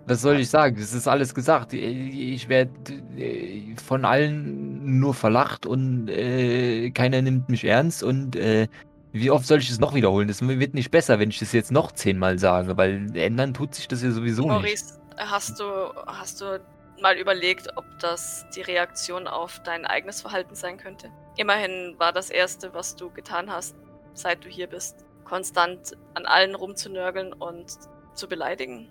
Was 0.08 0.22
soll 0.22 0.39
ich 0.39 0.49
sagen? 0.49 0.76
Das 0.80 0.93
ist 0.93 1.08
alles 1.08 1.34
gesagt. 1.34 1.74
Ich 1.74 2.47
werde 2.47 2.72
äh, 3.18 3.76
von 3.84 4.06
allen 4.06 4.99
nur 4.99 5.14
verlacht 5.14 5.66
und 5.66 6.10
äh, 6.10 6.91
keiner 6.91 7.22
nimmt 7.22 7.49
mich 7.49 7.66
ernst. 7.66 8.03
Und 8.03 8.36
äh, 8.36 8.68
wie 9.14 9.32
oft 9.32 9.47
soll 9.47 9.60
ich 9.60 9.70
es 9.70 9.80
noch 9.80 9.95
wiederholen? 9.95 10.28
Das 10.28 10.47
wird 10.47 10.74
nicht 10.76 10.91
besser, 10.91 11.18
wenn 11.20 11.30
ich 11.30 11.39
das 11.39 11.53
jetzt 11.53 11.72
noch 11.72 11.91
zehnmal 11.91 12.38
sage, 12.38 12.78
weil 12.78 13.16
ändern 13.16 13.53
tut 13.53 13.74
sich 13.74 13.88
das 13.88 14.03
ja 14.03 14.12
sowieso 14.12 14.43
nicht. 14.43 14.51
Maurice, 14.51 14.99
hast 15.18 15.60
du, 15.60 15.64
hast 16.06 16.41
du 16.41 16.62
mal 17.01 17.18
überlegt, 17.18 17.68
ob 17.76 17.86
das 17.99 18.45
die 18.56 18.62
Reaktion 18.62 19.28
auf 19.28 19.60
dein 19.64 19.86
eigenes 19.86 20.22
Verhalten 20.22 20.53
sein 20.53 20.78
könnte? 20.78 21.10
Immerhin 21.38 21.95
war 21.97 22.14
das 22.14 22.30
Erste, 22.30 22.74
was 22.74 22.95
du 22.95 23.10
getan 23.10 23.51
hast, 23.51 23.76
seit 24.14 24.45
du 24.45 24.49
hier 24.49 24.68
bist, 24.68 25.03
konstant 25.24 25.93
an 26.14 26.26
allen 26.26 26.53
rumzunörgeln 26.53 27.34
und 27.34 27.72
zu 28.14 28.28
beleidigen. 28.28 28.88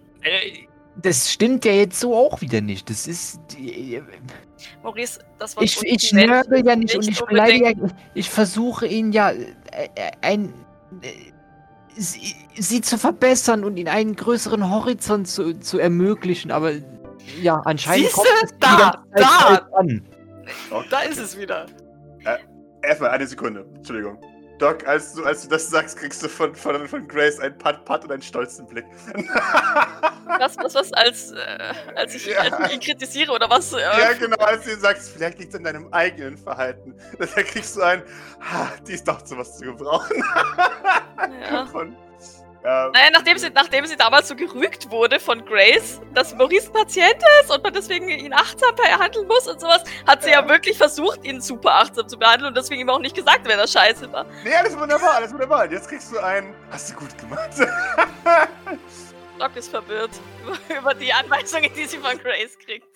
Äh, 0.97 1.01
Das 1.03 1.30
stimmt 1.32 1.64
ja 1.64 1.72
jetzt 1.72 1.99
so 2.01 2.14
auch 2.14 2.40
wieder 2.40 2.61
nicht. 2.61 2.88
Das 2.90 3.07
ist. 3.07 3.40
die- 3.53 4.03
Maurice, 4.82 5.18
das 5.38 5.57
Wort 5.57 5.64
Ich, 5.66 5.82
ich 5.82 6.12
nörgel 6.12 6.64
ja 6.66 6.74
nicht 6.76 6.97
und 6.97 7.07
ich 7.09 7.20
beleidige. 7.24 7.66
unbedingt- 7.72 7.90
ja- 7.92 7.97
Ich 8.14 8.30
versuche 8.30 8.86
ihn 8.86 9.12
ja 9.12 9.30
äh, 9.30 9.45
äh, 9.95 10.11
ein. 10.22 10.53
äh, 11.03 11.09
Sie, 11.97 12.34
sie 12.59 12.80
zu 12.80 12.99
verbessern 12.99 13.62
und 13.62 13.76
ihnen 13.76 13.86
einen 13.86 14.16
größeren 14.16 14.68
Horizont 14.68 15.28
zu, 15.28 15.61
zu 15.61 15.78
ermöglichen, 15.78 16.51
aber 16.51 16.72
ja, 17.40 17.61
anscheinend 17.64 18.07
Siehste? 18.07 18.20
kommt 18.20 18.55
Da, 18.59 19.05
da. 19.14 19.68
an. 19.76 20.03
Da 20.90 21.01
ist 21.03 21.18
es 21.18 21.38
wieder. 21.38 21.66
Erstmal 22.82 23.11
eine 23.11 23.26
Sekunde. 23.28 23.64
Entschuldigung. 23.76 24.18
Doc, 24.59 24.86
als 24.86 25.14
du, 25.14 25.24
als 25.24 25.42
du 25.42 25.48
das 25.48 25.68
sagst, 25.68 25.96
kriegst 25.98 26.22
du 26.22 26.28
von, 26.28 26.55
von, 26.55 26.86
von 26.86 27.09
Grace 27.09 27.40
einen 27.40 27.59
Pat-Pat 27.59 28.05
und 28.05 28.12
einen 28.12 28.22
stolzen 28.22 28.66
Blick. 28.66 28.86
Was, 30.26 30.57
was, 30.57 30.74
was, 30.74 30.92
als, 30.94 31.32
äh, 31.32 31.74
als, 31.96 32.14
ich, 32.14 32.26
Ja. 32.26 32.38
als 32.38 32.59
ich 32.68 32.74
ihn 32.74 32.80
kritisiere 32.80 33.30
oder 33.30 33.48
was? 33.48 33.72
Äh, 33.74 33.80
ja, 33.80 34.12
genau, 34.18 34.38
als 34.38 34.64
du 34.64 34.74
sagst, 34.76 35.11
vielleicht 35.11 35.38
liegt 35.38 35.50
es 35.52 35.59
an 35.59 35.64
deinem 35.64 35.92
eigenen 35.92 36.36
Verhalten. 36.38 36.94
Da 37.18 37.26
kriegst 37.26 37.76
du 37.76 37.82
ein, 37.82 38.02
ha, 38.40 38.72
die 38.88 38.94
ist 38.94 39.07
doch 39.07 39.22
zu 39.22 39.36
was 39.36 39.59
zu 39.59 39.64
gebrauchen. 39.66 40.24
Ja. 41.42 41.66
Von, 41.66 41.94
ja, 42.64 42.90
Naja, 42.92 43.10
nachdem 43.12 43.38
sie, 43.38 43.50
nachdem 43.50 43.86
sie 43.86 43.96
damals 43.96 44.28
so 44.28 44.34
gerügt 44.36 44.90
wurde 44.90 45.20
von 45.20 45.44
Grace, 45.44 46.00
dass 46.14 46.34
Maurice 46.34 46.70
Patient 46.70 47.16
ist 47.42 47.50
und 47.50 47.62
man 47.62 47.72
deswegen 47.72 48.08
ihn 48.08 48.32
achtsam 48.32 48.74
behandeln 48.74 49.26
muss 49.26 49.46
und 49.46 49.60
sowas, 49.60 49.84
hat 50.06 50.22
sie 50.22 50.30
ja, 50.30 50.40
Ja. 50.40 50.48
wirklich 50.48 50.78
versucht, 50.78 51.24
ihn 51.24 51.40
super 51.40 51.74
achtsam 51.74 52.08
zu 52.08 52.18
behandeln 52.18 52.48
und 52.48 52.56
deswegen 52.56 52.80
ihm 52.80 52.90
auch 52.90 52.98
nicht 53.00 53.14
gesagt, 53.14 53.46
wenn 53.46 53.58
er 53.58 53.68
scheiße 53.68 54.10
war. 54.12 54.24
nee, 54.42 54.54
alles 54.54 54.76
wunderbar, 54.78 55.14
alles 55.16 55.32
wunderbar. 55.32 55.70
Jetzt 55.70 55.88
kriegst 55.88 56.10
du 56.12 56.18
ein, 56.18 56.54
hast 56.70 56.90
du 56.90 56.94
gut 56.94 57.16
gemacht. 57.18 57.50
Doc 59.38 59.56
ist 59.56 59.68
verwirrt 59.68 60.12
über 60.78 60.94
die 60.94 61.12
Anweisungen, 61.12 61.70
die 61.76 61.84
sie 61.86 61.98
von 61.98 62.16
Grace 62.18 62.56
kriegt. 62.58 62.86